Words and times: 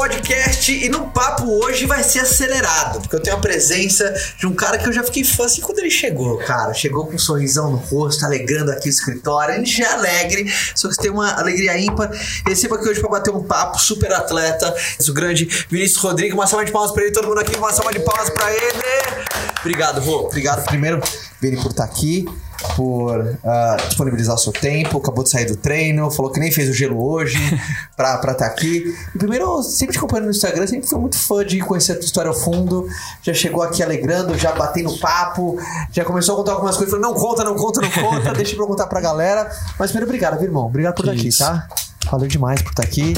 podcast 0.00 0.72
e 0.72 0.88
no 0.88 1.10
papo 1.10 1.44
hoje 1.62 1.84
vai 1.84 2.02
ser 2.02 2.20
acelerado, 2.20 3.02
porque 3.02 3.16
eu 3.16 3.20
tenho 3.20 3.36
a 3.36 3.38
presença 3.38 4.10
de 4.38 4.46
um 4.46 4.54
cara 4.54 4.78
que 4.78 4.88
eu 4.88 4.92
já 4.94 5.04
fiquei 5.04 5.22
fã 5.22 5.44
assim 5.44 5.60
quando 5.60 5.78
ele 5.78 5.90
chegou, 5.90 6.38
cara. 6.38 6.72
Chegou 6.72 7.06
com 7.06 7.16
um 7.16 7.18
sorrisão 7.18 7.70
no 7.70 7.76
rosto, 7.76 8.24
alegrando 8.24 8.72
aqui 8.72 8.88
o 8.88 8.90
escritório. 8.90 9.56
Gente 9.56 9.76
já 9.76 9.90
é 9.90 9.92
alegre, 9.92 10.50
só 10.74 10.88
que 10.88 10.96
tem 10.96 11.10
uma 11.10 11.38
alegria 11.38 11.78
ímpar. 11.78 12.10
Receba 12.46 12.76
aqui 12.76 12.88
hoje 12.88 12.98
para 12.98 13.10
bater 13.10 13.30
um 13.30 13.42
papo, 13.42 13.78
super 13.78 14.10
atleta, 14.14 14.74
o 15.06 15.12
grande 15.12 15.44
Vinícius 15.68 16.02
Rodrigues. 16.02 16.32
Uma 16.32 16.46
salva 16.46 16.64
de 16.64 16.72
palmas 16.72 16.92
para 16.92 17.02
ele, 17.02 17.12
todo 17.12 17.28
mundo 17.28 17.40
aqui, 17.40 17.54
uma 17.58 17.70
salva 17.70 17.92
de 17.92 18.00
palmas 18.00 18.30
para 18.30 18.50
ele. 18.50 19.29
Obrigado, 19.60 20.00
Rô. 20.00 20.26
Obrigado 20.26 20.64
primeiro, 20.64 21.00
Vini, 21.40 21.56
por 21.56 21.70
estar 21.70 21.84
aqui 21.84 22.26
por 22.76 23.20
uh, 23.20 23.88
disponibilizar 23.88 24.34
o 24.34 24.38
seu 24.38 24.52
tempo, 24.52 24.98
acabou 24.98 25.24
de 25.24 25.30
sair 25.30 25.46
do 25.46 25.56
treino, 25.56 26.10
falou 26.10 26.30
que 26.30 26.38
nem 26.38 26.50
fez 26.50 26.68
o 26.68 26.72
gelo 26.72 27.02
hoje 27.02 27.38
pra 27.96 28.14
estar 28.16 28.34
tá 28.34 28.46
aqui. 28.46 28.94
E 29.14 29.18
primeiro, 29.18 29.62
sempre 29.62 29.92
te 29.92 29.98
acompanhando 29.98 30.26
no 30.26 30.30
Instagram, 30.30 30.66
sempre 30.66 30.88
fui 30.88 30.98
muito 30.98 31.18
fã 31.18 31.44
de 31.44 31.58
conhecer 31.60 31.92
a 31.92 31.94
tua 31.96 32.04
história 32.04 32.28
ao 32.28 32.34
fundo. 32.34 32.86
Já 33.22 33.32
chegou 33.32 33.62
aqui 33.62 33.82
alegrando, 33.82 34.36
já 34.38 34.52
batendo 34.52 34.96
papo, 34.98 35.58
já 35.90 36.04
começou 36.04 36.34
a 36.34 36.38
contar 36.38 36.52
algumas 36.52 36.76
coisas, 36.76 36.94
falou, 36.94 37.12
não 37.12 37.18
conta, 37.18 37.44
não 37.44 37.54
conta, 37.54 37.80
não 37.80 37.90
conta, 37.90 38.32
deixa 38.34 38.54
eu 38.56 38.66
contar 38.66 38.86
pra 38.86 39.00
galera. 39.00 39.50
Mas 39.78 39.90
primeiro, 39.90 40.06
obrigado, 40.06 40.38
viu, 40.38 40.48
irmão? 40.48 40.66
Obrigado 40.66 40.94
por 40.94 41.04
estar 41.04 41.14
isso. 41.14 41.42
aqui, 41.42 41.52
tá? 41.52 41.68
Valeu 42.10 42.28
demais 42.28 42.62
por 42.62 42.70
estar 42.70 42.82
aqui. 42.82 43.14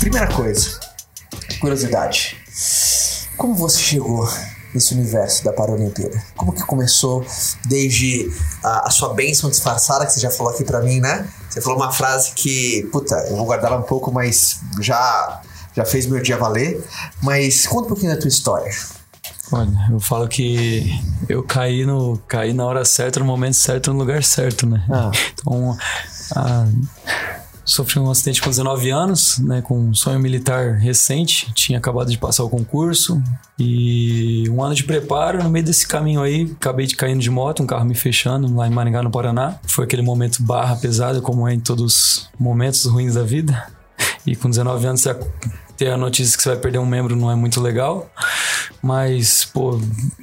Primeira 0.00 0.28
coisa, 0.28 0.78
curiosidade. 1.60 2.36
Como 3.36 3.54
você 3.54 3.78
chegou 3.78 4.28
nesse 4.72 4.94
universo 4.94 5.44
da 5.44 5.52
Paralimpíada? 5.52 6.22
Como 6.36 6.52
que 6.52 6.62
começou 6.62 7.26
desde 7.66 8.30
a, 8.62 8.86
a, 8.86 8.90
sua 8.90 9.12
bênção 9.12 9.50
disfarçada, 9.50 10.06
que 10.06 10.12
você 10.12 10.20
já 10.20 10.30
falou 10.30 10.52
aqui 10.52 10.64
pra 10.64 10.80
mim, 10.80 11.00
né? 11.00 11.26
Você 11.50 11.60
falou 11.60 11.78
uma 11.78 11.92
frase 11.92 12.32
que, 12.32 12.88
puta, 12.92 13.14
eu 13.28 13.36
vou 13.36 13.44
guardar 13.44 13.72
ela 13.72 13.80
um 13.80 13.84
pouco, 13.84 14.12
mas 14.12 14.60
já, 14.80 15.42
já 15.74 15.84
fez 15.84 16.06
meu 16.06 16.22
dia 16.22 16.36
valer. 16.36 16.80
Mas 17.20 17.66
conta 17.66 17.86
um 17.86 17.88
pouquinho 17.88 18.14
da 18.14 18.20
tua 18.20 18.28
história. 18.28 18.70
Olha, 19.50 19.88
eu 19.90 19.98
falo 19.98 20.28
que 20.28 20.92
eu 21.28 21.42
caí, 21.42 21.84
no, 21.84 22.18
caí 22.28 22.52
na 22.52 22.64
hora 22.64 22.84
certa, 22.84 23.18
no 23.18 23.26
momento 23.26 23.56
certo, 23.56 23.92
no 23.92 23.98
lugar 23.98 24.22
certo, 24.22 24.66
né? 24.66 24.84
Ah. 24.90 25.10
Então, 25.32 25.76
a, 26.36 26.66
Sofri 27.68 27.98
um 27.98 28.10
acidente 28.10 28.40
com 28.40 28.48
19 28.48 28.88
anos, 28.88 29.38
né, 29.40 29.60
com 29.60 29.78
um 29.78 29.94
sonho 29.94 30.18
militar 30.18 30.78
recente. 30.78 31.52
Tinha 31.52 31.78
acabado 31.78 32.10
de 32.10 32.16
passar 32.16 32.42
o 32.42 32.48
concurso 32.48 33.22
e 33.58 34.48
um 34.48 34.62
ano 34.64 34.74
de 34.74 34.84
preparo. 34.84 35.44
No 35.44 35.50
meio 35.50 35.66
desse 35.66 35.86
caminho 35.86 36.22
aí, 36.22 36.50
acabei 36.58 36.86
de 36.86 36.96
caindo 36.96 37.20
de 37.20 37.30
moto, 37.30 37.62
um 37.62 37.66
carro 37.66 37.84
me 37.84 37.94
fechando 37.94 38.52
lá 38.56 38.66
em 38.66 38.70
Maringá, 38.70 39.02
no 39.02 39.10
Paraná. 39.10 39.58
Foi 39.64 39.84
aquele 39.84 40.00
momento 40.00 40.42
barra 40.42 40.76
pesada, 40.76 41.20
como 41.20 41.46
é 41.46 41.52
em 41.52 41.60
todos 41.60 41.84
os 41.84 42.30
momentos 42.40 42.86
ruins 42.86 43.16
da 43.16 43.22
vida. 43.22 43.70
E 44.26 44.34
com 44.34 44.48
19 44.48 44.86
anos, 44.86 45.02
você 45.02 45.14
ter 45.78 45.90
a 45.90 45.96
notícia 45.96 46.36
que 46.36 46.42
você 46.42 46.48
vai 46.50 46.58
perder 46.58 46.78
um 46.78 46.86
membro 46.86 47.14
não 47.14 47.30
é 47.30 47.36
muito 47.36 47.60
legal. 47.60 48.10
Mas, 48.82 49.44
pô, 49.44 49.80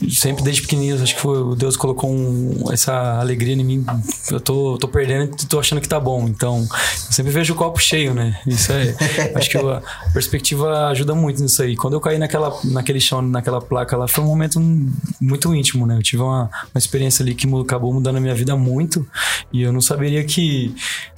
sempre 0.10 0.44
desde 0.44 0.62
pequenininho, 0.62 1.02
acho 1.02 1.16
que 1.16 1.22
foi, 1.22 1.56
Deus 1.56 1.76
colocou 1.76 2.10
um, 2.10 2.72
essa 2.72 3.20
alegria 3.20 3.54
em 3.54 3.64
mim. 3.64 3.86
Eu 4.30 4.40
tô, 4.40 4.78
tô 4.78 4.88
perdendo 4.88 5.36
e 5.42 5.46
tô 5.46 5.60
achando 5.60 5.82
que 5.82 5.88
tá 5.88 6.00
bom. 6.00 6.28
Então, 6.28 6.60
eu 6.60 7.14
sempre 7.14 7.32
vejo 7.32 7.54
o 7.54 7.56
copo 7.56 7.80
cheio, 7.80 8.14
né? 8.14 8.40
Isso 8.46 8.72
é. 8.72 8.96
acho 9.36 9.50
que 9.50 9.58
a 9.58 9.82
perspectiva 10.14 10.88
ajuda 10.88 11.16
muito 11.16 11.42
nisso 11.42 11.62
aí. 11.62 11.76
Quando 11.76 11.94
eu 11.96 12.02
caí 12.02 12.18
naquela, 12.18 12.58
naquele 12.66 13.00
chão, 13.00 13.22
naquela 13.22 13.62
placa 13.62 13.98
lá, 13.98 14.08
foi 14.08 14.24
um 14.24 14.28
momento 14.28 14.60
muito 15.20 15.54
íntimo, 15.54 15.86
né? 15.86 15.98
Eu 15.98 16.04
tive 16.04 16.22
uma, 16.22 16.44
uma 16.44 16.78
experiência 16.78 17.24
ali 17.24 17.34
que 17.34 17.48
acabou 17.60 17.94
mudando 17.94 18.18
a 18.18 18.22
minha 18.22 18.36
vida 18.36 18.56
muito. 18.56 19.06
E 19.52 19.62
eu 19.62 19.74
não 19.74 19.82
saberia 19.82 20.24
que 20.24 20.76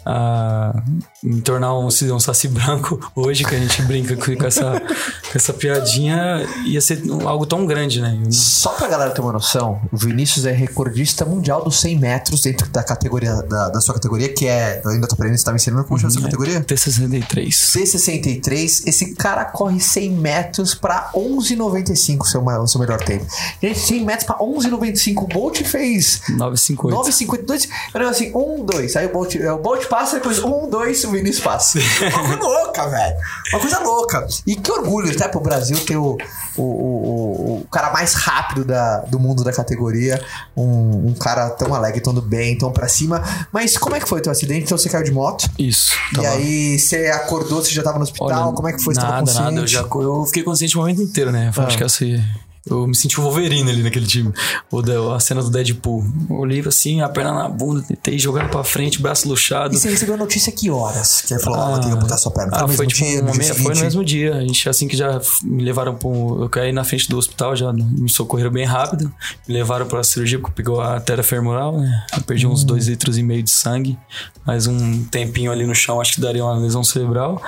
a 0.08 0.81
me 1.22 1.42
tornar 1.42 1.78
um, 1.78 1.88
um 1.88 2.19
saci 2.19 2.48
branco 2.48 3.12
hoje, 3.14 3.44
que 3.44 3.54
a 3.54 3.59
gente 3.59 3.81
brinca 3.84 4.16
com, 4.16 4.27
com, 4.36 4.46
essa, 4.46 4.80
com 4.80 5.36
essa 5.36 5.54
piadinha, 5.54 6.48
ia 6.66 6.82
ser 6.82 7.02
algo 7.26 7.46
tão 7.46 7.66
grande, 7.66 8.02
né? 8.02 8.18
Só 8.30 8.72
pra 8.72 8.88
galera 8.88 9.12
ter 9.12 9.22
uma 9.22 9.32
noção, 9.32 9.82
o 9.92 9.98
Vinícius 9.98 10.46
é 10.46 10.52
recordista 10.52 11.26
mundial 11.26 11.64
dos 11.64 11.80
100 11.80 12.00
metros 12.00 12.42
dentro 12.42 12.68
da 12.70 12.84
categoria, 12.84 13.36
da, 13.44 13.70
da 13.70 13.82
sua 13.82 13.94
categoria, 13.94 14.30
que 14.30 14.48
é, 14.48 14.82
eu 14.84 14.92
ainda 14.92 15.08
tô 15.08 15.16
aprendendo, 15.16 15.38
você 15.38 15.46
tá 15.46 15.52
me 15.52 15.58
ensinando 15.58 15.84
como 15.84 16.00
chama 16.00 16.12
essa 16.12 16.20
uhum. 16.20 16.26
categoria? 16.26 16.62
T63. 16.62 17.48
T63, 17.48 18.88
esse 18.88 19.14
cara 19.16 19.46
corre 19.46 19.80
100 19.80 20.12
metros 20.12 20.74
pra 20.74 21.12
11,95, 21.14 22.26
seu, 22.26 22.44
seu 22.68 22.80
melhor 22.80 23.00
tempo. 23.00 23.26
Gente, 23.62 23.80
100 23.80 24.06
metros 24.06 24.26
pra 24.26 24.38
11,95, 24.38 25.24
o 25.24 25.28
Bolt 25.28 25.64
fez... 25.64 26.22
9,58. 26.30 26.90
9,52, 26.92 27.70
eu 27.94 28.10
assim, 28.10 28.32
1, 28.34 28.66
2, 28.66 28.96
aí 28.96 29.06
o 29.06 29.12
Bolt, 29.12 29.36
o 29.36 29.58
Bolt 29.58 29.86
passa, 29.88 30.16
depois 30.16 30.40
um, 30.40 30.70
dois, 30.70 31.04
o 31.04 31.12
Vinícius 31.12 31.44
passa. 31.44 31.80
Uma 31.80 32.28
coisa 32.28 32.44
louca, 32.44 32.88
velho. 32.90 33.16
Uma 33.52 33.60
coisa 33.60 33.80
louca. 33.80 34.17
E 34.46 34.56
que 34.56 34.72
orgulho, 34.72 35.12
até 35.12 35.28
pro 35.28 35.40
Brasil 35.40 35.78
ter 35.86 35.98
o, 35.98 36.18
o, 36.56 36.62
o, 36.62 37.62
o 37.62 37.68
cara 37.72 37.92
mais 37.92 38.14
rápido 38.14 38.64
da, 38.66 39.00
do 39.02 39.20
mundo 39.20 39.44
da 39.44 39.52
categoria. 39.52 40.22
Um, 40.56 41.10
um 41.10 41.14
cara 41.14 41.50
tão 41.52 41.74
alegre, 41.74 42.02
tão 42.02 42.14
do 42.14 42.22
bem, 42.22 42.58
tão 42.58 42.72
pra 42.72 42.88
cima. 42.88 43.22
Mas 43.52 43.78
como 43.78 43.96
é 43.96 44.00
que 44.00 44.08
foi 44.08 44.20
o 44.20 44.22
teu 44.22 44.32
acidente? 44.32 44.66
Então 44.66 44.78
você 44.78 44.90
caiu 44.90 45.04
de 45.04 45.12
moto? 45.12 45.50
Isso. 45.58 45.94
E 46.20 46.26
aí 46.26 46.80
você 46.80 47.08
acordou, 47.08 47.64
você 47.64 47.72
já 47.72 47.84
tava 47.84 47.98
no 47.98 48.04
hospital? 48.04 48.48
Olha, 48.48 48.56
como 48.56 48.68
é 48.68 48.74
que 48.74 48.84
foi? 48.84 48.94
Nada, 48.94 49.34
nada. 49.34 49.60
Eu, 49.60 49.68
já, 49.68 49.82
eu 49.82 50.26
fiquei 50.26 50.44
consciente 50.44 50.76
o 50.78 50.82
momento 50.82 51.02
inteiro, 51.02 51.32
né? 51.32 51.52
Eu 51.56 51.64
ah. 51.64 51.66
acho 51.66 51.78
que 51.78 51.84
assim 51.84 52.24
eu 52.70 52.88
me 52.88 52.96
senti 52.96 53.20
o 53.20 53.24
Wolverine 53.24 53.70
ali 53.70 53.84
naquele 53.84 54.06
time. 54.06 54.32
O 54.72 54.82
a 55.12 55.20
cena 55.20 55.42
do 55.42 55.50
Deadpool. 55.50 56.04
Eu 56.30 56.36
olhei 56.38 56.64
assim, 56.68 57.02
a 57.02 57.10
perna 57.10 57.34
na 57.34 57.50
bunda, 57.50 57.82
tentei 57.82 58.18
jogando 58.20 58.50
pra 58.50 58.64
frente, 58.64 59.02
braço 59.02 59.28
luxado. 59.28 59.74
E 59.74 59.78
você 59.78 59.90
recebeu 59.90 60.16
a 60.16 60.18
notícia 60.18 60.52
que 60.52 60.70
horas? 60.70 61.22
Que 61.22 61.34
ele 61.34 61.42
falou, 61.42 61.60
ah, 61.60 61.80
tem 61.80 61.92
que 61.92 61.98
botar 61.98 62.18
sua 62.18 62.32
perna. 62.32 62.52
Ah, 62.54 62.68
foi, 62.68 62.88
tipo, 62.88 63.02
dia, 63.02 63.22
no 63.22 63.32
dia 63.32 63.56
foi 63.56 63.74
no 63.74 63.82
mesmo 63.82 64.04
dia. 64.04 64.36
A 64.36 64.42
gente, 64.42 64.70
assim 64.70 64.88
que 64.88 64.96
já 64.96 65.20
me 65.44 65.64
levaram 65.64 65.96
pra 65.96 66.08
um, 66.08 66.44
Eu 66.44 66.50
caí 66.50 66.72
na 66.72 66.84
frente 66.84 67.10
do 67.10 67.18
hospital, 67.18 67.56
já 67.56 67.72
me 67.74 68.10
socorreram 68.10 68.52
bem 68.52 68.66
rápido. 68.66 69.12
Me 69.48 69.54
levaram 69.54 69.86
pra 69.86 70.04
cirurgia, 70.04 70.40
porque 70.40 70.56
pegou 70.56 70.82
a 70.82 70.94
artéria 70.94 71.24
femoral, 71.24 71.80
né? 71.80 72.06
Eu 72.16 72.24
perdi 72.24 72.48
hum. 72.48 72.52
uns 72.52 72.64
dois 72.64 72.88
litros 72.88 73.18
e 73.18 73.24
meio 73.24 73.44
de 73.44 73.52
sangue. 73.52 73.98
Mais 74.46 74.68
um 74.68 75.04
tempinho 75.06 75.52
ali 75.52 75.66
no 75.66 75.76
chão, 75.76 76.00
acho 76.00 76.16
que 76.16 76.22
daria 76.22 76.44
uma 76.44 76.58
lesão 76.58 76.84
cerebral. 76.84 77.42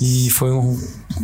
E 0.00 0.30
foi 0.30 0.50
um 0.50 0.78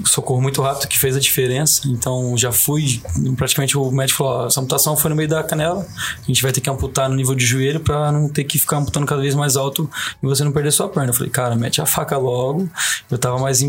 socorro 0.05 0.41
muito 0.41 0.61
rápido 0.63 0.89
que 0.89 0.99
fez 0.99 1.17
a 1.17 1.21
diferença. 1.21 1.83
Então 1.87 2.37
já 2.37 2.53
fui 2.53 3.01
praticamente 3.37 3.77
o 3.77 3.91
médico 3.91 4.19
falou: 4.19 4.47
essa 4.47 4.61
amputação 4.61 4.97
foi 4.97 5.11
no 5.11 5.17
meio 5.17 5.29
da 5.29 5.43
canela, 5.43 5.87
a 6.21 6.27
gente 6.27 6.43
vai 6.43 6.53
ter 6.53 6.61
que 6.61 6.71
amputar 6.71 7.09
no 7.09 7.15
nível 7.15 7.35
de 7.35 7.45
joelho 7.45 7.81
para 7.81 8.11
não 8.13 8.29
ter 8.29 8.45
que 8.45 8.59
ficar 8.59 8.79
amputando 8.79 9.07
cada 9.07 9.21
vez 9.21 9.35
mais 9.35 9.57
alto 9.57 9.89
e 10.23 10.27
você 10.27 10.45
não 10.45 10.53
perder 10.53 10.73
sua 10.73 10.89
perna. 10.89 11.11
Eu 11.11 11.15
falei, 11.15 11.31
cara, 11.31 11.55
mete 11.57 11.81
a 11.81 11.87
faca 11.87 12.17
logo. 12.17 12.69
Eu 13.11 13.19
tava 13.19 13.39
mais 13.39 13.65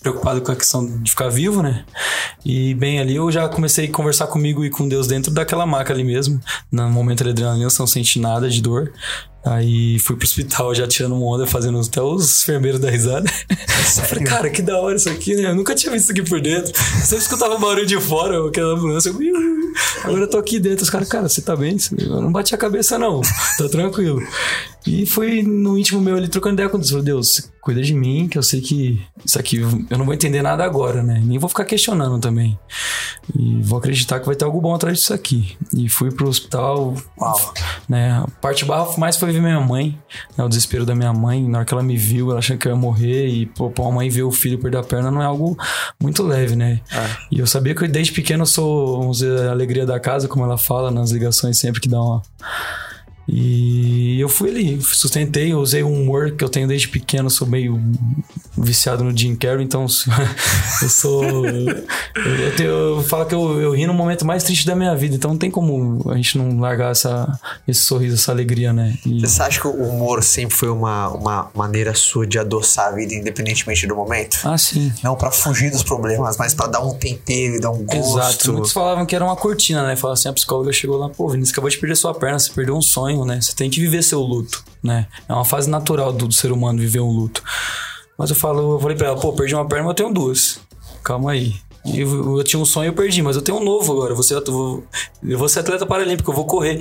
preocupado 0.00 0.40
com 0.40 0.52
a 0.52 0.56
questão 0.56 0.86
de 1.00 1.10
ficar 1.10 1.28
vivo, 1.28 1.62
né? 1.62 1.84
E 2.44 2.74
bem 2.74 3.00
ali 3.00 3.16
eu 3.16 3.30
já 3.30 3.48
comecei 3.48 3.86
a 3.86 3.90
conversar 3.92 4.26
comigo 4.26 4.64
e 4.64 4.70
com 4.70 4.88
Deus 4.88 5.06
dentro 5.06 5.32
daquela 5.32 5.66
maca 5.66 5.92
ali 5.92 6.04
mesmo. 6.04 6.40
No 6.70 6.90
momento 6.90 7.24
da 7.24 7.30
adrenalina, 7.30 7.68
não 7.78 7.86
sente 7.86 8.18
nada 8.18 8.48
de 8.48 8.60
dor. 8.60 8.92
Aí 9.44 9.98
fui 9.98 10.14
pro 10.16 10.24
hospital 10.24 10.72
já 10.74 10.86
tirando 10.86 11.16
uma 11.16 11.26
onda, 11.26 11.46
fazendo 11.46 11.80
até 11.80 12.00
os 12.00 12.42
enfermeiros 12.42 12.80
da 12.80 12.90
risada. 12.90 13.28
Falei, 14.08 14.24
cara, 14.24 14.48
que 14.48 14.62
da 14.62 14.78
hora 14.78 14.96
isso 14.96 15.08
aqui, 15.08 15.34
né? 15.34 15.50
Eu 15.50 15.54
nunca 15.56 15.74
tinha 15.74 15.92
visto 15.92 16.04
isso 16.04 16.12
aqui 16.12 16.22
por 16.22 16.40
dentro. 16.40 16.72
Sempre 16.76 17.24
escutava 17.24 17.58
barulho 17.58 17.84
de 17.84 18.00
fora, 18.00 18.46
aquela 18.46 18.74
ambulância. 18.74 19.10
Eu, 19.10 19.18
agora 20.04 20.20
eu 20.20 20.28
tô 20.28 20.38
aqui 20.38 20.60
dentro. 20.60 20.84
Os 20.84 20.90
caras, 20.90 21.08
cara, 21.08 21.28
você 21.28 21.42
tá 21.42 21.56
bem? 21.56 21.76
Eu 21.98 22.22
não 22.22 22.30
bati 22.30 22.54
a 22.54 22.58
cabeça, 22.58 22.98
não. 22.98 23.20
Tá 23.58 23.68
tranquilo. 23.68 24.22
E 24.86 25.06
foi 25.06 25.42
no 25.42 25.78
íntimo 25.78 26.00
meu 26.00 26.16
ali 26.16 26.28
trocando 26.28 26.54
ideia 26.54 26.68
com 26.68 26.78
Deus. 26.78 26.90
Falei, 26.90 27.04
Deus, 27.04 27.52
cuida 27.60 27.80
de 27.80 27.94
mim, 27.94 28.28
que 28.28 28.36
eu 28.36 28.42
sei 28.42 28.60
que 28.60 29.00
isso 29.24 29.38
aqui 29.38 29.58
eu 29.58 29.98
não 29.98 30.04
vou 30.04 30.12
entender 30.12 30.42
nada 30.42 30.64
agora, 30.64 31.02
né? 31.02 31.22
Nem 31.24 31.38
vou 31.38 31.48
ficar 31.48 31.64
questionando 31.64 32.18
também. 32.18 32.58
E 33.38 33.60
vou 33.62 33.78
acreditar 33.78 34.18
que 34.18 34.26
vai 34.26 34.34
ter 34.34 34.44
algo 34.44 34.60
bom 34.60 34.74
atrás 34.74 34.98
disso 34.98 35.14
aqui. 35.14 35.56
E 35.72 35.88
fui 35.88 36.10
pro 36.10 36.28
hospital. 36.28 36.96
Uau. 37.18 37.54
Né? 37.88 38.10
A 38.12 38.26
parte 38.40 38.64
barra 38.64 38.96
mais 38.98 39.16
foi 39.16 39.30
ver 39.30 39.40
minha 39.40 39.60
mãe, 39.60 39.96
né? 40.36 40.44
O 40.44 40.48
desespero 40.48 40.84
da 40.84 40.94
minha 40.94 41.12
mãe. 41.12 41.46
Na 41.48 41.58
hora 41.58 41.64
que 41.64 41.72
ela 41.72 41.82
me 41.82 41.96
viu, 41.96 42.30
ela 42.30 42.40
achando 42.40 42.58
que 42.58 42.66
eu 42.66 42.72
ia 42.72 42.76
morrer. 42.76 43.28
E, 43.28 43.46
pô, 43.46 43.70
pra 43.70 43.84
uma 43.84 43.92
mãe 43.92 44.10
ver 44.10 44.24
o 44.24 44.32
filho 44.32 44.58
perder 44.58 44.78
a 44.78 44.82
perna 44.82 45.10
não 45.10 45.22
é 45.22 45.26
algo 45.26 45.56
muito 46.00 46.22
leve, 46.24 46.56
né? 46.56 46.80
É. 46.90 47.08
E 47.30 47.38
eu 47.38 47.46
sabia 47.46 47.74
que 47.74 47.86
desde 47.86 48.12
pequeno 48.12 48.42
eu 48.42 48.46
sou, 48.46 48.98
vamos 48.98 49.18
dizer, 49.18 49.48
a 49.48 49.52
alegria 49.52 49.86
da 49.86 50.00
casa, 50.00 50.26
como 50.26 50.44
ela 50.44 50.58
fala 50.58 50.90
nas 50.90 51.12
ligações 51.12 51.58
sempre 51.58 51.80
que 51.80 51.88
dá 51.88 52.02
uma 52.02 52.22
e 53.34 54.20
eu 54.20 54.28
fui 54.28 54.50
ali, 54.50 54.78
sustentei, 54.82 55.54
usei 55.54 55.82
um 55.82 56.02
humor 56.02 56.32
que 56.32 56.44
eu 56.44 56.50
tenho 56.50 56.68
desde 56.68 56.86
pequeno, 56.86 57.30
sou 57.30 57.46
meio 57.46 57.80
viciado 58.58 59.02
no 59.02 59.16
Jim 59.16 59.34
Carrey, 59.34 59.64
então 59.64 59.86
eu 60.82 60.88
sou. 60.90 61.24
eu, 61.46 62.56
tenho, 62.56 62.68
eu 62.68 63.02
falo 63.02 63.24
que 63.24 63.34
eu, 63.34 63.58
eu 63.58 63.72
ri 63.72 63.86
no 63.86 63.94
momento 63.94 64.26
mais 64.26 64.44
triste 64.44 64.66
da 64.66 64.76
minha 64.76 64.94
vida, 64.94 65.14
então 65.14 65.30
não 65.30 65.38
tem 65.38 65.50
como 65.50 66.10
a 66.10 66.16
gente 66.16 66.36
não 66.36 66.60
largar 66.60 66.90
essa, 66.90 67.40
esse 67.66 67.80
sorriso, 67.80 68.16
essa 68.16 68.32
alegria, 68.32 68.70
né? 68.70 68.98
E... 69.06 69.20
Você 69.20 69.42
acha 69.42 69.58
que 69.58 69.66
o 69.66 69.82
humor 69.82 70.22
sempre 70.22 70.54
foi 70.54 70.68
uma, 70.68 71.08
uma 71.08 71.50
maneira 71.54 71.94
sua 71.94 72.26
de 72.26 72.38
adoçar 72.38 72.88
a 72.88 72.90
vida, 72.90 73.14
independentemente 73.14 73.86
do 73.86 73.96
momento? 73.96 74.40
Ah, 74.44 74.58
sim. 74.58 74.92
Não 75.02 75.16
para 75.16 75.30
fugir 75.30 75.70
dos 75.70 75.82
problemas, 75.82 76.36
mas 76.36 76.52
para 76.52 76.66
dar 76.66 76.84
um 76.84 76.92
tempero 76.92 77.56
e 77.56 77.60
dar 77.60 77.70
um 77.70 77.82
gosto. 77.82 78.18
Exato. 78.18 78.52
Muitos 78.52 78.72
falavam 78.72 79.06
que 79.06 79.16
era 79.16 79.24
uma 79.24 79.36
cortina, 79.36 79.86
né? 79.86 79.96
Falavam 79.96 80.12
assim, 80.12 80.28
a 80.28 80.32
psicóloga 80.34 80.70
chegou 80.70 80.98
lá, 80.98 81.08
pô, 81.08 81.30
Vinícius, 81.30 81.52
acabou 81.52 81.70
de 81.70 81.78
perder 81.78 81.96
sua 81.96 82.12
perna, 82.12 82.38
você 82.38 82.52
perdeu 82.52 82.76
um 82.76 82.82
sonho, 82.82 83.21
né? 83.24 83.40
Você 83.40 83.54
tem 83.54 83.70
que 83.70 83.80
viver 83.80 84.02
seu 84.02 84.20
luto, 84.20 84.64
né? 84.82 85.06
É 85.28 85.32
uma 85.32 85.44
fase 85.44 85.68
natural 85.68 86.12
do, 86.12 86.26
do 86.28 86.34
ser 86.34 86.52
humano 86.52 86.78
viver 86.78 87.00
um 87.00 87.10
luto. 87.10 87.42
Mas 88.18 88.30
eu 88.30 88.36
falo, 88.36 88.74
eu 88.74 88.80
falei 88.80 88.96
pra 88.96 89.08
ela, 89.08 89.20
pô, 89.20 89.32
perdi 89.32 89.54
uma 89.54 89.66
perna, 89.66 89.84
mas 89.84 89.90
eu 89.90 89.94
tenho 89.94 90.12
duas. 90.12 90.60
Calma 91.02 91.32
aí. 91.32 91.54
Eu, 91.84 92.38
eu, 92.38 92.44
tinha 92.44 92.60
um 92.60 92.64
sonho, 92.64 92.90
eu 92.90 92.92
perdi, 92.92 93.22
mas 93.22 93.34
eu 93.34 93.42
tenho 93.42 93.58
um 93.58 93.64
novo 93.64 93.92
agora. 93.92 94.14
Vou 94.14 94.22
ser, 94.22 94.34
eu 94.34 94.84
eu 95.22 95.38
vou 95.38 95.48
ser 95.48 95.60
atleta 95.60 95.84
paralímpico, 95.84 96.30
eu 96.30 96.34
vou 96.34 96.46
correr. 96.46 96.80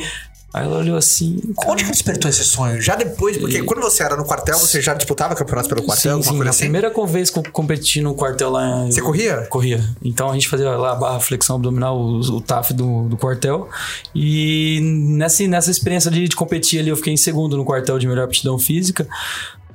Aí 0.54 0.66
ela 0.66 0.80
olhou 0.80 0.98
assim. 0.98 1.40
Onde 1.66 1.86
que 1.86 1.92
despertou 1.92 2.30
esse 2.30 2.44
sonho? 2.44 2.82
Já 2.82 2.96
depois, 2.96 3.38
porque 3.38 3.60
e... 3.60 3.64
quando 3.64 3.82
você 3.82 4.04
era 4.04 4.18
no 4.18 4.26
quartel, 4.26 4.58
você 4.60 4.82
já 4.82 4.94
disputava 4.94 5.34
campeonatos 5.34 5.70
pelo 5.70 5.84
quartel? 5.84 6.22
Sim, 6.22 6.30
sim. 6.30 6.42
A 6.42 6.50
assim? 6.50 6.60
primeira 6.60 6.92
vez 7.06 7.30
que 7.30 7.40
eu 7.40 7.44
competi 7.52 8.02
no 8.02 8.14
quartel 8.14 8.50
lá. 8.50 8.86
Você 8.86 9.02
corria? 9.02 9.48
Corria. 9.50 9.84
Então 10.04 10.30
a 10.30 10.34
gente 10.34 10.50
fazia 10.50 10.70
lá 10.72 10.92
a 10.92 10.96
barra 10.96 11.20
flexão 11.22 11.56
abdominal, 11.56 11.98
o, 11.98 12.20
o 12.20 12.42
TAF 12.42 12.74
do, 12.74 13.08
do 13.08 13.18
quartel. 13.18 13.70
E 14.14 14.80
nessa, 14.82 15.48
nessa 15.48 15.72
experiência 15.72 16.12
de, 16.12 16.28
de 16.28 16.36
competir 16.36 16.80
ali, 16.80 16.90
eu 16.90 16.98
fiquei 16.98 17.14
em 17.14 17.18
segundo 17.18 17.56
no 17.56 17.64
quartel 17.64 17.98
de 17.98 18.08
melhor 18.08 18.26
aptidão 18.26 18.60
física. 18.60 19.08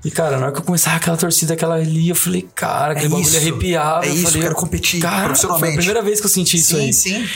E, 0.05 0.11
cara, 0.11 0.37
na 0.37 0.44
hora 0.44 0.52
que 0.52 0.61
eu 0.61 0.64
começava 0.64 0.96
aquela 0.96 1.17
torcida, 1.17 1.55
aquela 1.55 1.76
ali, 1.76 2.11
eu 2.11 2.14
falei, 2.14 2.46
cara, 2.55 2.93
aquele 2.93 3.06
é 3.06 3.08
bagulho 3.08 3.37
arrepiava. 3.37 4.06
É 4.06 4.11
eu 4.11 4.14
isso, 4.14 4.25
falei, 4.25 4.38
eu 4.38 4.43
quero 4.43 4.55
competir 4.55 5.00
cara, 5.00 5.25
profissionalmente. 5.25 5.73
Foi 5.73 5.75
a 5.75 5.78
primeira 5.78 6.02
vez 6.02 6.20
que 6.20 6.26
eu 6.26 6.31
senti 6.31 6.58
isso 6.58 6.76
sim, 6.76 6.81
aí. 6.81 6.93
Sim, 6.93 7.25
sim. 7.25 7.28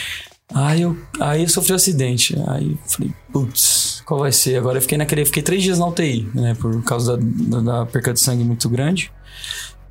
Aí 0.53 0.81
eu, 0.81 0.97
aí 1.19 1.43
eu 1.43 1.49
sofri 1.49 1.71
um 1.73 1.75
acidente. 1.75 2.35
Aí 2.47 2.71
eu 2.71 2.77
falei, 2.85 3.13
putz, 3.31 4.01
qual 4.05 4.19
vai 4.19 4.31
ser? 4.31 4.57
Agora 4.57 4.77
eu 4.77 4.81
fiquei 4.81 4.97
naquele. 4.97 5.25
Fiquei 5.25 5.43
três 5.43 5.63
dias 5.63 5.79
na 5.79 5.87
UTI, 5.87 6.29
né? 6.33 6.55
Por 6.55 6.83
causa 6.83 7.17
da, 7.17 7.23
da, 7.23 7.59
da 7.59 7.85
perca 7.85 8.13
de 8.13 8.19
sangue 8.19 8.43
muito 8.43 8.69
grande. 8.69 9.11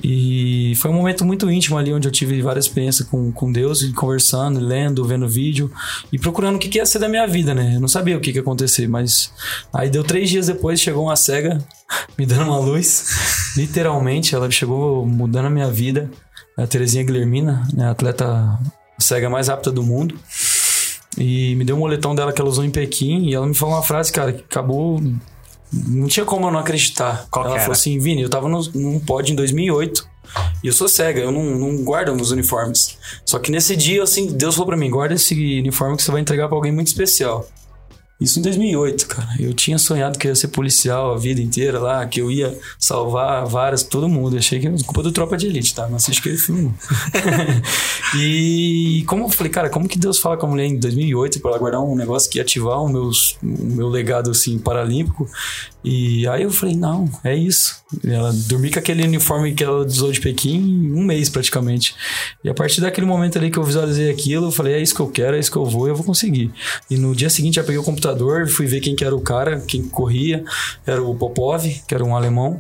E 0.03 0.73
foi 0.77 0.91
um 0.91 0.95
momento 0.95 1.25
muito 1.25 1.51
íntimo 1.51 1.77
ali, 1.77 1.93
onde 1.93 2.09
eu 2.09 2.13
tive 2.13 2.41
várias 2.41 2.65
experiências 2.65 3.07
com, 3.07 3.31
com 3.31 3.53
Deus, 3.53 3.85
conversando, 3.93 4.59
lendo, 4.59 5.05
vendo 5.05 5.29
vídeo 5.29 5.71
e 6.11 6.19
procurando 6.19 6.57
o 6.57 6.59
que, 6.59 6.69
que 6.69 6.79
ia 6.79 6.87
ser 6.87 6.99
da 6.99 7.09
minha 7.09 7.27
vida, 7.27 7.55
né? 7.55 7.75
Eu 7.77 7.81
não 7.81 7.89
sabia 7.89 8.17
o 8.17 8.21
que, 8.21 8.33
que 8.33 8.39
ia 8.39 8.43
acontecer, 8.43 8.89
mas 8.89 9.31
aí 9.73 9.91
deu 9.91 10.03
três 10.03 10.31
dias 10.31 10.47
depois, 10.47 10.81
chegou 10.81 11.05
uma 11.05 11.17
cega 11.17 11.59
me 12.19 12.25
dando 12.25 12.45
uma 12.45 12.59
luz, 12.59 13.09
literalmente, 13.57 14.35
ela 14.35 14.51
chegou 14.51 15.05
mudando 15.05 15.47
a 15.47 15.51
minha 15.51 15.71
vida. 15.71 16.11
A 16.57 16.67
Terezinha 16.67 17.05
Guilhermina, 17.05 17.67
né? 17.73 17.89
atleta 17.89 18.59
cega 18.99 19.31
mais 19.31 19.49
rápida 19.49 19.73
do 19.73 19.83
mundo. 19.83 20.19
E 21.19 21.55
me 21.57 21.65
deu 21.65 21.77
um 21.77 21.81
moletom 21.81 22.15
dela 22.15 22.33
que 22.33 22.41
ela 22.41 22.51
usou 22.51 22.65
em 22.65 22.71
Pequim 22.71 23.27
e 23.27 23.35
ela 23.35 23.47
me 23.47 23.55
falou 23.55 23.75
uma 23.75 23.83
frase, 23.83 24.13
cara, 24.13 24.33
que 24.33 24.43
acabou 24.43 25.01
não 25.73 26.09
tinha 26.09 26.27
como 26.27 26.47
eu 26.47 26.51
não 26.51 26.59
acreditar. 26.59 27.27
Qual 27.31 27.47
Ela 27.47 27.59
falou 27.61 27.73
assim, 27.73 27.99
Vini, 27.99 28.23
eu 28.23 28.29
tava 28.29 28.49
no, 28.49 28.61
num 28.75 28.99
pod 28.99 29.33
em 29.33 29.37
2008 29.37 30.09
e 30.63 30.67
eu 30.67 30.73
sou 30.73 30.89
cega, 30.89 31.21
eu 31.21 31.31
não, 31.31 31.43
não 31.43 31.77
guardo 31.85 32.15
meus 32.15 32.31
uniformes. 32.31 32.99
Só 33.25 33.39
que 33.39 33.51
nesse 33.51 33.77
dia, 33.77 34.03
assim, 34.03 34.33
Deus 34.33 34.55
falou 34.55 34.69
pra 34.69 34.77
mim, 34.77 34.91
guarda 34.91 35.15
esse 35.15 35.35
uniforme 35.61 35.97
que 35.97 36.03
você 36.03 36.11
vai 36.11 36.21
entregar 36.21 36.49
pra 36.49 36.57
alguém 36.57 36.73
muito 36.73 36.89
especial. 36.89 37.49
Isso 38.21 38.39
em 38.39 38.43
2008, 38.43 39.07
cara. 39.07 39.29
Eu 39.39 39.55
tinha 39.55 39.79
sonhado 39.79 40.19
que 40.19 40.29
ia 40.29 40.35
ser 40.35 40.49
policial 40.49 41.15
a 41.15 41.17
vida 41.17 41.41
inteira 41.41 41.79
lá, 41.79 42.07
que 42.07 42.21
eu 42.21 42.31
ia 42.31 42.57
salvar 42.79 43.47
várias, 43.47 43.83
todo 43.83 44.09
mundo. 44.11 44.35
Eu 44.35 44.41
achei 44.41 44.61
que 44.61 44.67
era 44.67 44.77
culpa 44.85 45.03
do 45.03 45.11
Tropa 45.11 45.39
de 45.39 45.47
Elite, 45.47 45.75
tá? 45.75 45.89
Não 45.89 45.97
assisti 45.97 46.21
aquele 46.21 46.37
filme. 46.37 46.75
e 48.19 49.03
como 49.07 49.25
eu 49.25 49.29
falei, 49.31 49.51
cara, 49.51 49.71
como 49.71 49.89
que 49.89 49.99
Deus 49.99 50.19
fala 50.19 50.37
com 50.37 50.47
a 50.47 50.51
mulher 50.51 50.67
em 50.67 50.79
2008 50.79 51.41
para 51.41 51.53
ela 51.53 51.59
guardar 51.59 51.81
um 51.81 51.97
negócio 51.97 52.31
que 52.31 52.37
ia 52.37 52.43
ativar 52.43 52.83
o, 52.83 52.89
meus, 52.91 53.39
o 53.43 53.47
meu 53.47 53.89
legado, 53.89 54.31
assim, 54.31 54.59
paralímpico? 54.59 55.27
E 55.83 56.29
aí 56.29 56.43
eu 56.43 56.51
falei, 56.51 56.77
não, 56.77 57.09
é 57.25 57.35
isso. 57.35 57.83
Ela 58.05 58.33
dormi 58.33 58.71
com 58.71 58.79
aquele 58.79 59.03
uniforme 59.03 59.55
que 59.55 59.65
ela 59.65 59.85
usou 59.85 60.13
de 60.13 60.21
Pequim 60.21 60.93
um 60.93 61.03
mês 61.03 61.29
praticamente. 61.29 61.95
E 62.45 62.51
a 62.51 62.55
partir 62.55 62.81
daquele 62.81 63.07
momento 63.07 63.39
ali 63.39 63.51
que 63.51 63.59
eu 63.59 63.65
visualizei 63.65 64.11
aquilo, 64.11 64.49
eu 64.49 64.53
falei, 64.53 64.75
é 64.75 64.81
isso 64.81 64.95
que 64.95 65.01
eu 65.01 65.09
quero, 65.09 65.37
é 65.37 65.41
isso 65.41 65.51
que 65.51 65.57
eu 65.57 65.65
vou, 65.65 65.89
eu 65.89 65.95
vou 65.95 66.05
conseguir. 66.05 66.53
E 66.91 66.97
no 66.97 67.15
dia 67.15 67.31
seguinte 67.31 67.59
eu 67.59 67.65
peguei 67.65 67.79
o 67.79 67.85
computador, 67.85 68.49
fui 68.49 68.67
ver 68.67 68.81
quem 68.81 68.95
que 68.95 69.05
era 69.05 69.17
o 69.17 69.21
cara, 69.21 69.61
quem 69.61 69.83
corria. 69.83 70.45
Era 70.87 71.03
o 71.03 71.15
Popov, 71.15 71.65
que 71.87 71.95
era 71.95 72.05
um 72.05 72.15
alemão. 72.15 72.59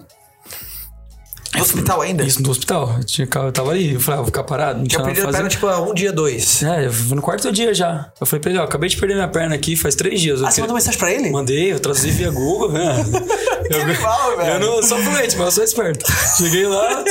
No 1.55 1.62
hospital 1.62 2.00
ainda? 2.00 2.23
Isso, 2.23 2.43
no 2.43 2.50
hospital. 2.50 2.94
Eu, 2.99 3.05
tinha, 3.05 3.29
eu 3.32 3.52
tava 3.52 3.70
ali, 3.70 3.94
eu 3.94 4.00
falei, 4.00 4.14
ah, 4.14 4.23
vou 4.23 4.26
ficar 4.26 4.44
parado. 4.44 4.79
Não 4.79 4.87
tinha 4.87 5.00
a 5.00 5.05
perna, 5.05 5.49
tipo, 5.49 5.67
um 5.67 5.93
dia, 5.93 6.12
dois. 6.12 6.62
É, 6.62 6.88
no 7.12 7.20
quarto 7.20 7.50
dia 7.50 7.75
já. 7.75 8.12
Eu 8.20 8.26
falei 8.26 8.41
pra 8.41 8.50
ele, 8.50 8.61
ó, 8.61 8.64
acabei 8.64 8.88
de 8.88 8.97
perder 8.97 9.14
minha 9.14 9.29
perna 9.29 9.55
aqui 9.55 9.75
faz 9.75 9.97
três 9.97 10.20
dias. 10.20 10.43
Ah, 10.43 10.50
você 10.50 10.61
mandou 10.61 10.76
mensagem 10.76 10.99
pra 10.99 11.12
ele? 11.12 11.31
Mandei, 11.31 11.73
eu 11.73 11.81
traduzi 11.81 12.11
via 12.11 12.31
Google. 12.31 12.70
Né? 12.70 12.94
que 13.69 13.75
eu, 13.75 13.82
animal, 13.82 14.37
velho. 14.37 14.52
Eu 14.52 14.61
não 14.61 14.82
sou 14.82 14.99
fluente, 14.99 15.37
mas 15.37 15.47
eu 15.47 15.52
sou 15.52 15.64
esperto. 15.64 16.05
Cheguei 16.37 16.67
lá, 16.67 17.05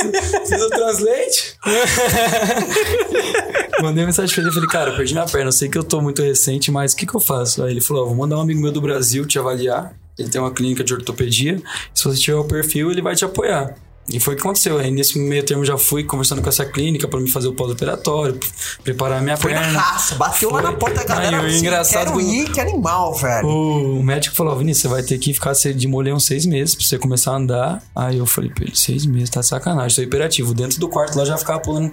fiz 0.46 0.62
o 0.62 0.70
translate. 0.70 1.58
Mandei 3.82 4.06
mensagem 4.06 4.34
pra 4.34 4.42
ele, 4.42 4.52
falei, 4.52 4.68
cara, 4.68 4.96
perdi 4.96 5.12
minha 5.12 5.26
perna, 5.26 5.48
eu 5.48 5.52
sei 5.52 5.68
que 5.68 5.76
eu 5.76 5.84
tô 5.84 6.00
muito 6.00 6.22
recente, 6.22 6.70
mas 6.70 6.92
o 6.92 6.96
que 6.96 7.06
que 7.06 7.14
eu 7.14 7.20
faço? 7.20 7.62
Aí 7.62 7.72
ele 7.72 7.80
falou, 7.80 8.04
ó, 8.04 8.06
vou 8.06 8.16
mandar 8.16 8.38
um 8.38 8.40
amigo 8.40 8.60
meu 8.60 8.72
do 8.72 8.80
Brasil 8.80 9.26
te 9.26 9.38
avaliar. 9.38 9.92
Ele 10.18 10.28
tem 10.28 10.40
uma 10.40 10.50
clínica 10.50 10.84
de 10.84 10.92
ortopedia. 10.92 11.60
Se 11.94 12.04
você 12.04 12.20
tiver 12.20 12.36
o 12.36 12.44
perfil, 12.44 12.90
ele 12.90 13.00
vai 13.00 13.14
te 13.14 13.24
apoiar. 13.24 13.74
E 14.08 14.18
foi 14.18 14.34
o 14.34 14.36
que 14.36 14.42
aconteceu. 14.42 14.78
Aí 14.78 14.90
nesse 14.90 15.18
meio 15.18 15.44
termo 15.44 15.64
já 15.64 15.78
fui 15.78 16.02
conversando 16.04 16.42
com 16.42 16.48
essa 16.48 16.64
clínica 16.64 17.06
para 17.06 17.20
me 17.20 17.30
fazer 17.30 17.48
o 17.48 17.52
pós-operatório, 17.52 18.38
preparar 18.82 19.22
minha 19.22 19.36
foi 19.36 19.52
perna. 19.52 19.66
Foi 19.66 19.74
na 19.74 19.80
raça, 19.80 20.14
bateu 20.16 20.50
foi. 20.50 20.62
lá 20.62 20.70
na 20.70 20.76
porta 20.76 20.96
da 21.00 21.04
galera. 21.04 21.40
Aí, 21.40 21.46
assim, 21.46 21.58
engraçado 21.58 22.06
quero 22.06 22.20
ir, 22.20 22.50
que 22.50 22.60
animal, 22.60 23.14
velho. 23.14 23.46
O 23.46 24.02
médico 24.02 24.34
falou, 24.34 24.56
Vinícius, 24.56 24.82
você 24.82 24.88
vai 24.88 25.02
ter 25.02 25.18
que 25.18 25.32
ficar 25.32 25.52
de 25.52 25.88
molhão 25.88 26.18
seis 26.18 26.44
meses 26.46 26.74
pra 26.74 26.84
você 26.84 26.98
começar 26.98 27.32
a 27.32 27.36
andar. 27.36 27.82
Aí 27.94 28.18
eu 28.18 28.26
falei 28.26 28.50
pra 28.50 28.64
ele, 28.64 28.76
seis 28.76 29.06
meses, 29.06 29.30
tá 29.30 29.42
sacanagem, 29.42 29.90
sou 29.90 30.02
hiperativo. 30.02 30.54
Dentro 30.54 30.80
do 30.80 30.88
quarto 30.88 31.16
lá 31.16 31.24
já 31.24 31.36
ficava 31.36 31.60
pulando 31.60 31.92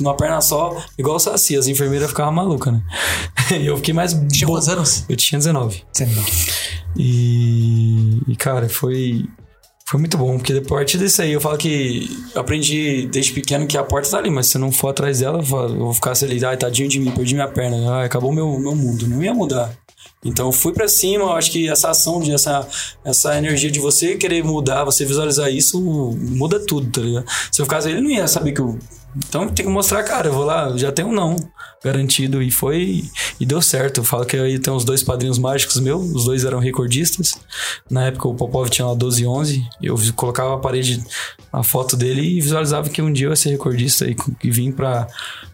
numa 0.00 0.16
perna 0.16 0.40
só, 0.40 0.82
igual 0.96 1.16
o 1.16 1.18
Saci, 1.18 1.56
as 1.56 1.66
enfermeiras 1.66 2.08
ficavam 2.08 2.32
malucas, 2.32 2.72
né? 2.72 2.82
E 3.60 3.66
eu 3.66 3.76
fiquei 3.76 3.92
mais. 3.92 4.14
Tinha 4.32 4.48
quantos 4.48 4.68
anos? 4.70 5.04
Eu 5.06 5.16
tinha 5.16 5.38
19. 5.38 5.84
19. 5.92 6.32
E, 6.96 8.22
e 8.26 8.36
cara, 8.36 8.68
foi 8.70 9.26
foi 9.94 10.00
muito 10.00 10.18
bom, 10.18 10.38
porque 10.38 10.54
a 10.54 10.62
partir 10.62 10.98
disso 10.98 11.22
aí 11.22 11.30
eu 11.30 11.40
falo 11.40 11.56
que 11.56 12.10
aprendi 12.34 13.06
desde 13.06 13.32
pequeno 13.32 13.64
que 13.64 13.78
a 13.78 13.84
porta 13.84 14.10
tá 14.10 14.18
ali, 14.18 14.28
mas 14.28 14.48
se 14.48 14.56
eu 14.56 14.60
não 14.60 14.72
for 14.72 14.88
atrás 14.88 15.20
dela, 15.20 15.38
eu 15.38 15.44
vou 15.44 15.94
ficar 15.94 16.14
ali, 16.20 16.44
ai, 16.44 16.56
tadinho 16.56 16.88
de 16.88 16.98
mim, 16.98 17.12
perdi 17.12 17.32
minha 17.32 17.46
perna, 17.46 17.98
ai, 17.98 18.06
acabou 18.06 18.32
meu, 18.32 18.58
meu 18.58 18.74
mundo, 18.74 19.06
não 19.06 19.22
ia 19.22 19.32
mudar. 19.32 19.72
Então 20.24 20.50
fui 20.50 20.72
para 20.72 20.88
cima, 20.88 21.26
eu 21.26 21.32
acho 21.34 21.52
que 21.52 21.68
essa 21.68 21.90
ação, 21.90 22.18
de, 22.18 22.32
essa, 22.32 22.66
essa 23.04 23.38
energia 23.38 23.70
de 23.70 23.78
você 23.78 24.16
querer 24.16 24.42
mudar, 24.42 24.82
você 24.82 25.04
visualizar 25.04 25.48
isso, 25.48 25.80
muda 25.80 26.58
tudo, 26.58 26.90
tá 26.90 27.00
ligado? 27.00 27.26
Se 27.52 27.62
eu 27.62 27.64
ficasse 27.64 27.88
ele 27.88 28.00
não 28.00 28.10
ia 28.10 28.26
saber 28.26 28.50
que 28.50 28.60
eu 28.60 28.76
então 29.16 29.48
tem 29.48 29.64
que 29.64 29.70
mostrar, 29.70 30.02
cara, 30.02 30.28
eu 30.28 30.32
vou 30.32 30.44
lá, 30.44 30.76
já 30.76 30.90
tenho 30.90 31.08
um 31.08 31.12
não 31.12 31.36
garantido 31.82 32.42
e 32.42 32.50
foi 32.50 33.04
e 33.38 33.44
deu 33.44 33.60
certo. 33.60 34.00
Eu 34.00 34.04
falo 34.04 34.24
que 34.24 34.36
aí 34.36 34.58
tem 34.58 34.72
os 34.72 34.84
dois 34.84 35.02
padrinhos 35.02 35.38
mágicos 35.38 35.78
meus, 35.78 36.10
os 36.10 36.24
dois 36.24 36.44
eram 36.44 36.58
recordistas. 36.58 37.38
Na 37.90 38.06
época 38.06 38.28
o 38.28 38.34
Popov 38.34 38.68
tinha 38.70 38.86
lá 38.86 38.94
12 38.94 39.22
e 39.22 39.26
11, 39.26 39.68
eu 39.82 39.96
colocava 40.16 40.54
a 40.54 40.58
parede 40.58 41.04
a 41.52 41.62
foto 41.62 41.96
dele 41.96 42.22
e 42.22 42.40
visualizava 42.40 42.88
que 42.88 43.02
um 43.02 43.12
dia 43.12 43.26
eu 43.26 43.30
ia 43.30 43.36
ser 43.36 43.50
recordista 43.50 44.06
e, 44.06 44.16
e 44.42 44.50
vim 44.50 44.72
para 44.72 45.06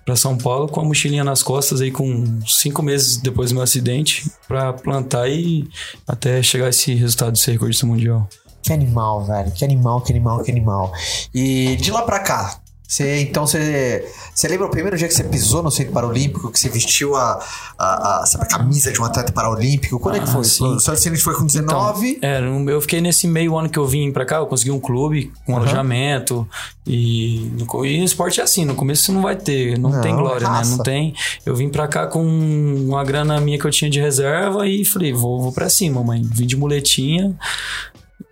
para 0.03 0.17
São 0.17 0.37
Paulo 0.37 0.67
com 0.67 0.81
a 0.81 0.85
mochilinha 0.85 1.23
nas 1.23 1.43
costas 1.43 1.81
aí 1.81 1.91
com 1.91 2.41
cinco 2.47 2.83
meses 2.83 3.19
depois 3.19 3.51
do 3.51 3.55
meu 3.55 3.63
acidente 3.63 4.29
para 4.49 4.73
plantar 4.73 5.29
e 5.29 5.69
até 6.09 6.43
chegar 6.43 6.71
esse 6.71 6.95
resultado 6.95 7.33
de 7.33 7.39
ser 7.39 7.53
recordista 7.53 7.87
mundial. 7.87 8.29
Que 8.63 8.73
animal, 8.73 9.25
velho. 9.25 9.53
Que 9.53 9.65
animal, 9.65 10.01
que 10.01 10.13
animal, 10.13 10.43
que 10.43 10.51
animal. 10.51 10.93
E 11.33 11.77
de 11.77 11.91
lá 11.91 12.03
pra 12.03 12.19
cá, 12.21 12.61
você, 12.91 13.21
então 13.21 13.47
você, 13.47 14.05
você 14.35 14.49
lembra 14.49 14.67
o 14.67 14.69
primeiro 14.69 14.97
dia 14.97 15.07
que 15.07 15.15
você 15.15 15.23
pisou 15.23 15.63
no 15.63 15.71
centro 15.71 15.93
paralímpico, 15.93 16.51
que 16.51 16.59
você 16.59 16.69
vestiu 16.69 17.15
a, 17.15 17.41
a, 17.79 18.23
a, 18.23 18.27
sabe, 18.27 18.43
a 18.43 18.49
camisa 18.49 18.91
de 18.91 19.01
um 19.01 19.05
atleta 19.05 19.31
paralímpico? 19.31 20.01
Quando 20.01 20.17
ah, 20.17 20.19
é 20.19 20.21
que 20.23 20.29
ah, 20.29 20.33
foi? 20.33 20.43
Sim. 20.43 20.75
O 20.75 20.81
seu 20.81 20.95
acidente 20.95 21.23
foi 21.23 21.37
com 21.37 21.47
19? 21.47 22.17
Então, 22.19 22.29
é, 22.29 22.73
eu 22.73 22.81
fiquei 22.81 23.01
nesse 23.01 23.29
meio 23.29 23.57
ano 23.57 23.69
que 23.69 23.79
eu 23.79 23.87
vim 23.87 24.11
pra 24.11 24.27
cá, 24.27 24.39
eu 24.39 24.47
consegui 24.47 24.73
um 24.73 24.81
clube 24.81 25.33
com 25.47 25.53
uhum. 25.53 25.59
alojamento 25.59 26.49
e 26.85 27.53
no, 27.57 27.87
e 27.87 28.03
esporte 28.03 28.41
é 28.41 28.43
assim, 28.43 28.65
no 28.65 28.75
começo 28.75 29.05
você 29.05 29.13
não 29.13 29.23
vai 29.23 29.37
ter, 29.37 29.79
não, 29.79 29.91
não 29.91 30.01
tem 30.01 30.17
glória, 30.17 30.49
raça. 30.49 30.73
né? 30.73 30.77
Não 30.77 30.83
tem. 30.83 31.15
Eu 31.47 31.55
vim 31.55 31.69
pra 31.69 31.87
cá 31.87 32.09
com 32.09 32.21
uma 32.21 33.05
grana 33.05 33.41
minha 33.41 33.57
que 33.57 33.65
eu 33.65 33.71
tinha 33.71 33.89
de 33.89 34.01
reserva 34.01 34.67
e 34.67 34.85
falei, 34.85 35.13
vou, 35.13 35.41
vou 35.41 35.53
pra 35.53 35.69
cima, 35.69 36.03
mãe. 36.03 36.23
Vim 36.25 36.45
de 36.45 36.57
muletinha 36.57 37.39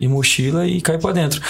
e 0.01 0.09
mochila 0.09 0.67
e 0.67 0.81
caí 0.81 0.99
pra 0.99 1.13
dentro. 1.13 1.41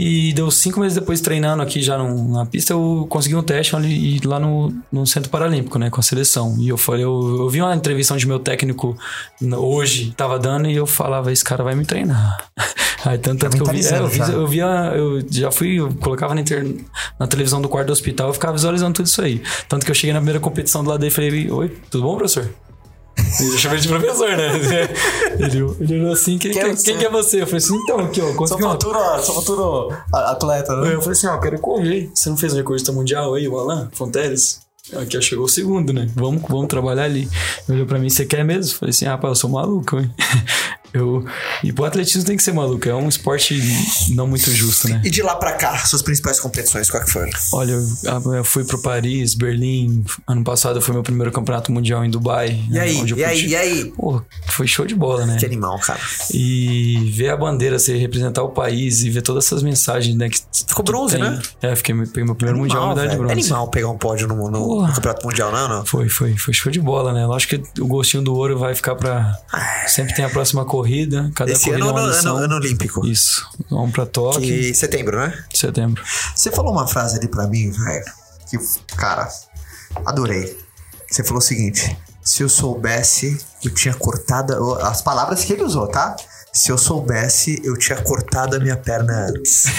E 0.00 0.32
deu 0.32 0.48
cinco 0.48 0.78
meses 0.78 0.94
depois 0.94 1.20
treinando 1.20 1.60
aqui 1.60 1.82
já 1.82 1.98
no, 1.98 2.30
na 2.30 2.46
pista, 2.46 2.72
eu 2.72 3.04
consegui 3.10 3.34
um 3.34 3.42
teste 3.42 3.74
ali, 3.74 4.20
lá 4.20 4.38
no, 4.38 4.72
no 4.92 5.04
Centro 5.04 5.28
Paralímpico, 5.28 5.76
né, 5.76 5.90
com 5.90 5.98
a 5.98 6.02
seleção. 6.04 6.54
E 6.60 6.68
eu 6.68 6.78
falei, 6.78 7.02
eu, 7.02 7.38
eu 7.40 7.48
vi 7.48 7.60
uma 7.60 7.74
entrevista 7.74 8.14
onde 8.14 8.24
meu 8.24 8.38
técnico 8.38 8.96
hoje 9.56 10.12
tava 10.16 10.38
dando 10.38 10.68
e 10.70 10.76
eu 10.76 10.86
falava, 10.86 11.32
esse 11.32 11.42
cara 11.42 11.64
vai 11.64 11.74
me 11.74 11.84
treinar. 11.84 12.48
Aí 13.04 13.18
tanto, 13.18 13.40
tanto 13.40 13.56
que 13.56 13.62
eu 13.62 13.66
vi, 13.66 13.84
é, 13.84 13.98
eu, 13.98 14.06
vi, 14.06 14.20
eu 14.20 14.46
via, 14.46 14.92
eu 14.94 15.26
já 15.28 15.50
fui, 15.50 15.80
eu 15.80 15.92
colocava 15.94 16.32
na, 16.32 16.42
inter, 16.42 16.64
na 17.18 17.26
televisão 17.26 17.60
do 17.60 17.68
quarto 17.68 17.88
do 17.88 17.92
hospital, 17.92 18.28
eu 18.28 18.34
ficava 18.34 18.52
visualizando 18.52 18.92
tudo 18.94 19.06
isso 19.06 19.20
aí. 19.20 19.42
Tanto 19.68 19.84
que 19.84 19.90
eu 19.90 19.94
cheguei 19.96 20.12
na 20.12 20.20
primeira 20.20 20.38
competição 20.38 20.84
do 20.84 20.90
lado 20.90 21.00
dele 21.00 21.10
e 21.10 21.14
falei, 21.14 21.50
oi, 21.50 21.76
tudo 21.90 22.04
bom, 22.04 22.16
professor? 22.16 22.48
Eu 23.40 23.58
chamei 23.58 23.78
de 23.78 23.88
professor, 23.88 24.28
né? 24.36 24.48
Ele, 25.38 25.58
ele 25.80 26.00
olhou 26.00 26.12
assim, 26.12 26.36
quem, 26.38 26.50
quem, 26.50 26.62
é 26.62 26.74
quem, 26.74 26.96
quem 26.96 27.06
é 27.06 27.10
você? 27.10 27.42
Eu 27.42 27.46
falei 27.46 27.58
assim, 27.58 27.76
então, 27.76 28.00
aqui, 28.00 28.20
ó. 28.20 28.46
Sou 28.46 28.58
futuro, 28.58 29.22
sou 29.22 29.34
futuro 29.36 29.96
atleta, 30.12 30.74
né? 30.76 30.94
Eu 30.94 31.00
falei 31.00 31.16
assim, 31.16 31.26
ó, 31.28 31.38
quero 31.38 31.58
correr. 31.58 32.10
Você 32.12 32.28
não 32.28 32.36
fez 32.36 32.52
um 32.52 32.56
recordista 32.56 32.92
mundial 32.92 33.34
aí, 33.34 33.46
o 33.46 33.56
Alan 33.58 33.88
Fonteles? 33.92 34.60
Aqui 34.96 35.20
chegou 35.20 35.44
o 35.44 35.48
segundo, 35.48 35.92
né? 35.92 36.08
Vamos, 36.14 36.42
vamos 36.48 36.66
trabalhar 36.66 37.04
ali. 37.04 37.28
Ele 37.68 37.76
olhou 37.76 37.86
pra 37.86 37.98
mim, 37.98 38.08
você 38.08 38.24
quer 38.24 38.44
mesmo? 38.44 38.78
Falei 38.78 38.90
assim, 38.90 39.04
rapaz, 39.04 39.32
eu 39.32 39.36
sou 39.36 39.50
maluco, 39.50 39.98
hein? 39.98 40.10
Eu, 40.92 41.24
e 41.62 41.72
pro 41.72 41.84
atletismo 41.84 42.24
tem 42.24 42.36
que 42.36 42.42
ser 42.42 42.52
maluco, 42.52 42.88
é 42.88 42.94
um 42.94 43.08
esporte 43.08 43.60
não 44.10 44.26
muito 44.26 44.50
justo, 44.50 44.88
né? 44.88 45.00
E 45.04 45.10
de 45.10 45.22
lá 45.22 45.36
para 45.36 45.52
cá, 45.52 45.76
suas 45.78 46.02
principais 46.02 46.40
competições, 46.40 46.90
qual 46.90 47.04
que 47.04 47.10
foram? 47.10 47.30
Olha, 47.52 47.72
eu, 47.72 48.34
eu 48.34 48.44
fui 48.44 48.64
pro 48.64 48.80
Paris, 48.80 49.34
Berlim, 49.34 50.04
ano 50.26 50.42
passado 50.42 50.80
foi 50.80 50.94
meu 50.94 51.02
primeiro 51.02 51.30
campeonato 51.30 51.70
mundial 51.70 52.04
em 52.04 52.10
Dubai. 52.10 52.62
E 52.70 52.78
aí, 52.78 52.96
onde 52.96 53.14
e 53.14 53.24
aí, 53.24 53.46
e 53.46 53.56
aí? 53.56 53.92
Pô, 53.96 54.22
foi 54.48 54.66
show 54.66 54.86
de 54.86 54.94
bola, 54.94 55.26
né? 55.26 55.36
Que 55.36 55.46
animal, 55.46 55.78
cara. 55.80 56.00
E 56.32 57.10
ver 57.14 57.30
a 57.30 57.36
bandeira, 57.36 57.78
você 57.78 57.96
representar 57.96 58.42
o 58.42 58.50
país 58.50 59.02
e 59.02 59.10
ver 59.10 59.22
todas 59.22 59.46
essas 59.46 59.62
mensagens, 59.62 60.16
né? 60.16 60.28
Que, 60.28 60.38
Ficou 60.66 60.84
bronze, 60.84 61.16
tem. 61.16 61.24
né? 61.24 61.40
É, 61.62 61.74
fiquei, 61.74 61.94
peguei 61.94 62.24
meu 62.24 62.34
primeiro 62.34 62.60
animal, 62.60 62.80
mundial 62.80 62.88
medalha 62.88 63.10
de 63.10 63.16
bronze. 63.16 63.32
É 63.32 63.38
animal 63.38 63.68
pegar 63.68 63.88
um 63.88 63.98
pódio 63.98 64.28
no, 64.28 64.50
no, 64.50 64.82
no, 64.82 64.92
campeonato 64.94 65.26
mundial, 65.26 65.52
não, 65.52 65.68
não? 65.68 65.86
Foi, 65.86 66.08
foi, 66.08 66.36
foi 66.36 66.54
show 66.54 66.70
de 66.70 66.80
bola, 66.80 67.12
né? 67.12 67.26
Lógico 67.26 67.58
que 67.58 67.80
o 67.80 67.86
gostinho 67.86 68.22
do 68.22 68.34
ouro 68.34 68.58
vai 68.58 68.74
ficar 68.74 68.94
pra... 68.94 69.36
Ah. 69.52 69.86
Sempre 69.86 70.14
tem 70.14 70.24
a 70.24 70.30
próxima 70.30 70.64
corrida, 70.64 70.87
cada 71.34 71.50
Esse 71.52 71.70
ano, 71.70 71.90
ano, 71.90 71.98
ano, 71.98 72.36
ano 72.36 72.54
olímpico. 72.56 73.06
Isso. 73.06 73.46
Vamos 73.70 73.92
pra 73.92 74.06
Tóquio. 74.06 74.40
Que 74.42 74.74
setembro, 74.74 75.18
né? 75.18 75.44
Setembro. 75.54 76.02
Você 76.34 76.50
falou 76.50 76.72
uma 76.72 76.86
frase 76.86 77.18
ali 77.18 77.28
pra 77.28 77.46
mim, 77.46 77.70
velho, 77.70 78.04
que, 78.48 78.58
cara, 78.96 79.28
adorei. 80.04 80.56
Você 81.10 81.24
falou 81.24 81.38
o 81.38 81.42
seguinte: 81.42 81.96
se 82.22 82.42
eu 82.42 82.48
soubesse, 82.48 83.38
eu 83.64 83.70
tinha 83.72 83.94
cortado. 83.94 84.74
As 84.82 85.00
palavras 85.02 85.44
que 85.44 85.52
ele 85.52 85.62
usou, 85.62 85.86
tá? 85.88 86.16
Se 86.58 86.72
eu 86.72 86.76
soubesse, 86.76 87.62
eu 87.62 87.78
tinha 87.78 87.96
cortado 88.02 88.56
a 88.56 88.58
minha 88.58 88.76
perna 88.76 89.28
antes. 89.28 89.66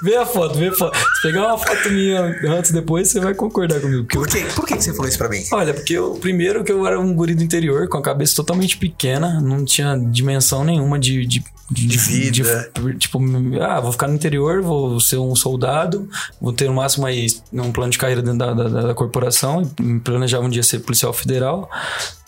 vê 0.00 0.14
a 0.14 0.24
foto, 0.24 0.56
vê 0.56 0.68
a 0.68 0.72
foto. 0.72 0.96
Se 0.96 1.22
pegar 1.22 1.48
uma 1.48 1.58
foto 1.58 1.90
minha 1.90 2.20
antes 2.46 2.70
e 2.70 2.72
depois, 2.72 3.08
você 3.08 3.18
vai 3.18 3.34
concordar 3.34 3.80
comigo. 3.80 4.06
Por, 4.06 4.28
quê? 4.28 4.46
Por 4.54 4.64
que 4.64 4.80
você 4.80 4.92
falou 4.92 5.08
isso 5.08 5.18
pra 5.18 5.28
mim? 5.28 5.42
Olha, 5.52 5.74
porque 5.74 5.94
eu, 5.94 6.12
primeiro 6.20 6.62
que 6.62 6.70
eu 6.70 6.86
era 6.86 7.00
um 7.00 7.12
guri 7.12 7.34
do 7.34 7.42
interior, 7.42 7.88
com 7.88 7.98
a 7.98 8.02
cabeça 8.02 8.36
totalmente 8.36 8.76
pequena, 8.76 9.40
não 9.40 9.64
tinha 9.64 9.98
dimensão 9.98 10.62
nenhuma 10.62 11.00
de, 11.00 11.26
de 11.26 11.42
de, 11.72 11.86
de 11.86 11.98
vida. 11.98 12.70
De, 12.74 12.98
tipo, 12.98 13.18
ah, 13.60 13.80
vou 13.80 13.92
ficar 13.92 14.08
no 14.08 14.14
interior, 14.14 14.60
vou 14.60 15.00
ser 15.00 15.16
um 15.16 15.34
soldado, 15.34 16.08
vou 16.40 16.52
ter 16.52 16.66
no 16.68 16.74
máximo 16.74 17.06
aí 17.06 17.26
um 17.52 17.72
plano 17.72 17.90
de 17.90 17.98
carreira 17.98 18.22
dentro 18.22 18.38
da, 18.38 18.52
da, 18.52 18.68
da 18.88 18.94
corporação, 18.94 19.64
planejava 20.04 20.44
um 20.44 20.50
dia 20.50 20.62
ser 20.62 20.80
policial 20.80 21.12
federal. 21.12 21.70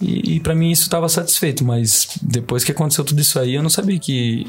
E, 0.00 0.36
e 0.36 0.40
para 0.40 0.54
mim 0.54 0.70
isso 0.70 0.82
estava 0.82 1.08
satisfeito, 1.08 1.64
mas 1.64 2.08
depois 2.22 2.64
que 2.64 2.72
aconteceu 2.72 3.04
tudo 3.04 3.20
isso 3.20 3.38
aí, 3.38 3.54
eu 3.54 3.62
não 3.62 3.70
sabia 3.70 3.98
que 3.98 4.46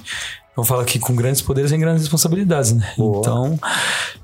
eu 0.57 0.63
falo 0.63 0.81
aqui 0.81 1.00
com 1.00 1.15
grandes 1.15 1.41
poderes 1.41 1.71
e 1.71 1.77
grandes 1.77 2.03
responsabilidades, 2.03 2.71
né? 2.71 2.93
Boa. 2.97 3.19
Então, 3.19 3.59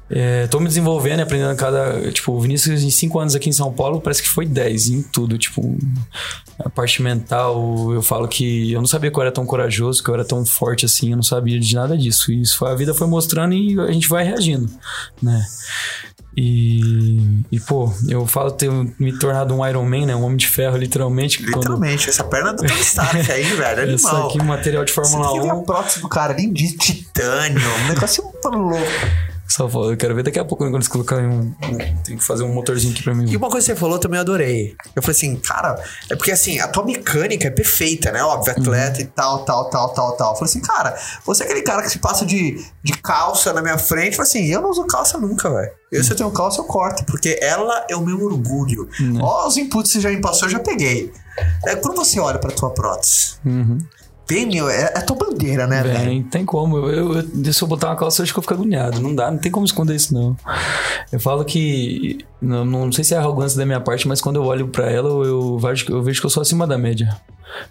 é, 0.10 0.46
tô 0.48 0.60
me 0.60 0.68
desenvolvendo 0.68 1.20
e 1.20 1.22
aprendendo 1.22 1.56
cada. 1.56 2.12
Tipo, 2.12 2.34
o 2.34 2.40
Vinícius, 2.40 2.84
em 2.84 2.90
cinco 2.90 3.18
anos 3.18 3.34
aqui 3.34 3.50
em 3.50 3.54
São 3.54 3.72
Paulo, 3.72 4.02
parece 4.02 4.22
que 4.22 4.28
foi 4.28 4.46
dez 4.46 4.88
em 4.88 5.02
tudo. 5.02 5.38
Tipo, 5.38 5.78
a 6.60 6.70
parte 6.70 7.02
mental, 7.02 7.94
eu 7.94 8.02
falo 8.02 8.28
que 8.28 8.72
eu 8.72 8.80
não 8.80 8.88
sabia 8.88 9.10
que 9.10 9.18
eu 9.18 9.22
era 9.22 9.32
tão 9.32 9.46
corajoso, 9.46 10.04
que 10.04 10.10
eu 10.10 10.14
era 10.14 10.26
tão 10.26 10.46
forte 10.46 10.86
assim, 10.86 11.12
eu 11.12 11.16
não 11.16 11.24
sabia 11.24 11.60
de 11.60 11.76
nada 11.76 11.98
disso. 11.98 12.32
E 12.32 12.42
isso 12.42 12.58
foi, 12.58 12.72
a 12.72 12.76
vida 12.76 12.94
foi 12.94 13.08
mostrando 13.08 13.54
e 13.54 13.80
a 13.80 13.92
gente 13.92 14.10
vai 14.10 14.24
reagindo, 14.24 14.70
né? 15.22 15.46
E, 16.36 17.44
e, 17.52 17.60
pô, 17.60 17.92
eu 18.08 18.26
falo 18.26 18.52
ter 18.52 18.72
me 18.98 19.18
tornado 19.20 19.54
um 19.54 19.68
Iron 19.68 19.84
Man, 19.84 20.06
né? 20.06 20.16
Um 20.16 20.24
homem 20.24 20.38
de 20.38 20.48
ferro, 20.48 20.78
literalmente. 20.78 21.44
Literalmente, 21.44 22.06
quando... 22.06 22.10
essa 22.10 22.24
perna 22.24 22.54
do 22.54 22.64
Tony 22.64 22.80
Stark 22.80 23.18
aí, 23.32 23.44
velho, 23.44 23.82
animal. 23.82 23.96
Essa 23.96 24.28
aqui, 24.28 24.44
material 24.44 24.86
de 24.86 24.94
Fórmula 24.94 25.28
Você 25.28 25.40
1. 25.40 25.52
a 25.52 25.64
próximo 25.64 26.10
cara 26.10 26.34
ali 26.34 26.48
de 26.48 26.78
titânio, 26.78 27.62
um 27.84 27.88
negócio 27.90 28.24
louco. 28.46 29.31
Só 29.52 29.68
eu 29.68 29.98
quero 29.98 30.16
ver 30.16 30.24
daqui 30.24 30.40
a 30.40 30.46
pouco 30.46 30.64
quando 30.64 30.76
eles 30.76 30.88
colocarem 30.88 31.28
um. 31.28 31.54
Tem 32.06 32.16
que 32.16 32.24
fazer 32.24 32.46
um 32.46 32.54
motorzinho 32.54 32.94
aqui 32.94 33.04
pra 33.04 33.14
mim. 33.14 33.30
E 33.30 33.36
uma 33.36 33.50
coisa 33.50 33.66
que 33.66 33.74
você 33.74 33.78
falou 33.78 34.00
também 34.00 34.18
eu 34.18 34.22
adorei. 34.22 34.78
Eu 34.96 35.02
falei 35.02 35.14
assim, 35.14 35.36
cara, 35.36 35.78
é 36.10 36.16
porque 36.16 36.32
assim, 36.32 36.62
a 36.62 36.70
tua 36.70 36.86
mecânica 36.86 37.50
é 37.50 37.52
perfeita, 37.52 38.14
né? 38.14 38.24
Óbvio, 38.24 38.54
atleta 38.54 39.00
uhum. 39.00 39.04
e 39.04 39.08
tal, 39.08 39.44
tal, 39.44 39.70
tal, 39.70 39.90
tal, 39.90 40.16
tal. 40.16 40.32
Eu 40.32 40.36
falei 40.36 40.50
assim, 40.50 40.62
cara, 40.62 40.98
você 41.26 41.44
é 41.44 41.46
aquele 41.48 41.64
cara 41.64 41.82
que 41.82 41.90
se 41.90 42.00
passa 42.00 42.26
de, 42.26 42.66
de 42.82 42.94
calça 42.94 43.52
na 43.52 43.62
minha 43.62 43.78
frente. 43.78 44.18
Eu 44.18 44.24
falei 44.24 44.30
assim, 44.30 44.46
eu 44.46 44.62
não 44.62 44.70
uso 44.70 44.86
calça 44.86 45.18
nunca, 45.18 45.50
velho. 45.50 45.72
Eu, 45.92 46.02
se 46.02 46.12
eu 46.14 46.16
tenho 46.16 46.32
calça, 46.32 46.62
eu 46.62 46.64
corto, 46.64 47.04
porque 47.04 47.38
ela 47.42 47.86
é 47.90 47.96
o 47.98 48.06
meu 48.06 48.24
orgulho. 48.24 48.88
Uhum. 49.02 49.20
Ó, 49.22 49.50
os 49.50 49.58
inputs 49.58 49.92
que 49.92 49.98
você 49.98 50.02
já 50.02 50.10
me 50.12 50.22
passou, 50.22 50.48
eu 50.48 50.52
já 50.54 50.60
peguei. 50.60 51.12
É, 51.66 51.76
quando 51.76 51.98
você 51.98 52.22
olha 52.22 52.40
pra 52.40 52.52
tua 52.52 52.70
prótese. 52.70 53.34
Uhum 53.46 53.80
meu, 54.46 54.70
é, 54.70 54.94
é 54.96 55.02
tua 55.02 55.16
bandeira, 55.16 55.68
né, 55.68 55.84
velho? 55.84 56.14
Não 56.16 56.24
tem 56.24 56.46
como. 56.46 56.78
Eu, 56.78 56.90
eu, 56.90 57.26
eu, 57.44 57.54
se 57.54 57.62
eu 57.62 57.68
botar 57.68 57.88
uma 57.88 57.96
calça, 57.96 58.22
eu 58.22 58.24
acho 58.24 58.34
que 58.34 58.40
eu 58.40 58.44
fico 58.44 58.54
agoniado. 58.54 59.00
Não 59.00 59.14
dá, 59.14 59.30
não 59.30 59.38
tem 59.38 59.52
como 59.52 59.66
esconder 59.66 59.96
isso, 59.96 60.14
não. 60.14 60.36
Eu 61.12 61.20
falo 61.20 61.44
que. 61.44 62.20
Não, 62.42 62.66
não 62.66 62.92
sei 62.92 63.04
se 63.04 63.14
é 63.14 63.18
arrogância 63.18 63.58
da 63.58 63.66
minha 63.66 63.80
parte, 63.80 64.08
mas 64.08 64.22
quando 64.22 64.38
eu 64.38 64.44
olho 64.44 64.68
para 64.68 64.90
ela, 64.90 65.10
eu, 65.26 65.58
vejo, 65.60 65.86
eu 65.90 66.02
vejo 66.02 66.20
que 66.20 66.26
eu 66.26 66.30
sou 66.30 66.42
acima 66.42 66.66
da 66.66 66.78
média. 66.78 67.16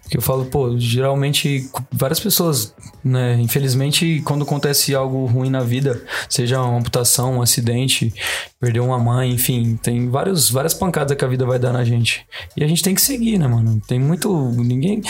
Porque 0.03 0.17
eu 0.17 0.23
falo, 0.23 0.45
pô, 0.47 0.79
geralmente 0.79 1.69
várias 1.93 2.21
pessoas, 2.21 2.75
né? 3.05 3.39
Infelizmente, 3.41 4.23
quando 4.25 4.43
acontece 4.43 4.95
algo 4.95 5.27
ruim 5.27 5.51
na 5.51 5.63
vida, 5.63 6.03
seja 6.29 6.61
uma 6.61 6.79
amputação, 6.79 7.39
um 7.39 7.43
acidente, 7.43 8.13
perder 8.61 8.81
uma 8.81 8.99
mãe, 8.99 9.31
enfim, 9.33 9.79
tem 9.83 10.09
vários, 10.11 10.51
várias 10.51 10.75
pancadas 10.75 11.17
que 11.17 11.25
a 11.25 11.29
vida 11.29 11.47
vai 11.47 11.59
dar 11.59 11.73
na 11.73 11.85
gente. 11.85 12.27
E 12.57 12.63
a 12.63 12.69
gente 12.69 12.83
tem 12.83 12.95
que 12.95 13.01
seguir, 13.01 13.39
né, 13.39 13.47
mano? 13.47 13.81
Tem 13.87 13.99
muito. 13.99 14.51
Ninguém. 14.53 15.03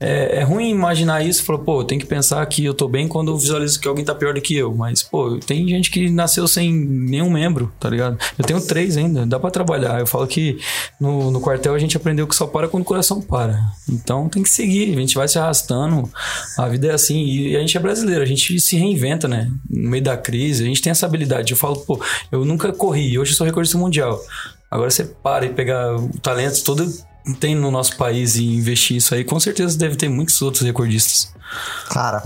É, 0.00 0.40
é 0.40 0.42
ruim 0.42 0.70
imaginar 0.70 1.24
isso, 1.24 1.42
falar, 1.42 1.60
pô, 1.60 1.82
tem 1.84 1.98
que 1.98 2.06
pensar 2.06 2.44
que 2.46 2.64
eu 2.64 2.74
tô 2.74 2.86
bem 2.86 3.08
quando 3.08 3.30
eu 3.30 3.38
visualizo 3.38 3.80
que 3.80 3.88
alguém 3.88 4.04
tá 4.04 4.14
pior 4.14 4.34
do 4.34 4.40
que 4.40 4.54
eu. 4.56 4.74
Mas, 4.74 5.02
pô, 5.02 5.38
tem 5.38 5.66
gente 5.68 5.90
que 5.90 6.10
nasceu 6.10 6.46
sem 6.46 6.72
nenhum 6.72 7.30
membro, 7.30 7.72
tá 7.80 7.88
ligado? 7.88 8.18
Eu 8.38 8.44
tenho 8.44 8.60
três 8.60 8.96
ainda, 8.96 9.24
dá 9.24 9.38
para 9.40 9.50
trabalhar. 9.50 10.00
Eu 10.00 10.06
falo 10.06 10.26
que 10.26 10.58
no, 11.00 11.30
no 11.30 11.40
quartel 11.40 11.74
a 11.74 11.78
gente 11.78 11.96
aprendeu 11.96 12.26
que 12.26 12.36
só 12.36 12.46
para 12.46 12.68
quando 12.68 12.82
o 12.82 12.86
coração 12.86 13.20
para. 13.20 13.58
Então 13.88 14.17
tem 14.26 14.42
que 14.42 14.48
seguir, 14.48 14.96
a 14.96 15.00
gente 15.00 15.14
vai 15.14 15.28
se 15.28 15.38
arrastando. 15.38 16.10
A 16.56 16.66
vida 16.66 16.86
é 16.86 16.94
assim, 16.94 17.22
e 17.22 17.54
a 17.54 17.60
gente 17.60 17.76
é 17.76 17.80
brasileiro, 17.80 18.22
a 18.22 18.26
gente 18.26 18.58
se 18.58 18.76
reinventa, 18.76 19.28
né? 19.28 19.52
No 19.68 19.90
meio 19.90 20.02
da 20.02 20.16
crise, 20.16 20.64
a 20.64 20.66
gente 20.66 20.80
tem 20.80 20.90
essa 20.90 21.04
habilidade. 21.04 21.52
Eu 21.52 21.58
falo, 21.58 21.76
pô, 21.76 22.02
eu 22.32 22.42
nunca 22.46 22.72
corri, 22.72 23.18
hoje 23.18 23.32
eu 23.32 23.36
sou 23.36 23.46
recordista 23.46 23.76
mundial. 23.76 24.18
Agora 24.70 24.90
você 24.90 25.04
para 25.04 25.44
e 25.44 25.50
pegar 25.50 25.96
o 25.96 26.08
talento 26.20 26.64
todo 26.64 26.90
tem 27.40 27.54
no 27.54 27.70
nosso 27.70 27.96
país 27.96 28.36
e 28.36 28.44
investir 28.44 28.96
isso 28.96 29.14
aí, 29.14 29.22
com 29.22 29.38
certeza 29.38 29.76
deve 29.76 29.96
ter 29.96 30.08
muitos 30.08 30.40
outros 30.40 30.62
recordistas. 30.62 31.32
Cara, 31.90 32.22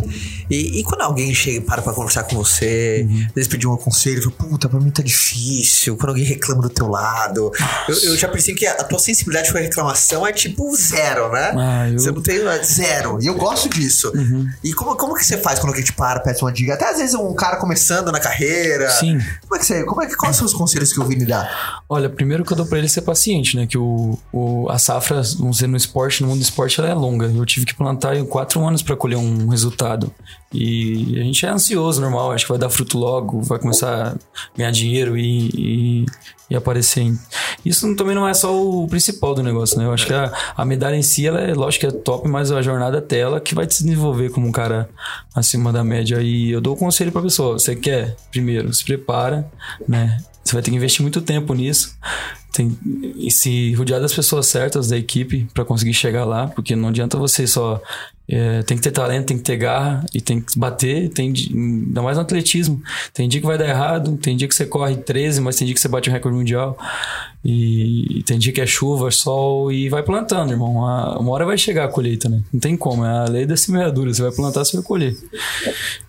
e, 0.50 0.80
e, 0.80 0.82
quando 0.82 1.02
alguém 1.02 1.32
chega 1.34 1.58
e 1.58 1.60
para 1.60 1.80
pra 1.82 1.92
conversar 1.92 2.24
com 2.24 2.36
você, 2.36 3.06
uhum. 3.08 3.26
às 3.28 3.34
vezes 3.34 3.48
pedir 3.48 3.66
um 3.66 3.76
conselho, 3.76 4.22
fala, 4.22 4.34
puta, 4.36 4.68
pra 4.68 4.80
mim 4.80 4.90
tá 4.90 5.02
difícil, 5.02 5.96
quando 5.96 6.10
alguém 6.10 6.24
reclama 6.24 6.62
do 6.62 6.68
teu 6.68 6.88
lado. 6.88 7.52
Eu, 7.88 7.96
eu, 8.02 8.16
já 8.16 8.28
percebi 8.28 8.58
que 8.58 8.66
a, 8.66 8.82
tua 8.84 8.98
sensibilidade 8.98 9.52
com 9.52 9.58
a 9.58 9.60
reclamação 9.60 10.26
é 10.26 10.32
tipo 10.32 10.74
zero, 10.74 11.30
né? 11.30 11.52
Ah, 11.56 11.88
eu... 11.88 11.98
Você 11.98 12.10
não 12.10 12.22
tem 12.22 12.38
é 12.46 12.62
zero. 12.62 13.18
E 13.20 13.26
eu 13.26 13.34
gosto 13.34 13.68
disso. 13.68 14.10
Uhum. 14.14 14.48
E 14.64 14.72
como, 14.72 14.96
como 14.96 15.14
que 15.14 15.24
você 15.24 15.38
faz 15.38 15.58
quando 15.58 15.70
alguém 15.70 15.84
te 15.84 15.92
para, 15.92 16.20
pede 16.20 16.42
uma 16.42 16.52
dica? 16.52 16.74
Até 16.74 16.90
às 16.90 16.98
vezes 16.98 17.14
um 17.14 17.34
cara 17.34 17.56
começando 17.56 18.10
na 18.10 18.18
carreira. 18.18 18.90
Sim. 18.90 19.18
Como 19.42 19.56
é 19.56 19.58
que 19.58 19.66
você. 19.66 19.84
Como 19.84 20.02
é 20.02 20.06
que, 20.06 20.16
quais 20.16 20.36
são 20.36 20.46
os 20.46 20.52
conselhos 20.52 20.92
que 20.92 21.00
o 21.00 21.04
Vini 21.04 21.24
dá? 21.24 21.48
Olha, 21.88 22.08
primeiro 22.10 22.44
que 22.44 22.52
eu 22.52 22.56
dou 22.56 22.66
pra 22.66 22.78
ele 22.78 22.88
ser 22.88 23.02
paciente, 23.02 23.56
né? 23.56 23.66
Que 23.66 23.78
o, 23.78 24.18
o, 24.32 24.68
a 24.68 24.78
safra, 24.78 25.22
vamos 25.38 25.56
dizer, 25.56 25.68
no 25.68 25.76
esporte, 25.76 26.22
no 26.22 26.28
mundo 26.28 26.40
do 26.40 26.44
esporte, 26.44 26.80
ela 26.80 26.88
é 26.88 26.94
longa. 26.94 27.26
Eu 27.26 27.46
tive 27.46 27.66
que 27.66 27.74
plantar 27.74 28.16
quatro 28.24 28.64
anos 28.66 28.82
para 28.82 28.96
colher 28.96 29.11
um 29.16 29.48
resultado. 29.48 30.12
E 30.52 31.18
a 31.18 31.22
gente 31.22 31.46
é 31.46 31.48
ansioso, 31.48 32.00
normal, 32.00 32.32
acho 32.32 32.44
que 32.44 32.50
vai 32.50 32.58
dar 32.58 32.68
fruto 32.68 32.98
logo, 32.98 33.40
vai 33.42 33.58
começar 33.58 34.08
a 34.08 34.14
ganhar 34.56 34.70
dinheiro 34.70 35.16
e, 35.16 35.48
e, 35.54 36.06
e 36.50 36.56
aparecer. 36.56 37.12
Isso 37.64 37.94
também 37.96 38.14
não 38.14 38.28
é 38.28 38.34
só 38.34 38.54
o 38.54 38.86
principal 38.86 39.34
do 39.34 39.42
negócio, 39.42 39.78
né? 39.78 39.86
Eu 39.86 39.92
acho 39.92 40.06
que 40.06 40.12
a, 40.12 40.32
a 40.56 40.64
medalha 40.64 40.96
em 40.96 41.02
si, 41.02 41.26
ela 41.26 41.40
é 41.40 41.54
lógico 41.54 41.88
que 41.88 41.96
é 41.96 41.98
top, 41.98 42.28
mas 42.28 42.50
a 42.50 42.60
jornada 42.60 42.98
até 42.98 43.18
ela 43.18 43.40
que 43.40 43.54
vai 43.54 43.66
te 43.66 43.82
desenvolver 43.82 44.30
como 44.30 44.46
um 44.46 44.52
cara 44.52 44.88
acima 45.34 45.72
da 45.72 45.82
média. 45.82 46.20
E 46.20 46.50
eu 46.50 46.60
dou 46.60 46.74
o 46.74 46.76
um 46.76 46.78
conselho 46.78 47.12
pra 47.12 47.22
pessoa: 47.22 47.58
você 47.58 47.74
quer, 47.74 48.16
primeiro, 48.30 48.72
se 48.74 48.84
prepara, 48.84 49.50
né? 49.88 50.22
Você 50.44 50.54
vai 50.54 50.62
ter 50.62 50.70
que 50.70 50.76
investir 50.76 51.02
muito 51.02 51.22
tempo 51.22 51.54
nisso 51.54 51.96
tem 52.52 52.76
e 53.16 53.30
se 53.30 53.72
rodear 53.74 54.00
das 54.00 54.12
pessoas 54.12 54.46
certas 54.46 54.88
da 54.88 54.96
equipe 54.96 55.48
para 55.54 55.64
conseguir 55.64 55.94
chegar 55.94 56.24
lá, 56.24 56.46
porque 56.48 56.76
não 56.76 56.90
adianta 56.90 57.16
você 57.16 57.46
só 57.46 57.80
é, 58.28 58.62
tem 58.62 58.76
que 58.76 58.82
ter 58.82 58.92
talento, 58.92 59.26
tem 59.26 59.36
que 59.36 59.42
ter 59.42 59.56
garra 59.56 60.06
e 60.14 60.20
tem 60.20 60.40
que 60.40 60.58
bater, 60.58 61.10
tem 61.10 61.32
ainda 61.50 62.00
mais 62.00 62.16
no 62.16 62.22
atletismo. 62.22 62.80
Tem 63.12 63.28
dia 63.28 63.40
que 63.40 63.46
vai 63.46 63.58
dar 63.58 63.68
errado, 63.68 64.16
tem 64.16 64.36
dia 64.36 64.48
que 64.48 64.54
você 64.54 64.64
corre 64.64 64.96
13, 64.96 65.40
mas 65.40 65.56
tem 65.56 65.66
dia 65.66 65.74
que 65.74 65.80
você 65.80 65.88
bate 65.88 66.08
o 66.08 66.12
recorde 66.12 66.38
mundial. 66.38 66.78
E, 67.44 68.22
tem 68.24 68.38
dia 68.38 68.52
que 68.52 68.60
é 68.60 68.66
chuva, 68.66 69.10
sol 69.10 69.72
e 69.72 69.88
vai 69.88 70.02
plantando, 70.02 70.52
irmão. 70.52 70.76
Uma, 70.76 71.18
uma 71.18 71.32
hora 71.32 71.44
vai 71.44 71.58
chegar 71.58 71.84
a 71.84 71.88
colheita, 71.88 72.28
né? 72.28 72.40
Não 72.52 72.60
tem 72.60 72.76
como, 72.76 73.04
é 73.04 73.10
a 73.10 73.24
lei 73.24 73.44
da 73.44 73.56
semeadura. 73.56 74.14
Você 74.14 74.22
vai 74.22 74.32
plantar, 74.32 74.64
você 74.64 74.76
vai 74.76 74.86
colher. 74.86 75.16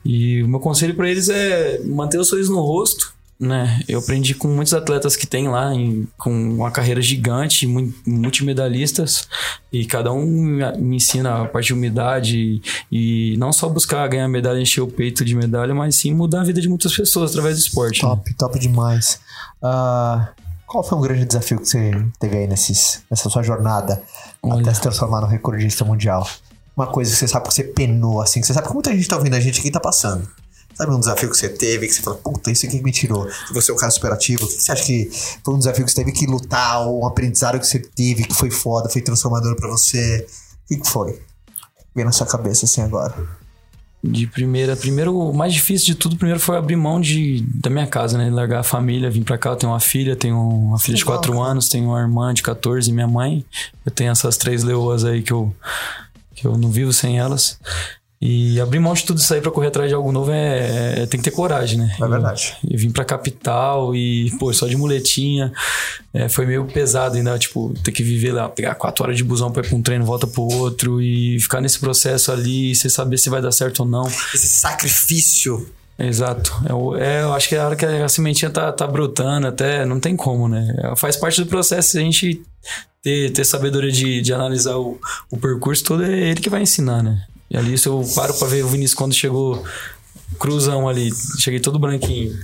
E 0.06 0.44
o 0.44 0.48
meu 0.48 0.60
conselho 0.60 0.96
para 0.96 1.10
eles 1.10 1.28
é 1.30 1.82
manter 1.84 2.20
o 2.20 2.24
sorriso 2.24 2.54
no 2.54 2.62
rosto, 2.62 3.14
né? 3.48 3.82
Eu 3.88 4.00
aprendi 4.00 4.34
com 4.34 4.48
muitos 4.48 4.74
atletas 4.74 5.16
que 5.16 5.28
tem 5.28 5.48
lá, 5.48 5.74
em, 5.74 6.08
com 6.18 6.32
uma 6.32 6.72
carreira 6.72 7.02
gigante, 7.02 7.68
multimedalistas, 8.06 9.28
e 9.72 9.86
cada 9.86 10.12
um 10.12 10.26
me 10.78 10.96
ensina 10.96 11.44
a 11.44 11.48
parte 11.48 11.68
de 11.68 11.74
humildade 11.74 12.62
e, 12.92 13.36
não 13.38 13.52
só 13.52 13.70
buscar 13.70 14.08
ganhar 14.08 14.28
medalha, 14.28 14.60
encher 14.60 14.82
o 14.82 14.88
peito 14.88 15.24
de 15.26 15.36
medalha, 15.36 15.74
mas 15.74 15.96
sim 15.96 16.14
mudar 16.14 16.42
a 16.42 16.44
vida 16.44 16.62
de 16.62 16.70
muitas 16.70 16.96
pessoas 16.96 17.32
através 17.32 17.58
do 17.58 17.60
esporte. 17.60 18.02
Top, 18.02 18.30
né? 18.30 18.36
top 18.38 18.60
demais. 18.60 19.20
Uh, 19.62 20.26
qual 20.66 20.84
foi 20.84 20.98
um 20.98 21.02
grande 21.02 21.26
desafio 21.26 21.60
que 21.60 21.68
você 21.68 21.92
teve 22.20 22.38
aí 22.38 22.48
nesses, 22.48 23.04
nessa 23.10 23.30
sua 23.30 23.44
jornada 23.44 24.02
Olha. 24.42 24.62
até 24.62 24.74
se 24.74 24.82
transformar 24.82 25.22
no 25.22 25.28
recordista 25.28 25.86
mundial? 25.86 26.28
Uma 26.76 26.88
coisa 26.88 27.12
que 27.12 27.18
você 27.18 27.28
sabe 27.28 27.48
que 27.48 27.54
você 27.54 27.64
penou, 27.64 28.20
assim, 28.20 28.42
que 28.42 28.48
você 28.48 28.54
sabe 28.54 28.68
que 28.68 28.74
muita 28.74 28.92
gente 28.92 29.08
tá 29.08 29.16
ouvindo 29.16 29.36
a 29.36 29.40
gente 29.40 29.60
aqui 29.60 29.70
tá 29.70 29.80
passando. 29.80 30.28
Sabe 30.76 30.92
um 30.92 31.00
desafio 31.00 31.30
que 31.30 31.38
você 31.38 31.50
teve, 31.50 31.88
que 31.88 31.94
você 31.94 32.02
fala, 32.02 32.18
puta, 32.18 32.52
isso 32.52 32.66
aqui 32.66 32.82
me 32.82 32.92
tirou. 32.92 33.26
Que 33.26 33.54
você 33.54 33.72
é 33.72 33.74
um 33.74 33.78
cara 33.78 33.92
superativo. 33.92 34.46
O 34.46 34.48
que 34.48 34.62
você 34.62 34.72
acha 34.72 34.84
que 34.84 35.10
foi 35.44 35.54
um 35.54 35.60
desafio 35.60 35.86
que 35.86 35.92
você 35.92 36.04
teve 36.04 36.12
que 36.12 36.26
lutar, 36.26 36.88
ou 36.88 37.04
um 37.04 37.08
aprendizado 37.08 37.60
que 37.60 37.68
você 37.68 37.80
teve, 37.80 38.24
que 38.24 38.34
foi 38.34 38.50
foda, 38.50 38.90
foi 38.90 39.02
transformador 39.02 39.56
para 39.56 39.70
você? 39.70 40.26
O 40.66 40.68
que, 40.68 40.78
que 40.78 40.90
foi? 40.90 41.22
Vem 41.96 42.06
na 42.06 42.12
sua 42.12 42.26
cabeça 42.26 42.66
assim 42.66 42.82
agora. 42.82 43.14
De 44.04 44.28
primeira, 44.28 44.76
primeiro, 44.76 45.18
o 45.18 45.34
mais 45.34 45.54
difícil 45.54 45.88
de 45.88 45.96
tudo, 45.96 46.18
primeiro 46.18 46.38
foi 46.38 46.58
abrir 46.58 46.76
mão 46.76 47.00
de, 47.00 47.42
da 47.56 47.70
minha 47.70 47.88
casa, 47.88 48.18
né? 48.18 48.30
Largar 48.30 48.60
a 48.60 48.64
família, 48.64 49.10
vir 49.10 49.24
pra 49.24 49.38
cá. 49.38 49.52
Eu 49.52 49.56
tenho 49.56 49.72
uma 49.72 49.80
filha, 49.80 50.14
tenho 50.14 50.38
uma 50.38 50.78
filha 50.78 50.98
de 50.98 51.06
4 51.06 51.42
anos, 51.42 51.70
tenho 51.70 51.86
uma 51.86 52.02
irmã 52.02 52.34
de 52.34 52.44
14 52.44 52.90
e 52.90 52.94
minha 52.94 53.08
mãe. 53.08 53.46
Eu 53.86 53.92
tenho 53.92 54.12
essas 54.12 54.36
três 54.36 54.62
leoas 54.62 55.06
aí 55.06 55.22
que 55.22 55.32
eu, 55.32 55.56
que 56.36 56.46
eu 56.46 56.58
não 56.58 56.70
vivo 56.70 56.92
sem 56.92 57.18
elas. 57.18 57.58
E 58.26 58.58
abrir 58.62 58.80
mão 58.80 58.94
de 58.94 59.04
tudo 59.04 59.18
isso 59.18 59.34
aí 59.34 59.42
pra 59.42 59.52
correr 59.52 59.68
atrás 59.68 59.90
de 59.90 59.94
algo 59.94 60.10
novo 60.10 60.32
é, 60.32 61.02
é 61.02 61.06
tem 61.08 61.20
que 61.20 61.30
ter 61.30 61.36
coragem, 61.36 61.78
né? 61.78 61.94
É 62.02 62.08
verdade. 62.08 62.56
E, 62.64 62.78
vim 62.78 62.90
pra 62.90 63.04
capital 63.04 63.94
e, 63.94 64.32
pô, 64.40 64.54
só 64.54 64.66
de 64.66 64.78
muletinha. 64.78 65.52
É, 66.14 66.30
foi 66.30 66.46
meio 66.46 66.64
pesado 66.64 67.18
ainda, 67.18 67.38
tipo, 67.38 67.74
ter 67.84 67.92
que 67.92 68.02
viver 68.02 68.32
lá, 68.32 68.48
pegar 68.48 68.76
quatro 68.76 69.04
horas 69.04 69.18
de 69.18 69.26
busão 69.26 69.52
pra 69.52 69.62
ir 69.62 69.68
pra 69.68 69.78
um 69.78 69.82
treino, 69.82 70.06
volta 70.06 70.26
pro 70.26 70.42
outro 70.42 71.02
e 71.02 71.38
ficar 71.38 71.60
nesse 71.60 71.78
processo 71.78 72.32
ali, 72.32 72.74
sem 72.74 72.90
saber 72.90 73.18
se 73.18 73.30
vai 73.30 73.42
dar 73.42 73.52
certo 73.52 73.82
ou 73.82 73.86
não. 73.86 74.08
Esse 74.34 74.48
sacrifício. 74.48 75.70
Exato. 76.00 76.50
É, 76.98 77.06
é, 77.06 77.24
eu 77.24 77.34
acho 77.34 77.50
que 77.50 77.56
é 77.56 77.60
a 77.60 77.66
hora 77.66 77.76
que 77.76 77.86
a 77.86 78.08
sementinha 78.08 78.50
tá, 78.50 78.72
tá 78.72 78.88
brotando, 78.88 79.48
até 79.48 79.86
não 79.86 80.00
tem 80.00 80.16
como, 80.16 80.48
né? 80.48 80.74
Faz 80.96 81.18
parte 81.18 81.42
do 81.44 81.48
processo 81.48 81.98
a 81.98 82.02
gente 82.02 82.42
ter, 83.02 83.34
ter 83.34 83.44
sabedoria 83.44 83.92
de, 83.92 84.22
de 84.22 84.34
analisar 84.34 84.78
o, 84.78 84.98
o 85.30 85.36
percurso 85.36 85.84
todo, 85.84 86.06
é 86.06 86.30
ele 86.30 86.40
que 86.40 86.50
vai 86.50 86.62
ensinar, 86.62 87.04
né? 87.04 87.22
E 87.54 87.58
ali, 87.58 87.78
se 87.78 87.88
eu 87.88 88.04
paro 88.16 88.34
pra 88.34 88.48
ver 88.48 88.66
o 88.66 88.68
Vinícius 88.68 88.96
quando 88.96 89.14
chegou 89.14 89.64
cruzão 90.40 90.90
ali, 90.90 91.12
cheguei 91.40 91.60
todo 91.60 91.78
branquinho, 91.78 92.36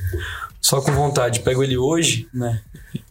só 0.62 0.80
com 0.80 0.92
vontade, 0.92 1.40
pego 1.40 1.64
ele 1.64 1.78
hoje, 1.78 2.30
né? 2.32 2.62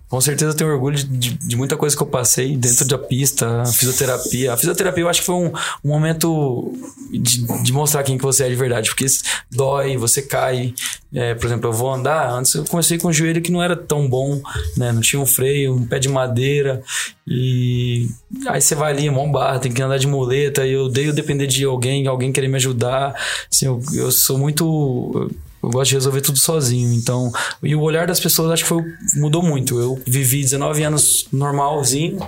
Com 0.09 0.21
certeza 0.23 0.53
eu 0.53 0.57
tenho 0.57 0.71
orgulho 0.71 0.97
de, 0.97 1.05
de, 1.05 1.35
de, 1.35 1.57
muita 1.57 1.77
coisa 1.77 1.95
que 1.95 2.03
eu 2.03 2.07
passei 2.07 2.57
dentro 2.57 2.87
da 2.87 2.97
pista, 2.97 3.61
a 3.61 3.67
fisioterapia. 3.67 4.55
A 4.55 4.57
fisioterapia 4.57 5.05
eu 5.05 5.09
acho 5.09 5.21
que 5.21 5.27
foi 5.27 5.35
um, 5.35 5.53
um 5.85 5.89
momento 5.89 6.73
de, 7.11 7.47
de, 7.63 7.73
mostrar 7.75 8.03
quem 8.03 8.17
que 8.17 8.25
você 8.25 8.45
é 8.45 8.49
de 8.49 8.55
verdade, 8.55 8.89
porque 8.89 9.05
dói, 9.51 9.99
você 9.99 10.23
cai. 10.23 10.75
É, 11.13 11.35
por 11.35 11.47
exemplo, 11.47 11.69
eu 11.69 11.75
vou 11.75 11.93
andar, 11.93 12.31
antes 12.31 12.55
eu 12.55 12.65
comecei 12.65 12.97
com 12.97 13.09
um 13.09 13.13
joelho 13.13 13.43
que 13.43 13.53
não 13.53 13.63
era 13.63 13.77
tão 13.77 14.09
bom, 14.09 14.41
né? 14.79 14.93
Não 14.93 15.03
tinha 15.03 15.21
um 15.21 15.27
freio, 15.27 15.75
um 15.75 15.87
pé 15.87 15.99
de 15.99 16.09
madeira. 16.09 16.83
E 17.27 18.09
aí 18.47 18.63
você 18.63 18.75
vai 18.75 18.93
ali, 18.93 19.11
mão 19.11 19.31
barra, 19.31 19.59
tem 19.59 19.71
que 19.71 19.83
andar 19.83 19.99
de 19.99 20.07
muleta. 20.07 20.67
E 20.67 20.73
eu 20.73 20.85
odeio 20.85 21.13
depender 21.13 21.47
de 21.47 21.65
alguém, 21.65 22.07
alguém 22.07 22.33
querer 22.33 22.49
me 22.49 22.57
ajudar. 22.57 23.15
Assim, 23.53 23.67
eu, 23.67 23.83
eu 23.93 24.11
sou 24.11 24.39
muito 24.39 25.31
eu 25.69 25.73
gosto 25.73 25.91
de 25.91 25.97
resolver 25.97 26.21
tudo 26.23 26.39
sozinho. 26.39 26.93
Então, 26.95 27.31
e 27.63 27.75
o 27.77 27.83
olhar 27.83 28.07
das 28.07 28.19
pessoas 28.19 28.51
acho 28.51 28.63
que 28.63 28.69
foi, 28.69 28.83
mudou 29.17 29.43
muito. 29.43 29.79
Eu 29.79 30.01
vivi 30.07 30.41
19 30.41 30.83
anos 30.83 31.29
normalzinho 31.31 32.19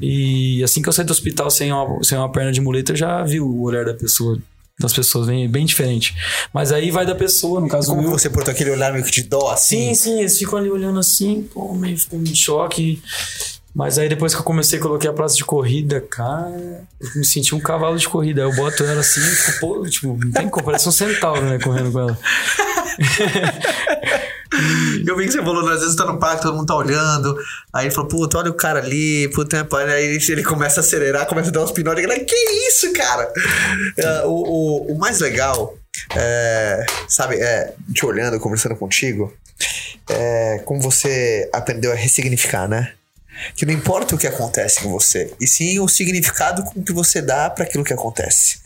e 0.00 0.62
assim 0.62 0.80
que 0.80 0.88
eu 0.88 0.92
saí 0.92 1.04
do 1.04 1.10
hospital 1.10 1.50
sem 1.50 1.72
uma, 1.72 2.02
sem 2.04 2.16
uma 2.16 2.30
perna 2.30 2.52
de 2.52 2.60
muleta, 2.60 2.92
eu 2.92 2.96
já 2.96 3.22
vi 3.24 3.40
o 3.40 3.62
olhar 3.62 3.84
da 3.84 3.94
pessoa 3.94 4.38
das 4.78 4.92
pessoas 4.92 5.26
bem, 5.26 5.48
bem 5.48 5.64
diferente. 5.64 6.14
Mas 6.52 6.72
aí 6.72 6.90
vai 6.90 7.06
da 7.06 7.14
pessoa, 7.14 7.60
no 7.60 7.68
caso 7.68 7.88
Como 7.90 8.02
meu. 8.02 8.10
você 8.10 8.28
portou 8.28 8.52
aquele 8.52 8.70
olhar 8.70 8.92
meio 8.92 9.04
que 9.04 9.10
de 9.10 9.22
dó 9.22 9.50
assim? 9.50 9.94
Sim, 9.94 9.94
sim, 9.94 10.20
eles 10.20 10.38
ficam 10.38 10.58
ali 10.58 10.70
olhando 10.70 10.98
assim, 10.98 11.48
pô, 11.52 11.72
meio 11.74 11.96
ficam 11.96 12.20
em 12.20 12.34
choque. 12.34 13.00
Mas 13.74 13.98
aí 13.98 14.08
depois 14.08 14.32
que 14.32 14.40
eu 14.40 14.44
comecei 14.44 14.78
a 14.78 14.82
colocar 14.82 15.10
a 15.10 15.12
praça 15.12 15.34
de 15.34 15.44
corrida, 15.44 16.00
cara, 16.00 16.86
eu 17.00 17.10
me 17.16 17.24
senti 17.24 17.56
um 17.56 17.60
cavalo 17.60 17.96
de 17.98 18.08
corrida. 18.08 18.42
Aí 18.42 18.48
eu 18.48 18.54
boto 18.54 18.84
ela 18.84 19.00
assim 19.00 19.20
fico, 19.20 19.60
pô, 19.60 19.88
tipo, 19.88 20.16
não 20.16 20.30
tem 20.30 20.48
como, 20.48 20.64
parece 20.64 20.88
um 20.88 20.92
centauro, 20.92 21.42
né, 21.42 21.58
correndo 21.58 21.90
com 21.90 21.98
ela. 21.98 22.18
eu 25.06 25.16
vi 25.16 25.26
que 25.26 25.32
você 25.32 25.42
falou, 25.42 25.68
às 25.68 25.80
vezes 25.80 25.96
tá 25.96 26.04
no 26.04 26.18
parque, 26.18 26.42
todo 26.42 26.56
mundo 26.56 26.66
tá 26.66 26.76
olhando. 26.76 27.36
Aí 27.72 27.86
ele 27.86 27.94
falou, 27.94 28.08
puta, 28.08 28.38
olha 28.38 28.50
o 28.50 28.54
cara 28.54 28.80
ali, 28.80 29.28
puta, 29.28 29.66
aí 29.88 30.18
ele 30.28 30.44
começa 30.44 30.80
a 30.80 30.82
acelerar, 30.82 31.26
começa 31.26 31.50
a 31.50 31.52
dar 31.52 31.62
uns 31.62 31.72
pinotes. 31.72 32.02
Ele, 32.02 32.20
que 32.20 32.34
isso, 32.68 32.92
cara? 32.92 33.30
Uh, 33.98 34.28
o, 34.28 34.32
o, 34.32 34.92
o, 34.92 34.98
mais 34.98 35.20
legal, 35.20 35.76
é, 36.14 36.86
sabe, 37.08 37.36
é, 37.36 37.74
te 37.92 38.06
olhando, 38.06 38.40
conversando 38.40 38.76
contigo, 38.76 39.32
é 40.08 40.60
como 40.64 40.80
você 40.80 41.48
aprendeu 41.52 41.92
a 41.92 41.94
ressignificar, 41.94 42.68
né? 42.68 42.92
Que 43.56 43.66
não 43.66 43.72
importa 43.72 44.14
o 44.14 44.18
que 44.18 44.26
acontece 44.26 44.80
com 44.80 44.90
você, 44.90 45.32
e 45.40 45.46
sim 45.46 45.78
o 45.80 45.88
significado 45.88 46.62
com 46.64 46.82
que 46.82 46.92
você 46.92 47.20
dá 47.20 47.50
para 47.50 47.64
aquilo 47.64 47.84
que 47.84 47.92
acontece. 47.92 48.58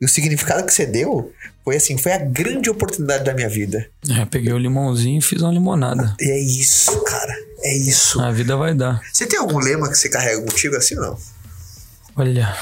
E 0.00 0.04
o 0.04 0.08
significado 0.08 0.64
que 0.64 0.72
você 0.72 0.86
deu 0.86 1.32
foi 1.64 1.76
assim, 1.76 1.96
foi 1.98 2.12
a 2.12 2.18
grande 2.18 2.70
oportunidade 2.70 3.24
da 3.24 3.34
minha 3.34 3.48
vida. 3.48 3.86
É, 4.08 4.24
peguei 4.24 4.52
o 4.52 4.58
limãozinho 4.58 5.18
e 5.18 5.22
fiz 5.22 5.40
uma 5.42 5.52
limonada. 5.52 6.16
E 6.18 6.30
é 6.30 6.38
isso, 6.38 6.98
cara. 7.04 7.34
É 7.62 7.76
isso. 7.76 8.20
A 8.20 8.32
vida 8.32 8.56
vai 8.56 8.74
dar. 8.74 9.00
Você 9.12 9.26
tem 9.26 9.38
algum 9.38 9.58
lema 9.58 9.88
que 9.88 9.96
você 9.96 10.08
carrega 10.08 10.40
contigo 10.42 10.76
assim 10.76 10.96
ou 10.96 11.02
não? 11.02 11.18
Olha, 12.16 12.56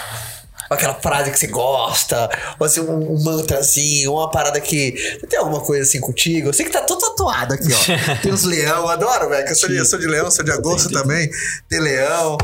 aquela 0.74 0.94
frase 0.94 1.30
que 1.30 1.38
você 1.38 1.46
gosta, 1.46 2.28
ou 2.58 2.66
assim, 2.66 2.80
um, 2.80 3.12
um 3.12 3.22
mantrazinho, 3.22 4.12
uma 4.12 4.30
parada 4.30 4.60
que. 4.60 4.92
Tem 5.28 5.38
alguma 5.38 5.60
coisa 5.60 5.82
assim 5.82 6.00
contigo? 6.00 6.48
Eu 6.48 6.52
sei 6.52 6.66
que 6.66 6.72
tá 6.72 6.82
todo 6.82 7.00
tatuado 7.00 7.54
aqui, 7.54 7.68
ó. 7.72 8.16
tem 8.22 8.32
os 8.32 8.44
leão, 8.44 8.88
adoro, 8.88 9.28
velho. 9.28 9.48
Eu 9.48 9.54
sou 9.54 9.68
de, 9.68 9.84
sou 9.84 9.98
de 9.98 10.06
leão, 10.06 10.30
sou 10.30 10.44
de 10.44 10.50
agosto 10.50 10.90
também. 10.90 11.28
Tem 11.68 11.80
leão. 11.80 12.38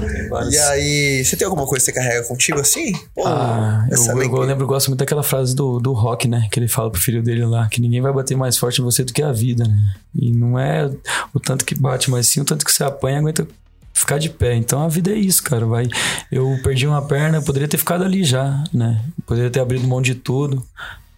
e 0.50 0.58
aí, 0.58 1.24
você 1.24 1.37
tem 1.37 1.46
alguma 1.46 1.66
coisa 1.66 1.84
que 1.84 1.92
você 1.92 1.98
carrega 1.98 2.26
contigo 2.26 2.60
assim? 2.60 2.92
Pô, 3.14 3.26
ah, 3.26 3.87
eu, 3.90 3.98
eu, 3.98 4.22
eu, 4.22 4.40
lembro, 4.40 4.64
eu 4.64 4.68
gosto 4.68 4.88
muito 4.88 5.00
daquela 5.00 5.22
frase 5.22 5.54
do, 5.54 5.78
do 5.78 5.92
Rock, 5.92 6.28
né? 6.28 6.48
Que 6.50 6.58
ele 6.58 6.68
fala 6.68 6.90
pro 6.90 7.00
filho 7.00 7.22
dele 7.22 7.44
lá, 7.44 7.68
que 7.68 7.80
ninguém 7.80 8.00
vai 8.00 8.12
bater 8.12 8.37
mais 8.37 8.56
forte 8.56 8.80
em 8.80 8.84
você 8.84 9.04
do 9.04 9.12
que 9.12 9.22
a 9.22 9.32
vida, 9.32 9.64
né? 9.64 9.76
E 10.14 10.32
não 10.32 10.58
é 10.58 10.90
o 11.32 11.40
tanto 11.40 11.64
que 11.64 11.74
bate, 11.74 12.10
mas 12.10 12.28
sim 12.28 12.40
o 12.40 12.44
tanto 12.44 12.64
que 12.64 12.72
você 12.72 12.84
apanha, 12.84 13.18
aguenta 13.18 13.46
ficar 13.94 14.18
de 14.18 14.28
pé. 14.28 14.54
Então 14.57 14.83
a 14.83 14.88
vida 14.88 15.12
é 15.12 15.16
isso, 15.16 15.42
cara. 15.42 15.64
Vai, 15.64 15.87
eu 16.30 16.59
perdi 16.62 16.87
uma 16.87 17.00
perna, 17.00 17.38
eu 17.38 17.42
poderia 17.42 17.68
ter 17.68 17.78
ficado 17.78 18.04
ali 18.04 18.24
já, 18.24 18.62
né? 18.72 19.02
poderia 19.24 19.50
ter 19.50 19.61
abrido 19.61 19.87
mão 19.87 20.02
de 20.02 20.14
tudo, 20.14 20.62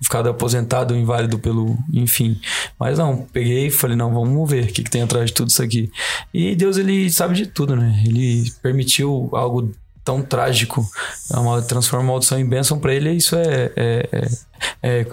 ficado 0.01 0.29
aposentado, 0.29 0.95
inválido 0.95 1.39
pelo, 1.39 1.77
enfim. 1.93 2.39
Mas 2.79 2.99
não, 2.99 3.17
peguei 3.33 3.69
e 3.69 3.71
falei, 3.71 3.97
não, 3.97 4.13
vamos 4.13 4.49
ver 4.49 4.65
o 4.65 4.67
que, 4.69 4.85
que 4.85 4.91
tem 4.91 5.03
atrás 5.03 5.27
de 5.27 5.33
tudo 5.33 5.49
isso 5.49 5.63
aqui. 5.63 5.91
E 6.33 6.55
Deus 6.55 6.77
ele 6.77 7.11
sabe 7.11 7.35
de 7.35 7.47
tudo, 7.47 7.75
né? 7.75 8.03
Ele 8.07 8.51
permitiu 8.63 9.31
algo 9.33 9.73
tão 10.07 10.23
trágico, 10.23 10.89
é 11.35 11.37
uma, 11.37 11.61
transforma 11.61 12.05
a 12.05 12.07
maldição 12.07 12.39
em 12.39 12.49
bênção 12.49 12.79
para 12.79 12.95
ele, 12.95 13.11
isso 13.11 13.35
é, 13.35 13.73
é, 13.75 14.09
é, 14.13 14.29
é, 14.83 15.07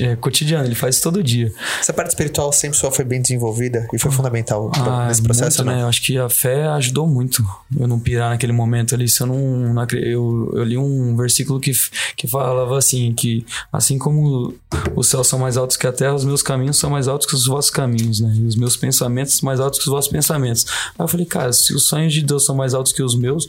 é, 0.00 0.16
cotidiano, 0.16 0.64
ele 0.64 0.74
faz 0.74 0.96
isso 0.96 1.04
todo 1.04 1.22
dia. 1.22 1.52
Essa 1.78 1.92
parte 1.92 2.08
espiritual 2.08 2.52
sempre 2.52 2.76
só 2.76 2.90
foi 2.90 3.04
bem 3.04 3.22
desenvolvida 3.22 3.86
e 3.92 3.98
foi 3.98 4.10
fundamental 4.10 4.70
ah, 4.74 5.06
nesse 5.06 5.22
processo, 5.22 5.64
muito, 5.64 5.76
né? 5.76 5.82
Eu 5.84 5.88
acho 5.88 6.02
que 6.02 6.18
a 6.18 6.28
fé 6.28 6.66
ajudou 6.66 7.06
muito 7.06 7.46
eu 7.78 7.86
não 7.86 8.00
pirar 8.00 8.30
naquele 8.30 8.52
momento 8.52 8.92
ali. 8.92 9.08
Se 9.08 9.20
eu 9.20 9.26
não, 9.28 9.38
não 9.72 9.86
eu, 9.92 10.50
eu 10.54 10.64
li 10.64 10.76
um 10.76 11.16
versículo 11.16 11.60
que, 11.60 11.70
que 12.16 12.26
falava 12.26 12.76
assim, 12.76 13.12
que 13.14 13.46
assim 13.72 13.98
como 13.98 14.52
os 14.96 15.08
céus 15.08 15.28
são 15.28 15.38
mais 15.38 15.56
altos 15.56 15.76
que 15.76 15.86
a 15.86 15.92
terra, 15.92 16.14
os 16.14 16.24
meus 16.24 16.42
caminhos 16.42 16.76
são 16.76 16.90
mais 16.90 17.06
altos 17.06 17.28
que 17.28 17.34
os 17.34 17.46
vossos 17.46 17.70
caminhos, 17.70 18.20
né? 18.20 18.34
E 18.36 18.44
os 18.44 18.56
meus 18.56 18.76
pensamentos 18.76 19.40
mais 19.42 19.60
altos 19.60 19.78
que 19.78 19.84
os 19.86 19.92
vossos 19.92 20.10
pensamentos. 20.10 20.66
Aí 20.98 21.04
eu 21.04 21.08
falei, 21.08 21.26
cara, 21.26 21.52
se 21.52 21.72
os 21.72 21.86
sonhos 21.86 22.12
de 22.12 22.22
Deus 22.22 22.44
são 22.44 22.56
mais 22.56 22.74
altos 22.74 22.92
que 22.92 23.02
os 23.02 23.14
meus, 23.14 23.48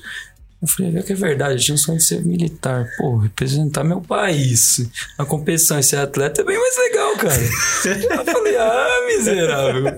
eu 0.61 0.67
falei, 0.67 0.95
é 0.95 1.01
que 1.01 1.13
é 1.13 1.15
verdade, 1.15 1.55
eu 1.55 1.59
tinha 1.59 1.73
um 1.73 1.77
sonho 1.77 1.97
de 1.97 2.03
ser 2.03 2.23
militar. 2.23 2.87
Pô, 2.97 3.17
representar 3.17 3.83
meu 3.83 3.99
país 3.99 4.87
na 5.17 5.25
competição 5.25 5.79
e 5.79 5.83
ser 5.83 5.95
atleta 5.95 6.41
é 6.41 6.43
bem 6.43 6.59
mais 6.59 6.77
legal, 6.77 7.17
cara. 7.17 7.41
eu 8.19 8.25
falei, 8.25 8.57
ah, 8.57 9.05
miserável. 9.07 9.97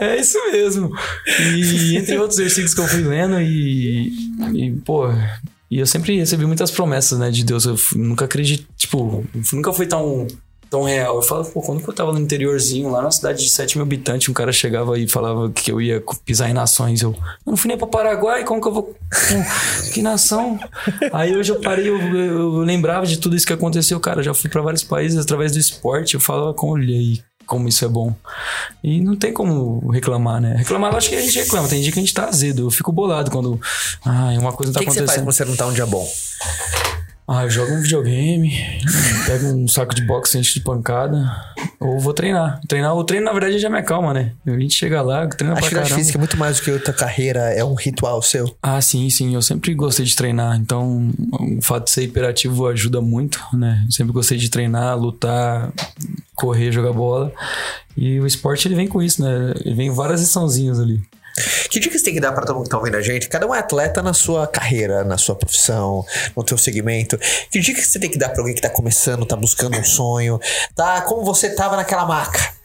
É 0.00 0.16
isso 0.16 0.38
mesmo. 0.50 0.90
E 1.54 1.96
entre 1.96 2.18
outros 2.18 2.38
versículos 2.38 2.74
que 2.74 2.80
eu 2.80 2.88
fui 2.88 3.04
lendo 3.04 3.40
e, 3.40 4.08
e 4.52 4.72
pô, 4.84 5.06
e 5.70 5.78
eu 5.78 5.86
sempre 5.86 6.16
recebi 6.16 6.44
muitas 6.44 6.72
promessas, 6.72 7.16
né, 7.16 7.30
de 7.30 7.44
Deus. 7.44 7.64
Eu 7.64 7.76
nunca 7.94 8.24
acredito, 8.24 8.66
tipo, 8.76 9.24
nunca 9.52 9.72
fui 9.72 9.86
tão 9.86 10.26
tão 10.70 10.84
real. 10.84 11.16
Eu 11.16 11.22
falo, 11.22 11.44
pô, 11.44 11.60
quando 11.60 11.82
eu 11.86 11.92
tava 11.92 12.12
no 12.12 12.20
interiorzinho, 12.20 12.88
lá 12.88 13.02
na 13.02 13.10
cidade 13.10 13.42
de 13.42 13.50
7 13.50 13.76
mil 13.76 13.84
habitantes, 13.84 14.28
um 14.28 14.32
cara 14.32 14.52
chegava 14.52 14.96
e 14.98 15.08
falava 15.08 15.50
que 15.50 15.72
eu 15.72 15.80
ia 15.80 16.02
pisar 16.24 16.48
em 16.48 16.54
nações. 16.54 17.02
Eu, 17.02 17.14
não 17.44 17.56
fui 17.56 17.68
nem 17.68 17.76
pra 17.76 17.88
Paraguai, 17.88 18.44
como 18.44 18.62
que 18.62 18.68
eu 18.68 18.72
vou. 18.72 18.94
que 19.92 20.00
nação? 20.00 20.58
Aí 21.12 21.36
hoje 21.36 21.50
eu 21.50 21.60
parei, 21.60 21.88
eu, 21.88 21.98
eu, 21.98 22.58
lembrava 22.58 23.04
de 23.04 23.18
tudo 23.18 23.34
isso 23.34 23.46
que 23.46 23.52
aconteceu, 23.52 23.98
cara. 23.98 24.20
Eu 24.20 24.24
já 24.24 24.34
fui 24.34 24.48
para 24.48 24.62
vários 24.62 24.84
países 24.84 25.18
através 25.18 25.52
do 25.52 25.58
esporte. 25.58 26.14
Eu 26.14 26.20
falava 26.20 26.54
com 26.54 26.78
ele 26.78 26.94
aí. 26.94 27.30
Como 27.46 27.66
isso 27.66 27.84
é 27.84 27.88
bom. 27.88 28.14
E 28.80 29.00
não 29.00 29.16
tem 29.16 29.32
como 29.32 29.90
reclamar, 29.90 30.40
né? 30.40 30.54
Reclamar, 30.56 30.92
eu 30.92 30.98
acho 30.98 31.08
que 31.08 31.16
a 31.16 31.20
gente 31.20 31.36
reclama. 31.36 31.66
Tem 31.66 31.82
dia 31.82 31.90
que 31.90 31.98
a 31.98 32.02
gente 32.02 32.14
tá 32.14 32.26
azedo. 32.26 32.66
Eu 32.66 32.70
fico 32.70 32.92
bolado 32.92 33.28
quando. 33.28 33.60
Ah, 34.04 34.28
uma 34.38 34.52
coisa 34.52 34.72
não 34.72 34.74
tá 34.74 34.78
que 34.78 34.84
acontecendo. 34.84 34.86
O 34.86 34.86
que 34.86 34.92
você 34.92 35.06
faz 35.06 35.16
quando 35.16 35.32
você 35.32 35.44
não 35.44 35.56
tá 35.56 35.66
um 35.66 35.72
dia 35.72 35.84
bom? 35.84 36.08
Ah, 37.32 37.44
eu 37.44 37.50
jogo 37.50 37.72
um 37.72 37.80
videogame, 37.80 38.52
pego 39.24 39.46
um 39.46 39.68
saco 39.68 39.94
de 39.94 40.04
boxe 40.04 40.36
antes 40.36 40.52
de 40.52 40.60
pancada, 40.60 41.30
ou 41.78 42.00
vou 42.00 42.12
treinar. 42.12 42.60
Treinar, 42.66 42.92
o 42.96 43.04
treino, 43.04 43.26
na 43.26 43.32
verdade, 43.32 43.56
já 43.56 43.70
me 43.70 43.78
acalma, 43.78 44.12
né? 44.12 44.32
A 44.44 44.50
gente 44.58 44.74
chega 44.74 45.00
lá, 45.00 45.28
treina 45.28 45.54
Acho 45.54 45.70
pra 45.70 45.78
caramba. 45.78 45.94
física 45.94 46.18
é 46.18 46.20
muito 46.20 46.36
mais 46.36 46.56
do 46.58 46.64
que 46.64 46.72
outra 46.72 46.92
carreira, 46.92 47.38
é 47.54 47.64
um 47.64 47.74
ritual 47.74 48.20
seu. 48.20 48.52
Ah, 48.60 48.80
sim, 48.80 49.08
sim. 49.10 49.32
Eu 49.32 49.42
sempre 49.42 49.72
gostei 49.74 50.04
de 50.04 50.16
treinar, 50.16 50.56
então 50.56 51.12
o 51.58 51.62
fato 51.62 51.84
de 51.84 51.92
ser 51.92 52.02
hiperativo 52.02 52.66
ajuda 52.66 53.00
muito, 53.00 53.40
né? 53.52 53.84
Eu 53.86 53.92
sempre 53.92 54.12
gostei 54.12 54.36
de 54.36 54.50
treinar, 54.50 54.98
lutar, 54.98 55.72
correr, 56.34 56.72
jogar 56.72 56.92
bola. 56.92 57.32
E 57.96 58.18
o 58.18 58.26
esporte, 58.26 58.66
ele 58.66 58.74
vem 58.74 58.88
com 58.88 59.00
isso, 59.00 59.22
né? 59.22 59.54
Ele 59.64 59.76
vem 59.76 59.90
várias 59.92 60.20
liçãozinhas 60.20 60.80
ali. 60.80 61.00
Que 61.70 61.80
dicas 61.80 62.02
tem 62.02 62.14
que 62.14 62.20
dar 62.20 62.32
para 62.32 62.46
todo 62.46 62.56
mundo 62.56 62.64
que 62.64 62.70
tá 62.70 62.78
ouvindo 62.78 62.96
a 62.96 63.02
gente? 63.02 63.28
Cada 63.28 63.46
um 63.46 63.54
é 63.54 63.58
atleta 63.58 64.02
na 64.02 64.12
sua 64.12 64.46
carreira, 64.46 65.04
na 65.04 65.18
sua 65.18 65.34
profissão, 65.34 66.04
no 66.36 66.44
teu 66.44 66.58
segmento. 66.58 67.18
Que 67.50 67.58
dicas 67.58 67.86
você 67.86 67.98
tem 67.98 68.10
que 68.10 68.18
dar 68.18 68.28
para 68.30 68.40
alguém 68.40 68.54
que 68.54 68.60
tá 68.60 68.70
começando, 68.70 69.24
tá 69.26 69.36
buscando 69.36 69.76
um 69.78 69.84
sonho, 69.84 70.40
tá 70.74 71.02
como 71.02 71.24
você 71.24 71.50
tava 71.50 71.76
naquela 71.76 72.04
maca? 72.04 72.59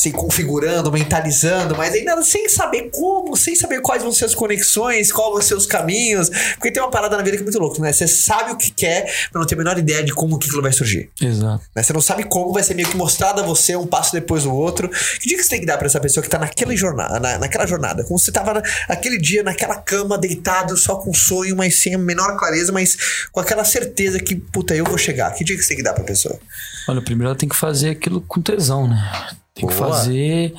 Se 0.00 0.10
configurando, 0.12 0.90
mentalizando, 0.90 1.76
mas 1.76 1.92
ainda 1.92 2.22
sem 2.22 2.48
saber 2.48 2.88
como, 2.90 3.36
sem 3.36 3.54
saber 3.54 3.82
quais 3.82 4.02
vão 4.02 4.10
ser 4.10 4.24
as 4.24 4.34
conexões, 4.34 5.12
quais 5.12 5.30
vão 5.30 5.42
ser 5.42 5.54
os 5.54 5.66
caminhos. 5.66 6.30
Porque 6.54 6.72
tem 6.72 6.82
uma 6.82 6.90
parada 6.90 7.18
na 7.18 7.22
vida 7.22 7.36
que 7.36 7.42
é 7.42 7.44
muito 7.44 7.58
louca, 7.58 7.82
né? 7.82 7.92
Você 7.92 8.08
sabe 8.08 8.52
o 8.52 8.56
que 8.56 8.70
quer, 8.70 9.04
mas 9.04 9.34
não 9.34 9.44
tem 9.44 9.56
a 9.56 9.58
menor 9.58 9.78
ideia 9.78 10.02
de 10.02 10.14
como 10.14 10.36
aquilo 10.36 10.62
vai 10.62 10.72
surgir. 10.72 11.10
Exato. 11.20 11.62
Né? 11.76 11.82
Você 11.82 11.92
não 11.92 12.00
sabe 12.00 12.24
como, 12.24 12.50
vai 12.50 12.62
ser 12.62 12.72
meio 12.72 12.88
que 12.88 12.96
mostrado 12.96 13.42
a 13.42 13.44
você 13.44 13.76
um 13.76 13.86
passo 13.86 14.12
depois 14.12 14.44
do 14.44 14.54
outro. 14.54 14.88
Que 14.88 15.28
dia 15.28 15.36
que 15.36 15.44
você 15.44 15.50
tem 15.50 15.60
que 15.60 15.66
dar 15.66 15.76
pra 15.76 15.86
essa 15.86 16.00
pessoa 16.00 16.24
que 16.24 16.30
tá 16.30 16.38
naquela 16.38 16.74
jornada, 16.74 17.20
na, 17.20 17.36
naquela 17.36 17.66
jornada? 17.66 18.02
Como 18.04 18.18
você 18.18 18.32
tava 18.32 18.62
naquele 18.88 19.18
dia, 19.18 19.42
naquela 19.42 19.76
cama, 19.76 20.16
deitado, 20.16 20.78
só 20.78 20.96
com 20.96 21.12
sonho, 21.12 21.54
mas 21.54 21.82
sem 21.82 21.94
a 21.94 21.98
menor 21.98 22.38
clareza, 22.38 22.72
mas 22.72 22.96
com 23.30 23.40
aquela 23.40 23.66
certeza 23.66 24.18
que, 24.18 24.34
puta, 24.34 24.74
eu 24.74 24.86
vou 24.86 24.96
chegar. 24.96 25.30
Que 25.32 25.44
dia 25.44 25.56
que 25.56 25.62
você 25.62 25.68
tem 25.68 25.76
que 25.76 25.82
dar 25.82 25.92
pra 25.92 26.04
pessoa? 26.04 26.38
Olha, 26.88 27.02
primeiro 27.02 27.28
ela 27.28 27.38
tem 27.38 27.50
que 27.50 27.56
fazer 27.56 27.90
aquilo 27.90 28.22
com 28.22 28.40
tesão, 28.40 28.88
né? 28.88 28.96
Tem 29.54 29.66
Boa. 29.66 29.72
que 29.72 29.78
fazer. 29.78 30.54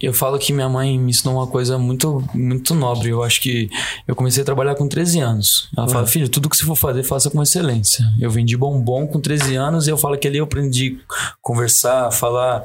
Eu 0.00 0.14
falo 0.14 0.38
que 0.38 0.52
minha 0.52 0.68
mãe 0.68 0.96
me 0.96 1.10
ensinou 1.10 1.34
uma 1.34 1.46
coisa 1.46 1.76
muito, 1.76 2.22
muito 2.32 2.74
nobre. 2.74 3.08
Eu 3.08 3.22
acho 3.22 3.40
que 3.40 3.68
eu 4.06 4.14
comecei 4.14 4.42
a 4.42 4.46
trabalhar 4.46 4.76
com 4.76 4.88
13 4.88 5.18
anos. 5.18 5.68
Ela 5.76 5.86
uhum. 5.86 5.92
fala, 5.92 6.06
filho, 6.06 6.28
tudo 6.28 6.48
que 6.48 6.56
você 6.56 6.64
for 6.64 6.76
fazer, 6.76 7.02
faça 7.02 7.28
com 7.30 7.42
excelência. 7.42 8.04
Eu 8.20 8.30
vendi 8.30 8.56
bombom 8.56 9.06
com 9.08 9.20
13 9.20 9.56
anos 9.56 9.86
e 9.88 9.90
eu 9.90 9.98
falo 9.98 10.16
que 10.16 10.28
ali 10.28 10.38
eu 10.38 10.44
aprendi 10.44 11.00
a 11.10 11.34
conversar, 11.42 12.12
falar 12.12 12.62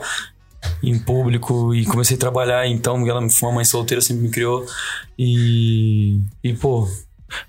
em 0.82 0.98
público 0.98 1.74
e 1.74 1.86
comecei 1.86 2.16
a 2.16 2.20
trabalhar. 2.20 2.68
Então, 2.68 3.08
ela 3.08 3.28
foi 3.30 3.50
uma 3.50 3.56
mãe 3.56 3.66
solteira, 3.66 4.02
sempre 4.02 4.24
me 4.24 4.30
criou. 4.30 4.66
E, 5.18 6.20
e 6.44 6.54
pô, 6.54 6.88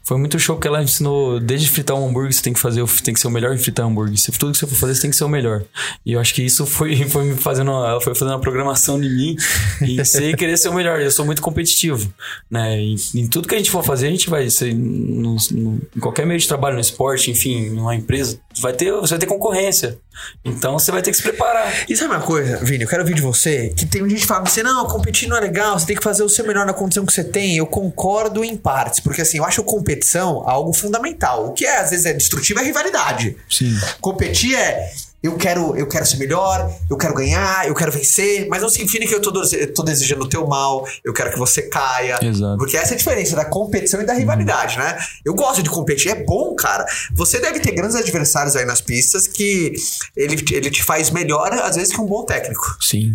foi 0.03 0.19
muito 0.19 0.39
show 0.39 0.59
que 0.59 0.67
ela 0.67 0.83
ensinou, 0.83 1.41
desde 1.41 1.69
fritar 1.69 1.97
um 1.97 2.09
hambúrguer, 2.09 2.33
você 2.33 2.43
tem 2.43 2.53
que 2.53 2.61
fazer, 2.61 2.85
tem 3.03 3.15
que 3.15 3.21
ser 3.21 3.27
o 3.27 3.31
melhor 3.31 3.55
em 3.55 3.59
fritar 3.59 3.87
hambúrguer. 3.87 4.17
Se 4.19 4.33
tudo 4.33 4.53
que 4.53 4.59
você 4.59 4.67
for 4.67 4.77
fazer, 4.77 4.95
você 4.95 5.03
tem 5.03 5.11
que 5.11 5.17
ser 5.17 5.25
o 5.25 5.29
melhor. 5.29 5.63
E 6.05 6.13
eu 6.13 6.21
acho 6.21 6.35
que 6.35 6.43
isso 6.43 6.67
foi, 6.67 7.05
foi 7.09 7.25
me 7.25 7.37
fazendo, 7.37 7.71
ela 7.71 8.01
foi 8.01 8.15
fazendo 8.15 8.35
uma 8.35 8.41
programação 8.41 9.03
em 9.03 9.15
mim 9.15 9.37
e 9.83 10.05
sei 10.05 10.35
querer 10.35 10.57
ser 10.57 10.69
o 10.69 10.75
melhor. 10.75 11.01
Eu 11.01 11.11
sou 11.11 11.25
muito 11.25 11.43
competitivo, 11.43 12.13
né? 12.51 12.81
Em, 12.81 13.29
tudo 13.29 13.49
que 13.49 13.55
a 13.55 13.59
gente 13.59 13.71
for 13.71 13.85
fazer, 13.85 14.09
a 14.09 14.11
gente 14.11 14.29
vai 14.29 14.49
ser 14.51 14.75
no, 14.75 15.37
no, 15.51 15.81
em 15.97 16.01
qualquer 16.01 16.27
meio 16.27 16.39
de 16.39 16.47
trabalho, 16.47 16.75
no 16.75 16.81
esporte, 16.81 17.31
enfim, 17.31 17.71
numa 17.71 17.95
empresa, 17.95 18.39
vai 18.61 18.73
ter, 18.73 18.93
você 18.93 19.11
vai 19.11 19.19
ter 19.19 19.27
concorrência. 19.27 19.99
Então 20.45 20.79
você 20.79 20.93
vai 20.93 21.03
ter 21.03 21.11
que 21.11 21.17
se 21.17 21.23
preparar. 21.23 21.85
E 21.89 21.97
sabe 21.97 22.15
uma 22.15 22.23
coisa, 22.23 22.59
Vini? 22.59 22.85
Eu 22.85 22.89
quero 22.89 23.03
ouvir 23.03 23.15
de 23.15 23.23
você 23.23 23.71
que 23.71 23.87
tem 23.87 24.09
gente 24.09 24.21
que 24.21 24.27
fala 24.27 24.45
você, 24.45 24.63
não, 24.63 24.87
competir 24.87 25.29
não 25.29 25.37
é 25.37 25.41
legal, 25.41 25.79
você 25.79 25.87
tem 25.87 25.97
que 25.97 26.03
fazer 26.03 26.23
o 26.23 26.29
seu 26.29 26.47
melhor 26.47 26.65
na 26.67 26.73
condição 26.73 27.05
que 27.05 27.13
você 27.13 27.25
tem. 27.25 27.57
Eu 27.57 27.67
concordo 27.67 28.45
em 28.45 28.57
partes, 28.57 29.01
porque 29.01 29.23
assim, 29.23 29.39
eu 29.39 29.45
acho 29.45 29.63
competição 29.75 30.49
algo 30.49 30.73
fundamental. 30.73 31.49
O 31.49 31.53
que 31.53 31.65
é, 31.65 31.81
às 31.81 31.91
vezes, 31.91 32.07
é 32.07 32.13
destrutivo 32.13 32.61
é 32.61 32.65
rivalidade. 32.65 33.37
Sim. 33.51 33.77
Competir 34.01 34.55
é 34.55 34.91
eu 35.25 35.39
quero, 35.39 35.75
eu 35.75 35.89
quero 35.89 36.05
ser 36.05 36.19
melhor, 36.19 36.71
eu 36.91 36.99
quero 36.99 37.15
ganhar, 37.15 37.67
eu 37.67 37.75
quero 37.75 37.91
vencer, 37.91 38.47
mas 38.47 38.61
não 38.61 38.69
significa 38.69 39.07
que 39.07 39.15
eu 39.15 39.23
tô, 39.23 39.33
tô 39.75 39.83
desejando 39.83 40.25
o 40.25 40.29
teu 40.29 40.47
mal, 40.47 40.87
eu 41.03 41.15
quero 41.15 41.33
que 41.33 41.39
você 41.39 41.63
caia. 41.63 42.19
Exato. 42.23 42.59
Porque 42.59 42.77
essa 42.77 42.93
é 42.93 42.95
a 42.95 42.99
diferença 42.99 43.35
da 43.35 43.47
competição 43.47 44.03
e 44.03 44.05
da 44.05 44.13
rivalidade, 44.13 44.77
né? 44.77 44.99
Eu 45.25 45.33
gosto 45.33 45.63
de 45.63 45.71
competir, 45.71 46.11
é 46.11 46.25
bom, 46.27 46.55
cara. 46.55 46.85
Você 47.15 47.41
deve 47.41 47.59
ter 47.59 47.73
grandes 47.73 47.97
adversários 47.97 48.55
aí 48.55 48.67
nas 48.67 48.83
pistas 48.83 49.27
que 49.27 49.73
ele, 50.15 50.45
ele 50.53 50.71
te 50.71 50.83
faz 50.83 51.09
melhor, 51.09 51.55
às 51.55 51.77
vezes, 51.77 51.95
que 51.95 52.01
um 52.03 52.07
bom 52.07 52.27
técnico. 52.27 52.77
Sim. 52.79 53.15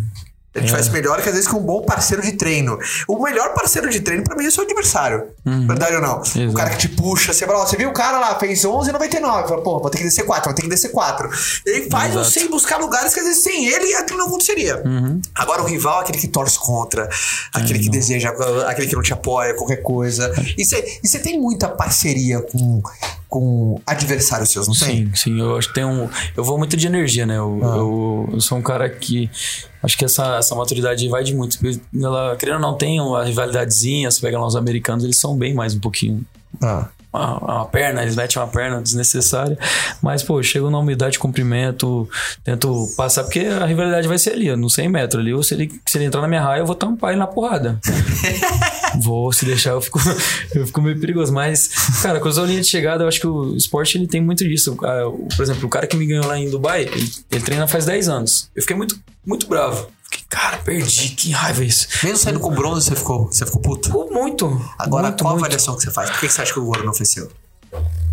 Ele 0.54 0.66
é. 0.66 0.70
faz 0.70 0.90
melhor 0.90 1.22
que 1.22 1.30
às 1.30 1.36
vezes 1.36 1.48
com 1.48 1.58
um 1.58 1.64
bom 1.64 1.82
parceiro 1.82 2.24
de 2.24 2.34
treino. 2.34 2.78
O 3.08 3.22
melhor 3.22 3.54
parceiro 3.54 3.90
de 3.90 4.00
treino 4.00 4.24
para 4.24 4.36
mim 4.36 4.46
é 4.46 4.48
o 4.48 4.52
seu 4.52 4.64
adversário. 4.64 5.28
Uhum. 5.46 5.68
Verdade 5.68 5.96
ou 5.96 6.02
não? 6.02 6.22
Exato. 6.22 6.50
O 6.50 6.54
cara 6.54 6.70
que 6.72 6.78
te 6.78 6.90
puxa, 6.90 7.32
você 7.32 7.46
fala, 7.46 7.60
ó, 7.60 7.66
você 7.66 7.78
viu 7.78 7.90
o 7.90 7.94
cara 7.94 8.20
lá, 8.20 8.38
fez 8.40 8.62
11,99. 8.62 9.22
Fala, 9.22 9.62
pô, 9.62 9.80
vou 9.80 9.90
ter 9.90 10.00
que 10.00 10.06
descer 10.06 10.24
4, 10.24 10.46
vou 10.46 10.54
ter 10.54 10.64
que 10.64 10.70
descer 10.70 10.90
4. 10.90 11.30
Ele 11.66 11.90
faz 11.90 12.12
Exato. 12.12 12.26
você 12.26 12.40
ir 12.42 12.50
buscar 12.50 12.78
lugares 12.78 13.14
que 13.14 13.20
às 13.20 13.26
vezes 13.28 13.44
sem 13.44 13.68
ele 13.68 13.94
aquilo 13.96 14.18
não 14.18 14.28
aconteceria. 14.28 14.82
Uhum. 14.84 15.22
Agora 15.36 15.62
o 15.62 15.66
rival 15.66 16.00
é 16.00 16.04
aquele 16.04 16.18
que 16.18 16.28
torce 16.28 16.58
contra, 16.58 17.08
aquele 17.54 17.80
é, 17.80 17.82
que 17.84 17.90
deseja, 17.90 18.34
aquele 18.68 18.88
que 18.88 18.96
não 18.96 19.04
te 19.04 19.14
apoia, 19.14 19.54
qualquer 19.54 19.84
coisa. 19.84 20.34
E 20.58 20.66
você 20.66 21.20
tem 21.20 21.40
muita 21.40 21.68
parceria 21.68 22.42
com 22.42 22.82
com 23.30 23.80
adversários 23.86 24.50
seus, 24.50 24.68
não 24.68 24.74
tem? 24.74 25.06
Sim, 25.06 25.12
sim. 25.16 25.40
Eu 25.40 25.56
acho 25.56 25.68
que 25.70 25.76
tem 25.76 25.86
um. 25.86 26.10
Eu 26.36 26.44
vou 26.44 26.58
muito 26.58 26.76
de 26.76 26.88
energia, 26.88 27.26
né? 27.26 27.38
Eu, 27.38 27.60
ah. 27.64 27.78
eu, 27.78 28.30
eu, 28.34 28.42
sou 28.42 28.58
um 28.58 28.62
cara 28.62 28.90
que. 28.90 29.30
Acho 29.82 29.98
que 29.98 30.04
essa, 30.04 30.38
essa 30.38 30.56
maturidade 30.56 31.08
vai 31.08 31.24
de 31.24 31.34
muito. 31.36 31.58
Ela, 31.96 32.36
querendo 32.36 32.56
ou 32.56 32.62
não, 32.62 32.76
tem 32.76 33.00
uma 33.00 33.24
rivalidadezinha. 33.24 34.10
Você 34.10 34.20
pega 34.20 34.40
lá 34.40 34.48
os 34.48 34.56
americanos, 34.56 35.04
eles 35.04 35.18
são 35.18 35.38
bem 35.38 35.54
mais 35.54 35.76
um 35.76 35.80
pouquinho. 35.80 36.26
Ah 36.62 36.90
uma, 37.12 37.38
uma, 37.38 37.66
perna, 37.66 38.02
eles 38.04 38.16
metem 38.16 38.42
uma 38.42 38.48
perna 38.48 38.82
desnecessária. 38.82 39.58
Mas, 40.02 40.24
pô, 40.24 40.42
chego 40.44 40.70
na 40.70 40.78
humildade, 40.78 41.20
cumprimento, 41.20 42.08
tento 42.44 42.88
passar, 42.96 43.24
porque 43.24 43.40
a 43.40 43.66
rivalidade 43.66 44.08
vai 44.08 44.18
ser 44.18 44.32
ali, 44.32 44.56
no 44.56 44.70
100 44.70 44.90
metros 44.90 45.22
ali. 45.22 45.34
Ou 45.34 45.44
se 45.44 45.54
ele, 45.54 45.72
se 45.88 45.98
ele 45.98 46.06
entrar 46.06 46.22
na 46.22 46.28
minha 46.28 46.42
raia, 46.42 46.62
eu 46.62 46.66
vou 46.66 46.76
tampar 46.76 47.12
ele 47.12 47.20
na 47.20 47.28
porrada. 47.28 47.80
vou, 49.02 49.32
se 49.34 49.46
deixar, 49.46 49.72
eu 49.72 49.82
fico, 49.82 50.00
eu 50.54 50.68
fico 50.68 50.82
meio 50.82 51.00
perigoso. 51.00 51.34
Mas, 51.34 51.70
cara, 52.02 52.20
com 52.20 52.30
a 52.30 52.46
linha 52.46 52.62
de 52.62 52.68
chegada, 52.68 53.04
eu 53.04 53.08
acho 53.08 53.20
que 53.20 53.28
o 53.28 53.56
esporte 53.56 53.98
ele 53.98 54.08
tem 54.08 54.22
muito 54.22 54.48
disso. 54.48 54.76
Por 54.76 55.44
exemplo, 55.44 55.66
o 55.66 55.70
cara 55.70 55.88
que 55.88 55.98
me 55.98 56.06
ganhou 56.06 56.26
lá 56.26 56.38
em 56.38 56.50
Dubai, 56.50 56.84
ele, 56.84 57.12
ele 57.32 57.44
treina 57.44 57.68
faz 57.68 57.86
10 57.86 58.10
anos. 58.10 58.50
Eu 58.56 58.62
fiquei 58.62 58.76
muito, 58.76 59.00
muito 59.26 59.48
bravo. 59.48 59.88
Cara, 60.30 60.58
perdi, 60.58 61.10
que 61.10 61.32
raiva 61.32 61.64
isso. 61.64 61.88
Mesmo 62.04 62.18
saindo 62.18 62.40
com 62.40 62.52
bronze, 62.52 62.86
você 62.86 62.96
ficou, 62.96 63.26
você 63.26 63.46
ficou 63.46 63.62
puto? 63.62 63.90
Muito. 64.12 64.46
Agora, 64.78 65.08
muito, 65.08 65.24
qual 65.24 65.34
muito. 65.34 65.44
a 65.44 65.48
avaliação 65.48 65.76
que 65.76 65.84
você 65.84 65.92
faz? 65.92 66.10
Por 66.12 66.20
que 66.20 66.30
você 66.30 66.42
acha 66.42 66.54
que 66.54 66.60
o 66.60 66.66
ouro 66.66 66.84
não 66.84 66.92
ofereceu? 66.92 67.30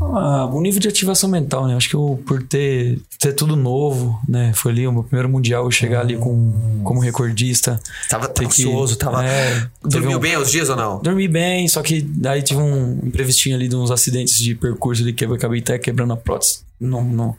Ah, 0.00 0.46
o 0.52 0.60
nível 0.60 0.78
de 0.78 0.88
ativação 0.88 1.28
mental, 1.28 1.66
né? 1.66 1.74
Acho 1.74 1.88
que 1.88 1.96
eu, 1.96 2.22
por 2.26 2.42
ter, 2.42 3.00
ter 3.18 3.32
tudo 3.32 3.56
novo, 3.56 4.20
né? 4.28 4.52
Foi 4.54 4.70
ali 4.70 4.86
o 4.86 4.92
meu 4.92 5.02
primeiro 5.02 5.28
mundial, 5.28 5.64
eu 5.64 5.70
chegar 5.70 6.00
ali 6.00 6.16
com, 6.16 6.80
como 6.84 7.00
recordista. 7.00 7.80
Tava 8.08 8.30
ansioso, 8.38 8.96
tava. 8.96 9.24
É, 9.24 9.66
Dormiu 9.82 10.18
um, 10.18 10.20
bem 10.20 10.36
os 10.36 10.50
dias 10.50 10.68
ou 10.68 10.76
não? 10.76 11.00
Dormi 11.00 11.26
bem, 11.26 11.66
só 11.68 11.82
que 11.82 12.02
daí 12.02 12.42
tive 12.42 12.60
um 12.60 13.00
imprevistinho 13.04 13.56
ali 13.56 13.68
de 13.68 13.76
uns 13.76 13.90
acidentes 13.90 14.38
de 14.38 14.54
percurso 14.54 15.02
ali 15.02 15.12
que 15.12 15.24
eu 15.24 15.32
acabei 15.32 15.60
até 15.60 15.78
quebrando 15.78 16.12
a 16.12 16.16
prótese 16.16 16.65
no, 16.78 17.02
no, 17.02 17.36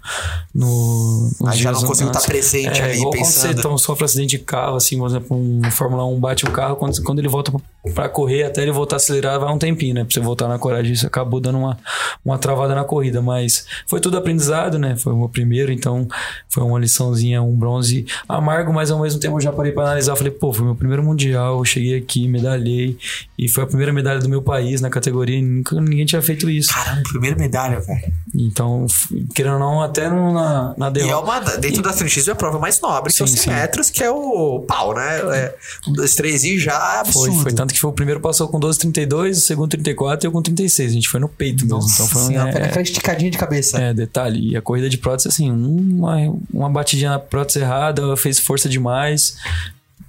no 0.53 1.31
Aí 1.45 1.57
já 1.57 1.71
não 1.71 1.81
conseguiu 1.83 2.11
estar 2.11 2.25
presente 2.25 2.81
é, 2.81 2.85
ali 2.85 2.97
igual 2.97 3.11
pensando. 3.11 3.43
Quando 3.43 3.53
você 3.53 3.59
então, 3.59 3.77
sofre 3.77 4.05
acidente 4.05 4.37
de 4.37 4.43
carro, 4.43 4.75
assim, 4.75 4.97
por 4.97 5.07
exemplo, 5.07 5.37
um 5.37 5.61
Fórmula 5.71 6.05
1 6.05 6.19
bate 6.19 6.45
o 6.45 6.51
carro, 6.51 6.75
quando, 6.75 7.01
quando 7.03 7.19
ele 7.19 7.27
volta 7.27 7.51
para 7.93 8.09
correr, 8.09 8.43
até 8.43 8.63
ele 8.63 8.71
voltar 8.71 8.95
a 8.95 8.97
acelerar, 8.97 9.39
vai 9.39 9.53
um 9.53 9.57
tempinho, 9.57 9.93
né? 9.93 10.03
Pra 10.03 10.13
você 10.13 10.19
voltar 10.19 10.47
na 10.47 10.57
coragem. 10.57 10.91
Isso 10.93 11.05
acabou 11.05 11.39
dando 11.39 11.59
uma, 11.59 11.77
uma 12.25 12.37
travada 12.37 12.73
na 12.73 12.83
corrida, 12.83 13.21
mas 13.21 13.65
foi 13.85 13.99
tudo 13.99 14.17
aprendizado, 14.17 14.79
né? 14.79 14.95
Foi 14.95 15.13
o 15.13 15.17
meu 15.17 15.29
primeiro, 15.29 15.71
então 15.71 16.07
foi 16.49 16.63
uma 16.63 16.79
liçãozinha, 16.79 17.41
um 17.41 17.55
bronze 17.55 18.05
amargo, 18.27 18.73
mas 18.73 18.89
ao 18.89 18.99
mesmo 18.99 19.19
tempo 19.19 19.37
eu 19.37 19.41
já 19.41 19.51
parei 19.51 19.71
para 19.71 19.83
analisar. 19.83 20.15
Falei, 20.15 20.31
pô, 20.31 20.51
foi 20.51 20.65
meu 20.65 20.75
primeiro 20.75 21.03
mundial, 21.03 21.59
eu 21.59 21.65
cheguei 21.65 21.95
aqui, 21.95 22.27
medalhei, 22.27 22.97
e 23.37 23.47
foi 23.47 23.63
a 23.63 23.67
primeira 23.67 23.93
medalha 23.93 24.19
do 24.19 24.29
meu 24.29 24.41
país 24.41 24.81
na 24.81 24.89
categoria, 24.89 25.41
nunca 25.41 25.79
ninguém 25.79 26.05
tinha 26.05 26.21
feito 26.21 26.49
isso. 26.49 26.73
Caramba, 26.73 27.03
primeira 27.03 27.37
medalha, 27.37 27.79
velho. 27.79 28.13
Então, 28.35 28.87
querendo 29.33 29.53
ou 29.53 29.59
não, 29.59 29.81
até 29.81 30.09
no, 30.09 30.33
na, 30.33 30.73
na 30.77 30.91
E 30.95 31.09
é 31.09 31.15
uma, 31.15 31.39
dentro 31.39 31.79
e... 31.79 31.81
do 31.81 31.89
atletismo 31.89 32.31
é 32.31 32.33
a 32.33 32.35
prova 32.35 32.59
mais 32.59 32.79
nobre, 32.79 33.13
que 33.13 33.21
é 33.21 33.25
os 33.25 33.31
100 33.31 33.53
metros, 33.53 33.89
que 33.89 34.03
é 34.03 34.09
o 34.09 34.61
pau, 34.61 34.93
né? 34.93 35.19
É, 35.35 35.55
um, 35.87 35.93
dois, 35.93 36.15
três 36.15 36.43
e 36.43 36.57
já 36.57 36.95
é 36.95 36.99
absurdo. 37.01 37.33
Foi, 37.33 37.43
foi 37.43 37.53
tanto 37.53 37.73
que 37.73 37.79
foi 37.79 37.89
o 37.89 37.93
primeiro 37.93 38.19
passou 38.19 38.47
com 38.47 38.59
12,32, 38.59 39.31
o 39.31 39.35
segundo 39.35 39.69
34 39.69 40.25
e 40.25 40.27
eu 40.27 40.31
com 40.31 40.41
36. 40.41 40.91
A 40.91 40.93
gente 40.93 41.09
foi 41.09 41.19
no 41.19 41.29
peito 41.29 41.65
mesmo. 41.65 41.79
Nossa 41.79 41.93
então 41.93 42.07
foi 42.07 42.21
senhora, 42.23 42.49
é, 42.51 42.65
aquela 42.65 42.81
esticadinha 42.81 43.31
de 43.31 43.37
cabeça. 43.37 43.79
É, 43.79 43.93
detalhe. 43.93 44.51
E 44.51 44.57
a 44.57 44.61
corrida 44.61 44.89
de 44.89 44.97
prótese, 44.97 45.27
assim, 45.27 45.51
uma, 45.51 46.15
uma 46.53 46.69
batidinha 46.69 47.11
na 47.11 47.19
prótese 47.19 47.59
errada, 47.59 48.15
fez 48.15 48.39
força 48.39 48.69
demais. 48.69 49.37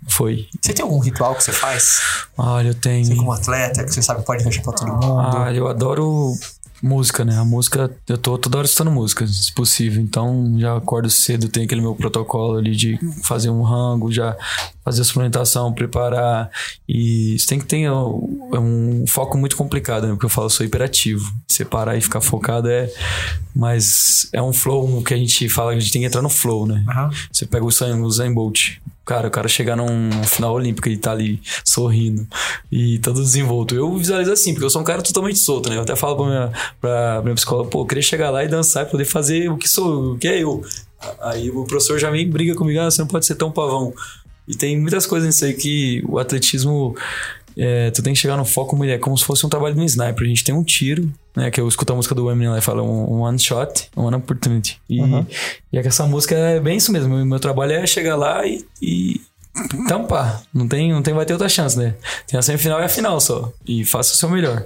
Foi. 0.08 0.46
Você 0.60 0.72
tem 0.72 0.82
algum 0.82 0.98
ritual 0.98 1.34
que 1.34 1.44
você 1.44 1.52
faz? 1.52 2.00
Olha, 2.36 2.68
eu 2.68 2.74
tenho. 2.74 3.04
Você 3.04 3.14
como 3.14 3.30
atleta, 3.30 3.84
que 3.84 3.92
você 3.92 4.00
sabe 4.00 4.20
que 4.20 4.26
pode 4.26 4.42
viajar 4.42 4.62
pra 4.62 4.72
todo 4.72 4.90
mundo? 4.90 5.18
Ah, 5.18 5.52
eu 5.52 5.68
adoro 5.68 6.34
música, 6.82 7.24
né? 7.24 7.36
A 7.36 7.44
música, 7.44 7.90
eu 8.08 8.18
tô 8.18 8.38
toda 8.38 8.58
hora 8.58 8.66
escutando 8.66 8.90
música, 8.90 9.26
se 9.26 9.52
possível. 9.52 10.02
Então, 10.02 10.54
já 10.58 10.76
acordo 10.76 11.10
cedo, 11.10 11.48
tem 11.48 11.64
aquele 11.64 11.80
meu 11.80 11.94
protocolo 11.94 12.58
ali 12.58 12.74
de 12.74 12.98
fazer 13.22 13.50
um 13.50 13.62
rango, 13.62 14.12
já 14.12 14.36
fazer 14.84 15.02
a 15.02 15.04
suplementação, 15.04 15.72
preparar. 15.72 16.50
E 16.88 17.34
isso 17.34 17.48
tem 17.48 17.58
que 17.58 17.66
ter 17.66 17.90
um, 18.56 19.02
um 19.02 19.06
foco 19.06 19.36
muito 19.36 19.56
complicado, 19.56 20.06
né? 20.06 20.10
Porque 20.10 20.26
eu 20.26 20.30
falo, 20.30 20.46
eu 20.46 20.50
sou 20.50 20.64
hiperativo. 20.64 21.32
Separar 21.48 21.96
e 21.96 22.00
ficar 22.00 22.20
focado 22.20 22.68
é. 22.68 22.90
Mas 23.54 24.28
é 24.32 24.40
um 24.40 24.52
flow 24.52 25.02
que 25.02 25.12
a 25.12 25.16
gente 25.16 25.48
fala 25.48 25.72
que 25.72 25.78
a 25.78 25.80
gente 25.80 25.92
tem 25.92 26.02
que 26.02 26.06
entrar 26.06 26.22
no 26.22 26.28
flow, 26.28 26.66
né? 26.66 26.84
Uhum. 26.86 27.10
Você 27.32 27.46
pega 27.46 27.64
o 27.64 27.70
Zen, 27.70 28.00
o 28.00 28.10
Zen 28.10 28.32
Bolt. 28.32 28.78
Cara, 29.04 29.28
o 29.28 29.30
cara 29.30 29.48
chegar 29.48 29.74
num 29.74 30.10
final 30.24 30.54
olímpico, 30.54 30.86
ele 30.86 30.98
tá 30.98 31.12
ali 31.12 31.40
sorrindo 31.64 32.26
e 32.70 32.98
todo 32.98 33.22
desenvolto. 33.22 33.74
Eu 33.74 33.96
visualizo 33.96 34.30
assim, 34.30 34.52
porque 34.52 34.66
eu 34.66 34.70
sou 34.70 34.82
um 34.82 34.84
cara 34.84 35.00
totalmente 35.00 35.38
solto, 35.38 35.70
né? 35.70 35.76
Eu 35.76 35.82
até 35.82 35.96
falo 35.96 36.16
pra 36.16 36.26
minha, 36.26 36.52
pra 36.78 37.22
minha 37.22 37.34
psicóloga, 37.34 37.70
pô, 37.70 37.80
eu 37.80 37.86
queria 37.86 38.02
chegar 38.02 38.28
lá 38.28 38.44
e 38.44 38.48
dançar 38.48 38.86
e 38.86 38.90
poder 38.90 39.06
fazer 39.06 39.50
o 39.50 39.56
que 39.56 39.66
sou, 39.66 40.12
o 40.12 40.18
que 40.18 40.28
é 40.28 40.42
eu. 40.42 40.62
Aí 41.22 41.50
o 41.50 41.64
professor 41.64 41.98
já 41.98 42.10
vem 42.10 42.28
briga 42.28 42.54
comigo, 42.54 42.80
ah, 42.80 42.90
você 42.90 43.00
não 43.00 43.08
pode 43.08 43.24
ser 43.24 43.36
tão 43.36 43.50
pavão. 43.50 43.94
E 44.46 44.54
tem 44.54 44.78
muitas 44.78 45.06
coisas 45.06 45.26
nisso 45.26 45.44
aí 45.44 45.54
que 45.54 46.02
o 46.06 46.18
atletismo 46.18 46.94
é, 47.58 47.90
tu 47.90 48.02
tem 48.04 48.12
que 48.14 48.20
chegar 48.20 48.36
no 48.36 48.44
foco 48.44 48.82
ele 48.84 48.92
é, 48.92 48.98
como 48.98 49.18
se 49.18 49.24
fosse 49.24 49.44
um 49.44 49.48
trabalho 49.48 49.74
de 49.74 49.80
um 49.80 49.84
sniper. 49.84 50.24
A 50.24 50.28
gente 50.28 50.44
tem 50.44 50.54
um 50.54 50.62
tiro, 50.62 51.12
né? 51.36 51.50
Que 51.50 51.60
eu 51.60 51.66
escuto 51.66 51.92
a 51.92 51.96
música 51.96 52.14
do 52.14 52.30
Eminem 52.30 52.50
lá 52.50 52.58
e 52.58 52.60
fala 52.60 52.82
um, 52.82 53.22
one 53.22 53.38
shot, 53.38 53.90
one 53.96 54.14
opportunity. 54.14 54.80
E, 54.88 55.00
uhum. 55.00 55.26
e 55.72 55.78
é 55.78 55.82
que 55.82 55.88
essa 55.88 56.06
música 56.06 56.36
é 56.36 56.60
bem 56.60 56.76
isso 56.76 56.92
mesmo. 56.92 57.16
Meu, 57.16 57.26
meu 57.26 57.40
trabalho 57.40 57.72
é 57.72 57.84
chegar 57.84 58.14
lá 58.14 58.46
e, 58.46 58.64
e 58.80 59.20
tampar. 59.88 60.42
Não 60.54 60.68
tem, 60.68 60.92
não 60.92 61.02
tem, 61.02 61.12
vai 61.12 61.26
ter 61.26 61.32
outra 61.32 61.48
chance, 61.48 61.76
né? 61.76 61.96
Tem 62.28 62.38
a 62.38 62.42
semifinal 62.42 62.80
e 62.80 62.84
a 62.84 62.88
final 62.88 63.20
só. 63.20 63.52
E 63.66 63.84
faça 63.84 64.12
o 64.12 64.16
seu 64.16 64.28
melhor. 64.28 64.64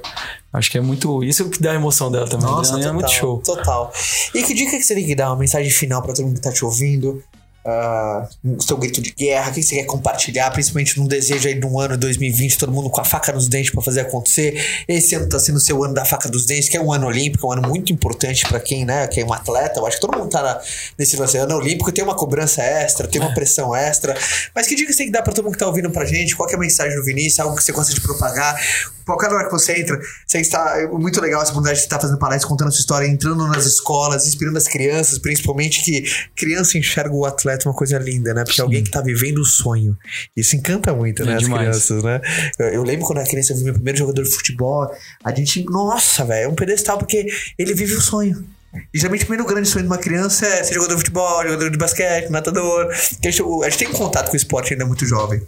Acho 0.52 0.70
que 0.70 0.76
é 0.76 0.81
muito. 0.83 1.24
Isso 1.24 1.48
que 1.48 1.62
dá 1.62 1.72
a 1.72 1.76
emoção 1.76 2.11
dela 2.11 2.28
também. 2.28 2.46
Nossa, 2.46 2.74
total, 2.74 2.90
é 2.90 2.92
muito 2.92 3.11
show. 3.11 3.38
Total. 3.38 3.90
E 4.35 4.42
que 4.42 4.52
dica 4.52 4.72
que 4.72 4.83
você 4.83 4.94
tem 4.94 5.07
que 5.07 5.14
dar? 5.14 5.31
Uma 5.31 5.37
mensagem 5.37 5.70
final 5.70 6.02
para 6.02 6.12
todo 6.12 6.26
mundo 6.26 6.35
que 6.35 6.42
tá 6.42 6.52
te 6.52 6.62
ouvindo? 6.62 7.22
Uh, 7.64 8.62
seu 8.62 8.77
grito 8.77 9.01
de 9.01 9.11
guerra, 9.12 9.51
o 9.51 9.55
que 9.55 9.62
você 9.62 9.77
quer 9.77 9.85
compartilhar, 9.85 10.51
principalmente 10.51 10.98
num 10.98 11.07
desejo 11.07 11.48
aí 11.48 11.55
de 11.55 11.66
um 11.66 11.79
ano 11.79 11.96
2020, 11.96 12.59
todo 12.59 12.72
mundo 12.72 12.90
com 12.90 13.01
a 13.01 13.05
faca 13.05 13.33
nos 13.33 13.48
dentes 13.48 13.70
para 13.70 13.83
fazer 13.83 14.01
acontecer. 14.01 14.85
Esse 14.88 15.14
ano 15.14 15.29
tá 15.29 15.38
sendo 15.38 15.57
o 15.57 15.61
seu 15.61 15.83
ano 15.83 15.94
da 15.94 16.05
faca 16.05 16.29
dos 16.29 16.46
dentes, 16.46 16.68
que 16.68 16.77
é 16.77 16.81
um 16.81 16.92
ano 16.92 17.07
olímpico, 17.07 17.46
um 17.46 17.53
ano 17.53 17.68
muito 17.68 17.92
importante 17.92 18.46
para 18.48 18.61
quem, 18.61 18.85
né, 18.85 19.07
que 19.07 19.20
é 19.20 19.25
um 19.25 19.33
atleta. 19.33 19.81
Eu 19.81 19.87
acho 19.87 19.96
que 19.96 20.07
todo 20.07 20.18
mundo 20.18 20.31
tá 20.31 20.42
na, 20.42 20.61
nesse 20.98 21.16
ano 21.38 21.57
olímpico, 21.57 21.92
tem 21.92 22.05
uma 22.05 22.14
cobrança 22.14 22.62
extra, 22.62 23.07
tem 23.07 23.20
uma 23.20 23.31
é. 23.31 23.35
pressão 23.35 23.75
extra. 23.75 24.16
Mas 24.55 24.66
que 24.66 24.75
dica 24.75 24.92
você 24.92 24.98
tem 24.98 25.07
que 25.07 25.12
dar 25.12 25.22
para 25.22 25.33
todo 25.33 25.44
mundo 25.44 25.55
que 25.55 25.59
tá 25.59 25.66
ouvindo 25.66 25.90
pra 25.90 26.05
gente? 26.05 26.37
Qual 26.37 26.48
é 26.48 26.55
a 26.55 26.59
mensagem 26.59 26.96
do 26.96 27.05
Vinícius? 27.05 27.40
Algo 27.40 27.57
que 27.57 27.64
você 27.64 27.72
gosta 27.72 27.92
de 27.92 28.01
propagar? 28.01 28.61
Qualquer 29.05 29.29
lugar 29.29 29.46
que 29.46 29.53
você 29.53 29.81
entra, 29.81 29.98
você 30.25 30.38
está 30.38 30.79
é 30.79 30.87
muito 30.87 31.20
legal 31.20 31.42
essa 31.42 31.51
oportunidade 31.51 31.81
de 31.81 31.87
estar 31.87 31.98
fazendo 31.98 32.18
palestras, 32.18 32.48
contando 32.48 32.68
a 32.68 32.70
sua 32.70 32.81
história, 32.81 33.07
entrando 33.07 33.46
nas 33.48 33.66
escolas, 33.66 34.27
inspirando 34.27 34.59
as 34.59 34.68
crianças, 34.68 35.18
principalmente 35.18 35.83
que 35.85 36.05
criança 36.37 36.79
enxerga 36.79 37.12
o 37.12 37.25
atleta 37.25 37.51
é 37.52 37.68
uma 37.68 37.74
coisa 37.74 37.98
linda, 37.98 38.34
né? 38.34 38.42
Porque 38.44 38.56
Sim. 38.56 38.62
alguém 38.62 38.82
que 38.82 38.90
tá 38.90 39.00
vivendo 39.00 39.38
o 39.38 39.44
sonho. 39.44 39.96
Isso 40.36 40.56
encanta 40.56 40.94
muito, 40.94 41.22
é 41.22 41.26
né? 41.26 41.36
Demais. 41.36 41.68
As 41.68 41.86
crianças, 41.86 42.04
né? 42.04 42.20
Eu, 42.58 42.66
eu, 42.68 42.82
lembro 42.82 43.06
quando 43.06 43.18
a 43.18 43.24
criança 43.24 43.54
viu 43.54 43.64
meu 43.64 43.74
primeiro 43.74 43.98
jogador 43.98 44.22
de 44.22 44.30
futebol, 44.30 44.90
a 45.24 45.34
gente, 45.34 45.64
nossa, 45.64 46.24
velho, 46.24 46.46
é 46.46 46.48
um 46.48 46.54
pedestal 46.54 46.98
porque 46.98 47.26
ele 47.58 47.74
vive 47.74 47.94
o 47.94 48.00
sonho. 48.00 48.44
E 48.92 48.98
geralmente 48.98 49.24
o 49.24 49.26
primeiro 49.26 49.48
grande 49.48 49.68
sonho 49.68 49.84
de 49.84 49.90
uma 49.90 49.98
criança 49.98 50.46
é 50.46 50.64
ser 50.64 50.74
jogador 50.74 50.94
de 50.94 51.00
futebol, 51.00 51.42
jogador 51.42 51.70
de 51.70 51.78
basquete, 51.78 52.30
matador. 52.30 52.88
A 52.90 52.94
gente, 53.30 53.42
a 53.42 53.70
gente 53.70 53.78
tem 53.78 53.92
contato 53.92 54.28
com 54.28 54.32
o 54.34 54.36
esporte 54.36 54.72
ainda 54.72 54.86
muito 54.86 55.04
jovem. 55.04 55.42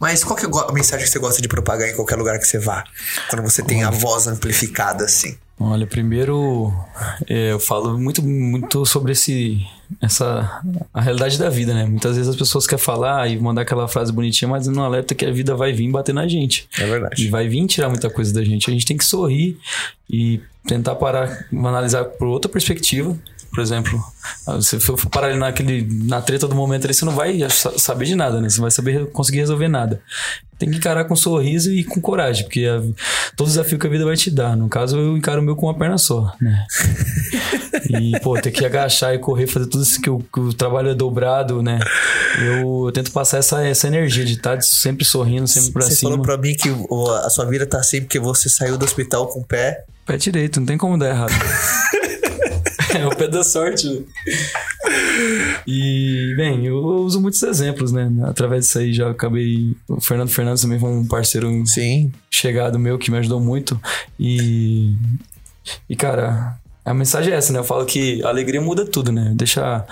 Mas 0.00 0.24
qual 0.24 0.36
que 0.36 0.44
é 0.44 0.48
a 0.48 0.72
mensagem 0.72 1.04
que 1.04 1.12
você 1.12 1.18
gosta 1.18 1.40
de 1.40 1.48
propagar 1.48 1.88
em 1.88 1.94
qualquer 1.94 2.16
lugar 2.16 2.38
que 2.38 2.46
você 2.46 2.58
vá? 2.58 2.84
Quando 3.28 3.42
você 3.42 3.62
tem 3.62 3.84
a 3.84 3.90
voz 3.90 4.26
amplificada 4.26 5.04
assim? 5.04 5.36
Olha, 5.58 5.86
primeiro 5.86 6.72
é, 7.28 7.52
eu 7.52 7.60
falo 7.60 7.96
muito, 7.98 8.22
muito 8.22 8.84
sobre 8.84 9.12
esse, 9.12 9.64
essa 10.00 10.62
a 10.92 11.00
realidade 11.00 11.38
da 11.38 11.48
vida, 11.48 11.74
né? 11.74 11.84
Muitas 11.84 12.16
vezes 12.16 12.28
as 12.28 12.36
pessoas 12.36 12.66
querem 12.66 12.84
falar 12.84 13.28
e 13.28 13.38
mandar 13.38 13.62
aquela 13.62 13.88
frase 13.88 14.12
bonitinha, 14.12 14.48
mas 14.48 14.66
não 14.66 14.84
alerta 14.84 15.14
que 15.14 15.24
a 15.24 15.32
vida 15.32 15.54
vai 15.54 15.72
vir 15.72 15.90
bater 15.90 16.14
na 16.14 16.26
gente. 16.26 16.68
É 16.78 16.86
verdade. 16.86 17.24
E 17.24 17.28
vai 17.28 17.48
vir 17.48 17.66
tirar 17.66 17.88
muita 17.88 18.08
coisa 18.10 18.32
da 18.32 18.44
gente. 18.44 18.70
A 18.70 18.72
gente 18.72 18.86
tem 18.86 18.96
que 18.96 19.04
sorrir 19.04 19.58
e 20.08 20.40
tentar 20.66 20.94
parar, 20.94 21.46
analisar 21.52 22.04
por 22.04 22.28
outra 22.28 22.50
perspectiva 22.50 23.16
por 23.52 23.60
exemplo, 23.60 24.02
se 24.62 24.80
for 24.80 24.96
parar 25.10 25.26
ali 25.26 25.38
naquele, 25.38 25.86
na 26.06 26.22
treta 26.22 26.48
do 26.48 26.54
momento 26.54 26.86
ali, 26.86 26.94
você 26.94 27.04
não 27.04 27.14
vai 27.14 27.38
saber 27.50 28.06
de 28.06 28.14
nada, 28.14 28.40
né? 28.40 28.48
Você 28.48 28.56
não 28.56 28.62
vai 28.62 28.70
saber 28.70 29.06
conseguir 29.10 29.40
resolver 29.40 29.68
nada. 29.68 30.00
Tem 30.58 30.70
que 30.70 30.78
encarar 30.78 31.04
com 31.04 31.14
sorriso 31.14 31.70
e 31.70 31.84
com 31.84 32.00
coragem, 32.00 32.44
porque 32.44 32.64
a, 32.64 32.80
todo 33.36 33.48
desafio 33.48 33.78
que 33.78 33.86
a 33.86 33.90
vida 33.90 34.06
vai 34.06 34.16
te 34.16 34.30
dar. 34.30 34.56
No 34.56 34.70
caso, 34.70 34.96
eu 34.96 35.18
encaro 35.18 35.42
o 35.42 35.44
meu 35.44 35.54
com 35.54 35.66
uma 35.66 35.74
perna 35.74 35.98
só, 35.98 36.34
né? 36.40 36.66
e, 38.00 38.18
pô, 38.20 38.40
ter 38.40 38.50
que 38.50 38.64
agachar 38.64 39.14
e 39.14 39.18
correr, 39.18 39.46
fazer 39.46 39.66
tudo 39.66 39.82
isso 39.82 40.00
que 40.00 40.10
o, 40.10 40.18
que 40.18 40.40
o 40.40 40.52
trabalho 40.52 40.90
é 40.90 40.94
dobrado, 40.94 41.62
né? 41.62 41.78
Eu, 42.38 42.86
eu, 42.86 42.92
tento 42.92 43.10
passar 43.12 43.38
essa, 43.38 43.64
essa 43.64 43.86
energia 43.86 44.24
de 44.24 44.34
estar 44.34 44.60
sempre 44.62 45.04
sorrindo, 45.04 45.46
sempre 45.46 45.72
pra 45.72 45.82
você 45.82 45.94
cima. 45.94 46.10
Você 46.10 46.16
falou 46.16 46.24
pra 46.24 46.36
mim 46.36 46.54
que 46.54 46.68
a 47.24 47.30
sua 47.30 47.44
vida 47.44 47.66
tá 47.66 47.78
assim 47.78 48.00
porque 48.00 48.18
você 48.18 48.48
saiu 48.48 48.78
do 48.78 48.84
hospital 48.84 49.28
com 49.28 49.40
o 49.40 49.44
pé. 49.44 49.84
Pé 50.06 50.16
direito, 50.16 50.60
não 50.60 50.66
tem 50.66 50.78
como 50.78 50.98
dar 50.98 51.10
errado. 51.10 51.32
é 52.94 53.06
o 53.06 53.16
pé 53.16 53.28
da 53.28 53.42
sorte. 53.42 54.04
E, 55.66 56.34
bem, 56.36 56.66
eu 56.66 56.76
uso 56.76 57.20
muitos 57.20 57.42
exemplos, 57.42 57.92
né? 57.92 58.10
Através 58.24 58.66
disso 58.66 58.78
aí 58.78 58.92
já 58.92 59.10
acabei. 59.10 59.74
O 59.88 60.00
Fernando 60.00 60.28
Fernandes 60.28 60.62
também 60.62 60.78
foi 60.78 60.90
um 60.90 61.06
parceiro 61.06 61.50
Sim. 61.66 62.12
chegado 62.30 62.78
meu 62.78 62.98
que 62.98 63.10
me 63.10 63.18
ajudou 63.18 63.40
muito. 63.40 63.80
E. 64.18 64.94
E, 65.88 65.94
cara, 65.94 66.58
a 66.84 66.94
mensagem 66.94 67.32
é 67.32 67.36
essa, 67.36 67.52
né? 67.52 67.58
Eu 67.58 67.64
falo 67.64 67.84
que 67.86 68.22
alegria 68.24 68.60
muda 68.60 68.84
tudo, 68.84 69.12
né? 69.12 69.32
Deixa 69.34 69.86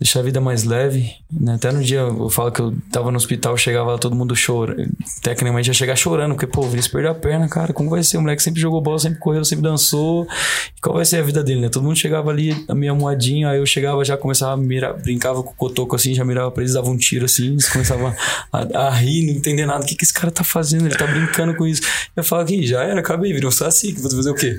deixar 0.00 0.20
a 0.20 0.22
vida 0.22 0.40
mais 0.40 0.64
leve, 0.64 1.12
né? 1.30 1.56
Até 1.56 1.70
no 1.70 1.82
dia 1.84 1.98
eu 1.98 2.30
falo 2.30 2.50
que 2.50 2.60
eu 2.60 2.74
tava 2.90 3.10
no 3.10 3.18
hospital, 3.18 3.54
chegava 3.58 3.92
lá 3.92 3.98
todo 3.98 4.16
mundo 4.16 4.34
chorando. 4.34 4.88
Tecnicamente 5.22 5.68
ia 5.68 5.74
chegar 5.74 5.94
chorando, 5.94 6.32
porque, 6.34 6.46
pô, 6.46 6.62
o 6.62 6.68
Vinícius 6.70 6.90
perdeu 6.90 7.10
a 7.10 7.14
perna, 7.14 7.46
cara. 7.48 7.74
Como 7.74 7.90
vai 7.90 8.02
ser? 8.02 8.16
O 8.16 8.22
moleque 8.22 8.42
sempre 8.42 8.58
jogou 8.58 8.80
bola, 8.80 8.98
sempre 8.98 9.18
correu, 9.18 9.44
sempre 9.44 9.62
dançou. 9.62 10.26
E 10.74 10.80
qual 10.80 10.96
vai 10.96 11.04
ser 11.04 11.18
a 11.18 11.22
vida 11.22 11.44
dele, 11.44 11.60
né? 11.60 11.68
Todo 11.68 11.82
mundo 11.82 11.96
chegava 11.96 12.30
ali, 12.30 12.64
a 12.66 12.74
minha 12.74 12.94
moedinha, 12.94 13.50
aí 13.50 13.58
eu 13.58 13.66
chegava 13.66 14.02
já, 14.02 14.16
começava 14.16 14.54
a 14.54 14.56
mirar, 14.56 14.94
brincava 14.94 15.42
com 15.42 15.50
o 15.50 15.54
cotoco 15.54 15.94
assim, 15.94 16.14
já 16.14 16.24
mirava 16.24 16.50
pra 16.50 16.62
eles, 16.62 16.72
dava 16.72 16.88
um 16.88 16.96
tiro 16.96 17.26
assim, 17.26 17.48
eles 17.48 17.68
começavam 17.68 18.14
a, 18.50 18.86
a, 18.86 18.90
rir, 18.90 19.26
não 19.26 19.34
entender 19.34 19.66
nada. 19.66 19.84
O 19.84 19.86
que, 19.86 19.94
que 19.94 20.04
esse 20.04 20.14
cara 20.14 20.30
tá 20.30 20.42
fazendo? 20.42 20.86
Ele 20.86 20.96
tá 20.96 21.06
brincando 21.06 21.54
com 21.54 21.66
isso. 21.66 21.82
Eu 22.16 22.24
falo 22.24 22.40
aqui, 22.40 22.66
já 22.66 22.82
era, 22.82 23.00
acabei, 23.00 23.34
virou 23.34 23.52
só 23.52 23.66
assim, 23.66 23.94
que 23.94 24.00
vou 24.00 24.10
fazer 24.10 24.30
o 24.30 24.34
quê? 24.34 24.58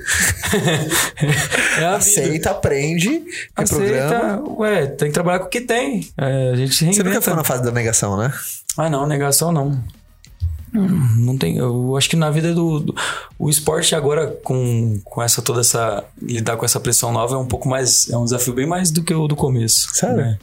é 1.80 1.84
a 1.84 1.96
Aceita, 1.96 2.30
vida. 2.30 2.50
aprende, 2.50 3.24
Aceita, 3.56 4.40
ué, 4.56 4.86
tem 4.86 5.08
que 5.08 5.14
trabalhar 5.14 5.31
com 5.38 5.46
o 5.46 5.48
que 5.48 5.60
tem. 5.60 6.08
É, 6.16 6.50
a 6.50 6.56
gente 6.56 6.74
Você 6.74 7.02
nunca 7.02 7.20
foi 7.20 7.34
na 7.34 7.44
fase 7.44 7.62
da 7.62 7.70
negação, 7.70 8.16
né? 8.16 8.32
Ah, 8.76 8.88
não, 8.88 9.06
negação 9.06 9.52
não. 9.52 9.82
Não 10.72 11.36
tem. 11.36 11.58
Eu 11.58 11.96
acho 11.96 12.08
que 12.08 12.16
na 12.16 12.30
vida 12.30 12.54
do, 12.54 12.80
do, 12.80 12.94
O 13.38 13.50
esporte 13.50 13.94
agora, 13.94 14.28
com, 14.42 14.98
com 15.04 15.22
essa 15.22 15.42
toda 15.42 15.60
essa. 15.60 16.02
lidar 16.20 16.56
com 16.56 16.64
essa 16.64 16.80
pressão 16.80 17.12
nova 17.12 17.34
é 17.34 17.38
um 17.38 17.46
pouco 17.46 17.68
mais. 17.68 18.08
É 18.08 18.16
um 18.16 18.24
desafio 18.24 18.54
bem 18.54 18.66
mais 18.66 18.90
do 18.90 19.02
que 19.02 19.12
o 19.12 19.28
do 19.28 19.36
começo. 19.36 19.94
Sério? 19.94 20.16
Né? 20.16 20.38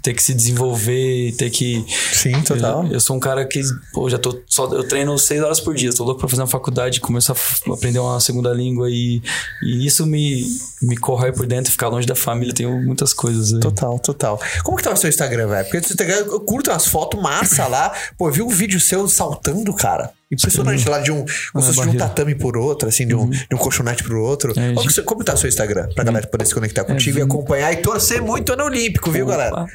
Ter 0.00 0.14
que 0.14 0.22
se 0.22 0.34
desenvolver, 0.34 1.32
ter 1.36 1.50
que. 1.50 1.84
Sim, 2.12 2.40
total. 2.42 2.84
Eu, 2.86 2.94
eu, 2.94 3.00
sou 3.00 3.16
um 3.16 3.20
cara 3.20 3.44
que, 3.46 3.60
pô, 3.92 4.08
já 4.08 4.18
tô. 4.18 4.40
Só, 4.46 4.66
eu 4.72 4.86
treino 4.86 5.16
seis 5.18 5.42
horas 5.42 5.60
por 5.60 5.74
dia, 5.74 5.92
tô 5.92 6.04
louco 6.04 6.20
pra 6.20 6.28
fazer 6.28 6.42
uma 6.42 6.48
faculdade, 6.48 7.00
começar 7.00 7.34
a 7.34 7.72
aprender 7.72 7.98
uma 7.98 8.18
segunda 8.18 8.52
língua 8.52 8.88
e, 8.90 9.22
e 9.62 9.86
isso 9.86 10.06
me, 10.06 10.44
me 10.82 10.96
corrói 10.96 11.32
por 11.32 11.46
dentro, 11.46 11.70
ficar 11.70 11.88
longe 11.88 12.06
da 12.06 12.16
família, 12.16 12.54
tenho 12.54 12.82
muitas 12.82 13.12
coisas 13.12 13.52
aí. 13.52 13.60
Total, 13.60 13.98
total. 13.98 14.40
Como 14.64 14.76
que 14.76 14.82
tá 14.82 14.92
o 14.92 14.96
seu 14.96 15.08
Instagram, 15.08 15.46
velho? 15.46 15.64
Porque 15.64 15.78
o 15.78 15.84
seu 15.84 15.94
Instagram 15.94 16.16
eu 16.32 16.40
curto 16.40 16.70
umas 16.70 16.86
fotos 16.86 17.20
massa 17.20 17.66
lá. 17.68 17.92
Pô, 18.18 18.28
eu 18.28 18.32
vi 18.32 18.42
um 18.42 18.48
vídeo 18.48 18.80
seu 18.80 19.06
saltando, 19.06 19.72
cara. 19.74 20.12
Impressionante 20.32 20.88
lá 20.88 20.98
de 21.00 21.12
um. 21.12 21.24
Como 21.52 21.64
se 21.64 21.74
fosse 21.74 21.90
de 21.90 21.96
um 21.96 21.98
tatame 21.98 22.34
por 22.34 22.56
outro, 22.56 22.88
assim, 22.88 23.06
de 23.06 23.14
um, 23.14 23.20
Uhum. 23.22 23.30
de 23.30 23.54
um 23.54 23.58
colchonete 23.58 24.02
pro 24.02 24.20
outro. 24.22 24.52
É, 24.58 24.74
que 24.74 24.82
gente- 24.82 25.02
como 25.02 25.22
tá 25.22 25.36
seu 25.36 25.48
Instagram? 25.48 25.88
Pra 25.94 26.02
galera 26.04 26.26
poder 26.26 26.46
se 26.46 26.54
conectar 26.54 26.84
contigo 26.84 27.18
e 27.18 27.22
acompanhar 27.22 27.72
e 27.72 27.76
torcer 27.76 28.22
muito 28.22 28.52
ano 28.54 28.64
olímpico, 28.64 29.10
viu, 29.10 29.26
Opa. 29.26 29.36
galera? 29.36 29.66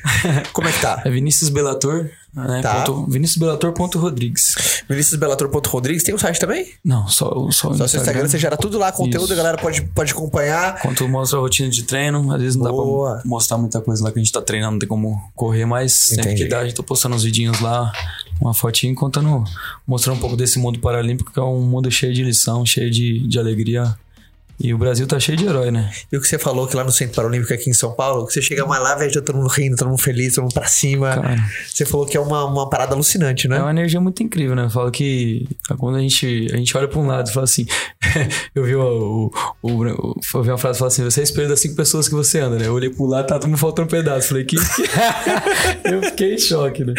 Como 0.54 0.68
é 0.68 0.72
que 0.72 0.82
tá? 0.82 1.02
É 1.06 1.10
Vinícius 1.10 1.50
Belator, 1.50 2.10
né? 2.34 2.62
Tá. 2.62 2.84
Ponto, 2.84 3.10
ViníciusBelator.rodrigues. 3.12 4.54
ViniciusBelator.rodrigues 4.90 6.04
tem 6.04 6.14
um 6.14 6.18
site 6.18 6.40
também? 6.40 6.68
Não, 6.84 7.08
só, 7.08 7.30
o- 7.30 7.52
só, 7.52 7.70
o 7.70 7.76
Só 7.78 7.88
seu 7.88 8.00
Instagram, 8.00 8.28
você 8.28 8.38
gera 8.38 8.56
tudo 8.58 8.78
lá, 8.78 8.92
conteúdo, 8.92 9.26
Isso. 9.26 9.34
a 9.34 9.36
galera 9.36 9.58
pode, 9.58 9.82
pode 9.82 10.12
acompanhar. 10.12 10.80
Quanto 10.82 11.08
mostra 11.08 11.38
a 11.40 11.42
rotina 11.42 11.70
de 11.70 11.84
treino, 11.84 12.32
às 12.32 12.40
vezes 12.42 12.56
não 12.56 12.70
Boa. 12.72 13.16
dá 13.16 13.22
pra 13.22 13.30
mostrar 13.30 13.58
muita 13.58 13.82
coisa 13.82 14.04
lá 14.04 14.12
que 14.12 14.20
a 14.20 14.24
gente 14.24 14.32
tá 14.32 14.42
treinando, 14.42 14.74
não 14.74 14.80
tem 14.80 14.88
como 14.90 15.20
correr, 15.36 15.66
mas 15.66 15.94
sempre 15.94 16.26
Entendi. 16.26 16.44
que 16.44 16.50
dá, 16.50 16.60
a 16.60 16.64
gente 16.66 16.76
tá 16.76 16.84
postando 16.84 17.16
uns 17.16 17.24
vidinhos 17.24 17.60
lá, 17.60 17.92
uma 18.40 18.54
fotinha 18.54 18.94
contando, 18.94 19.44
mostrando 19.88 20.18
um 20.18 20.20
pouco 20.22 20.36
desse 20.38 20.60
mundo 20.60 20.80
paralímpico, 20.80 21.32
que 21.32 21.40
é 21.40 21.44
um 21.44 21.62
mundo 21.62 21.90
cheio 21.90 22.14
de 22.14 22.24
lição, 22.24 22.66
cheio 22.66 22.92
de, 22.92 23.28
de 23.28 23.40
alegria. 23.40 23.96
E 24.60 24.74
o 24.74 24.78
Brasil 24.78 25.06
tá 25.06 25.20
cheio 25.20 25.38
de 25.38 25.46
herói, 25.46 25.70
né? 25.70 25.92
E 26.12 26.18
o 26.18 26.22
que 26.22 26.28
você 26.28 26.40
falou 26.40 26.66
que 26.68 26.76
lá 26.76 26.84
no 26.84 26.92
Centro 26.92 27.16
Paralímpico 27.16 27.54
aqui 27.54 27.70
em 27.70 27.74
São 27.74 27.92
Paulo, 27.94 28.26
que 28.26 28.34
você 28.34 28.42
chega 28.42 28.66
mais 28.66 28.82
lá, 28.82 28.96
veja 28.96 29.22
todo 29.22 29.36
mundo 29.38 29.50
rindo, 29.50 29.76
todo 29.76 29.88
mundo 29.90 30.02
feliz, 30.02 30.34
todo 30.34 30.44
mundo 30.46 30.54
pra 30.54 30.66
cima. 30.68 31.10
Cara. 31.16 31.44
Você 31.72 31.86
falou 31.86 32.06
que 32.08 32.18
é 32.18 32.20
uma, 32.20 32.44
uma 32.46 32.68
parada 32.70 32.96
alucinante, 32.96 33.48
né? 33.48 33.58
É 33.58 33.62
uma 33.62 33.70
energia 33.70 34.02
muito 34.02 34.24
incrível, 34.24 34.56
né? 34.56 34.66
Eu 34.66 34.70
falo 34.72 34.90
que 34.90 35.48
quando 35.78 35.98
a 35.98 36.02
gente, 36.02 36.48
a 36.52 36.58
gente 36.58 36.76
olha 36.76 36.88
pra 36.88 37.00
um 37.00 37.06
lado 37.06 37.30
e 37.30 37.34
fala 37.34 37.44
assim. 37.44 37.66
eu 38.56 38.64
vi 38.64 38.76
o, 38.76 39.32
o, 39.62 39.70
o, 39.70 39.72
o- 39.84 40.16
eu 40.34 40.44
vi 40.44 40.50
uma 40.50 40.58
frase 40.58 40.78
que 40.78 40.80
fala 40.80 40.88
assim: 40.88 41.04
você 41.04 41.20
é 41.20 41.24
espelho 41.24 41.50
das 41.50 41.60
cinco 41.60 41.76
pessoas 41.76 42.08
que 42.08 42.16
você 42.16 42.40
anda, 42.40 42.58
né? 42.58 42.66
Eu 42.68 42.74
olhei 42.74 42.90
pro 42.90 43.06
lado, 43.06 43.28
tá 43.28 43.36
todo 43.38 43.48
mundo 43.50 43.60
faltando 43.60 43.86
um 43.88 43.92
pedaço. 43.92 44.30
Falei, 44.30 44.44
que. 44.44 44.56
eu 45.86 46.02
fiquei 46.04 46.34
em 46.36 46.40
choque, 46.40 46.84
né? 46.84 46.94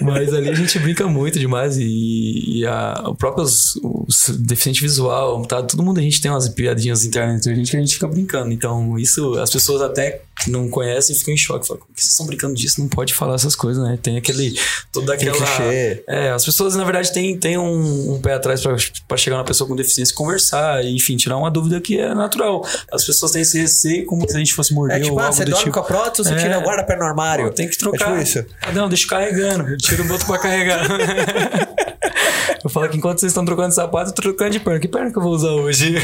Mas 0.00 0.32
ali 0.34 0.48
a 0.48 0.54
gente 0.54 0.78
brinca 0.78 1.06
muito 1.06 1.38
demais 1.38 1.76
e, 1.76 2.58
e 2.60 2.66
a, 2.66 3.02
o 3.06 3.14
próprio 3.14 3.44
os, 3.44 3.74
os 3.82 4.28
deficiente 4.38 4.80
visual, 4.80 5.42
tá? 5.46 5.62
Todo 5.62 5.82
mundo 5.82 5.98
a 5.98 6.02
gente 6.02 6.20
tem 6.20 6.30
umas 6.30 6.48
piadinhas 6.52 7.04
internas 7.04 7.36
entre 7.38 7.52
a 7.52 7.54
gente 7.54 7.70
que 7.70 7.76
a 7.76 7.80
gente 7.80 7.94
fica 7.94 8.06
brincando. 8.08 8.52
Então, 8.52 8.98
isso 8.98 9.34
as 9.38 9.50
pessoas 9.50 9.82
até 9.82 10.22
que 10.42 10.50
não 10.50 10.68
conhecem 10.68 11.14
ficam 11.14 11.34
em 11.34 11.36
choque. 11.36 11.66
Falam, 11.66 11.80
como 11.82 11.94
que 11.94 12.00
vocês 12.00 12.10
estão 12.12 12.26
brincando 12.26 12.54
disso? 12.54 12.80
Não 12.80 12.88
pode 12.88 13.14
falar 13.14 13.34
essas 13.34 13.54
coisas, 13.54 13.82
né? 13.82 13.98
Tem 14.02 14.16
aquele. 14.16 14.58
Toda 14.90 15.16
Tem 15.16 15.28
aquela. 15.28 15.46
clichê. 15.46 16.02
É, 16.08 16.30
as 16.30 16.44
pessoas, 16.44 16.74
na 16.74 16.84
verdade, 16.84 17.12
têm, 17.12 17.38
têm 17.38 17.56
um, 17.58 18.14
um 18.14 18.20
pé 18.20 18.34
atrás 18.34 18.60
pra, 18.60 18.76
pra 19.06 19.16
chegar 19.16 19.36
uma 19.36 19.44
pessoa 19.44 19.68
com 19.68 19.76
deficiência 19.76 20.12
e 20.12 20.16
conversar, 20.16 20.84
e, 20.84 20.94
enfim, 20.96 21.16
tirar 21.16 21.36
uma 21.36 21.50
dúvida 21.50 21.80
que 21.80 21.98
é 21.98 22.14
natural. 22.14 22.66
As 22.92 23.04
pessoas 23.04 23.32
têm 23.32 23.42
esse 23.42 23.58
receio 23.58 24.04
como 24.06 24.28
se 24.28 24.34
a 24.34 24.38
gente 24.38 24.52
fosse 24.54 24.74
morder 24.74 24.96
É 24.98 25.00
tipo, 25.00 25.12
ou 25.14 25.20
ah, 25.20 25.24
algo 25.24 25.36
você 25.36 25.44
do 25.44 25.50
dorme 25.50 25.64
tipo. 25.64 25.74
com 25.74 25.80
a 25.80 25.84
prótese 25.84 26.28
você 26.28 26.34
É. 26.34 26.38
tira 26.38 26.56
a 26.56 26.60
guarda-pé 26.60 26.96
no 26.96 27.04
armário? 27.04 27.44
Pô, 27.46 27.50
tem 27.52 27.68
que 27.68 27.78
trocar. 27.78 28.20
É 28.20 28.24
tipo. 28.24 28.50
Ah, 28.62 28.72
Não, 28.72 28.88
deixa 28.88 29.06
carregando. 29.06 29.68
Eu 29.68 29.76
tiro 29.78 30.02
o 30.02 30.06
boto 30.08 30.26
pra 30.26 30.38
carregar. 30.38 30.86
eu 32.64 32.70
falo 32.70 32.88
que 32.88 32.96
enquanto 32.96 33.20
vocês 33.20 33.30
estão 33.30 33.44
trocando 33.44 33.74
sapato, 33.74 34.10
eu 34.10 34.14
tô 34.14 34.22
trocando 34.22 34.50
de 34.50 34.60
perna. 34.60 34.80
Que 34.80 34.88
perna 34.88 35.10
que 35.12 35.18
eu 35.18 35.22
vou 35.22 35.32
usar 35.32 35.50
hoje? 35.50 35.94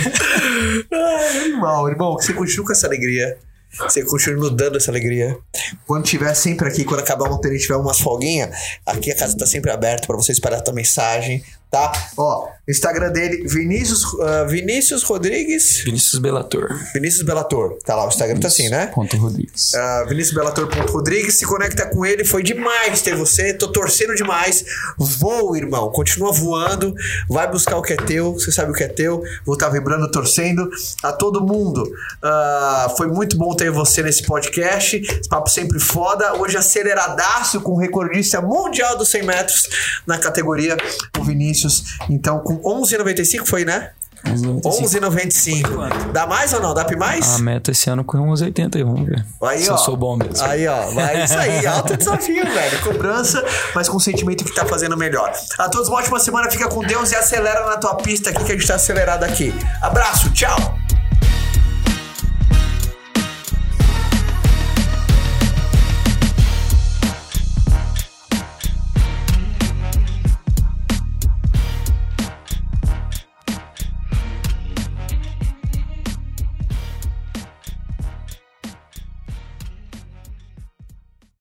Ai, 0.92 1.90
irmão, 1.90 2.16
que 2.16 2.24
você 2.24 2.32
continue 2.32 2.66
com 2.66 2.72
essa 2.72 2.86
alegria. 2.86 3.38
Você 3.78 4.02
continue 4.04 4.40
nos 4.40 4.56
dando 4.56 4.78
essa 4.78 4.90
alegria. 4.90 5.38
Quando 5.86 6.04
tiver 6.04 6.34
sempre 6.34 6.68
aqui, 6.68 6.84
quando 6.84 7.00
acabar 7.00 7.30
o 7.30 7.38
treino 7.38 7.58
e 7.58 7.60
tiver 7.60 7.76
umas 7.76 8.00
folguinhas, 8.00 8.56
aqui 8.86 9.12
a 9.12 9.16
casa 9.16 9.36
tá 9.36 9.46
sempre 9.46 9.70
aberta 9.70 10.06
pra 10.06 10.16
você 10.16 10.32
espalhar 10.32 10.62
tua 10.62 10.72
mensagem, 10.72 11.44
tá? 11.70 11.92
Ó, 12.16 12.48
Instagram 12.68 13.10
dele, 13.10 13.44
Vinícius, 13.46 14.04
ah, 14.20 14.44
Vinícius 14.44 15.02
Rodrigues. 15.02 15.82
Vinícius 15.84 16.20
Belator. 16.20 16.68
Vinícius 16.92 17.22
Belator. 17.22 17.78
Tá 17.84 17.94
lá, 17.96 18.04
o 18.04 18.08
Instagram 18.08 18.38
tá 18.38 18.48
assim, 18.48 18.68
né? 18.68 18.88
Ponto 18.88 19.16
Rodrigues. 19.16 19.72
Uh, 19.72 20.08
ViníciusBelator.rodrigues, 20.08 21.34
se 21.34 21.46
conecta 21.46 21.86
com 21.86 22.04
ele, 22.04 22.24
foi 22.24 22.42
demais 22.42 23.00
ter 23.00 23.16
você, 23.16 23.54
tô 23.54 23.68
torcendo 23.68 24.14
demais. 24.14 24.64
Voa, 24.98 25.56
irmão, 25.56 25.90
continua 25.90 26.32
voando, 26.32 26.94
vai 27.28 27.50
buscar 27.50 27.76
o 27.76 27.82
que 27.82 27.94
é 27.94 27.96
teu, 27.96 28.34
você 28.34 28.52
sabe 28.52 28.70
o 28.70 28.74
que 28.74 28.84
é 28.84 28.88
teu, 28.88 29.22
vou 29.44 29.54
estar 29.54 29.68
vibrando, 29.70 30.10
torcendo 30.10 30.68
a 31.02 31.12
todo 31.12 31.40
mundo. 31.40 31.82
Uh, 31.82 32.96
foi 32.96 33.06
muito 33.06 33.36
bom 33.36 33.54
ter 33.54 33.70
você 33.70 34.02
nesse 34.02 34.22
podcast, 34.24 34.96
esse 34.96 35.28
papo 35.28 35.48
sempre 35.48 35.80
foda. 35.80 36.34
Hoje 36.34 36.56
aceleradaço 36.56 37.60
com 37.60 37.72
o 37.72 37.78
recordista 37.78 38.40
mundial 38.42 38.98
dos 38.98 39.08
100 39.08 39.22
metros 39.22 39.68
na 40.06 40.18
categoria, 40.18 40.76
o 41.18 41.24
Vinícius. 41.24 41.84
Então, 42.10 42.40
com 42.40 42.57
11,95 42.64 43.46
foi, 43.46 43.64
né? 43.64 43.90
11,95. 44.26 46.12
Dá 46.12 46.26
mais 46.26 46.52
ou 46.52 46.60
não? 46.60 46.74
Dá 46.74 46.84
pra 46.84 46.94
ir 46.94 46.98
mais? 46.98 47.36
A 47.36 47.38
meta 47.38 47.70
esse 47.70 47.88
ano 47.88 48.04
com 48.04 48.18
uns 48.18 48.40
80 48.40 48.78
aí, 48.78 48.84
vamos 48.84 49.06
ver. 49.06 49.24
Aí, 49.42 49.62
Se 49.62 49.70
ó. 49.70 49.74
eu 49.74 49.78
sou 49.78 49.96
bom 49.96 50.16
mesmo. 50.16 50.44
Aí, 50.44 50.66
ó. 50.66 50.90
Vai 50.90 51.24
isso 51.24 51.38
aí. 51.38 51.66
Alto 51.66 51.96
desafio, 51.96 52.44
velho. 52.44 52.80
Cobrança, 52.82 53.44
mas 53.74 53.88
com 53.88 53.96
o 53.96 54.00
sentimento 54.00 54.44
que 54.44 54.54
tá 54.54 54.66
fazendo 54.66 54.96
melhor. 54.96 55.32
A 55.58 55.68
todos 55.68 55.88
uma 55.88 55.98
ótima 55.98 56.18
semana. 56.18 56.50
Fica 56.50 56.68
com 56.68 56.80
Deus 56.82 57.12
e 57.12 57.16
acelera 57.16 57.64
na 57.66 57.76
tua 57.76 57.94
pista 57.96 58.30
aqui 58.30 58.44
que 58.44 58.52
a 58.52 58.54
gente 58.56 58.66
tá 58.66 58.74
acelerado 58.74 59.24
aqui. 59.24 59.54
Abraço. 59.80 60.30
Tchau. 60.32 60.77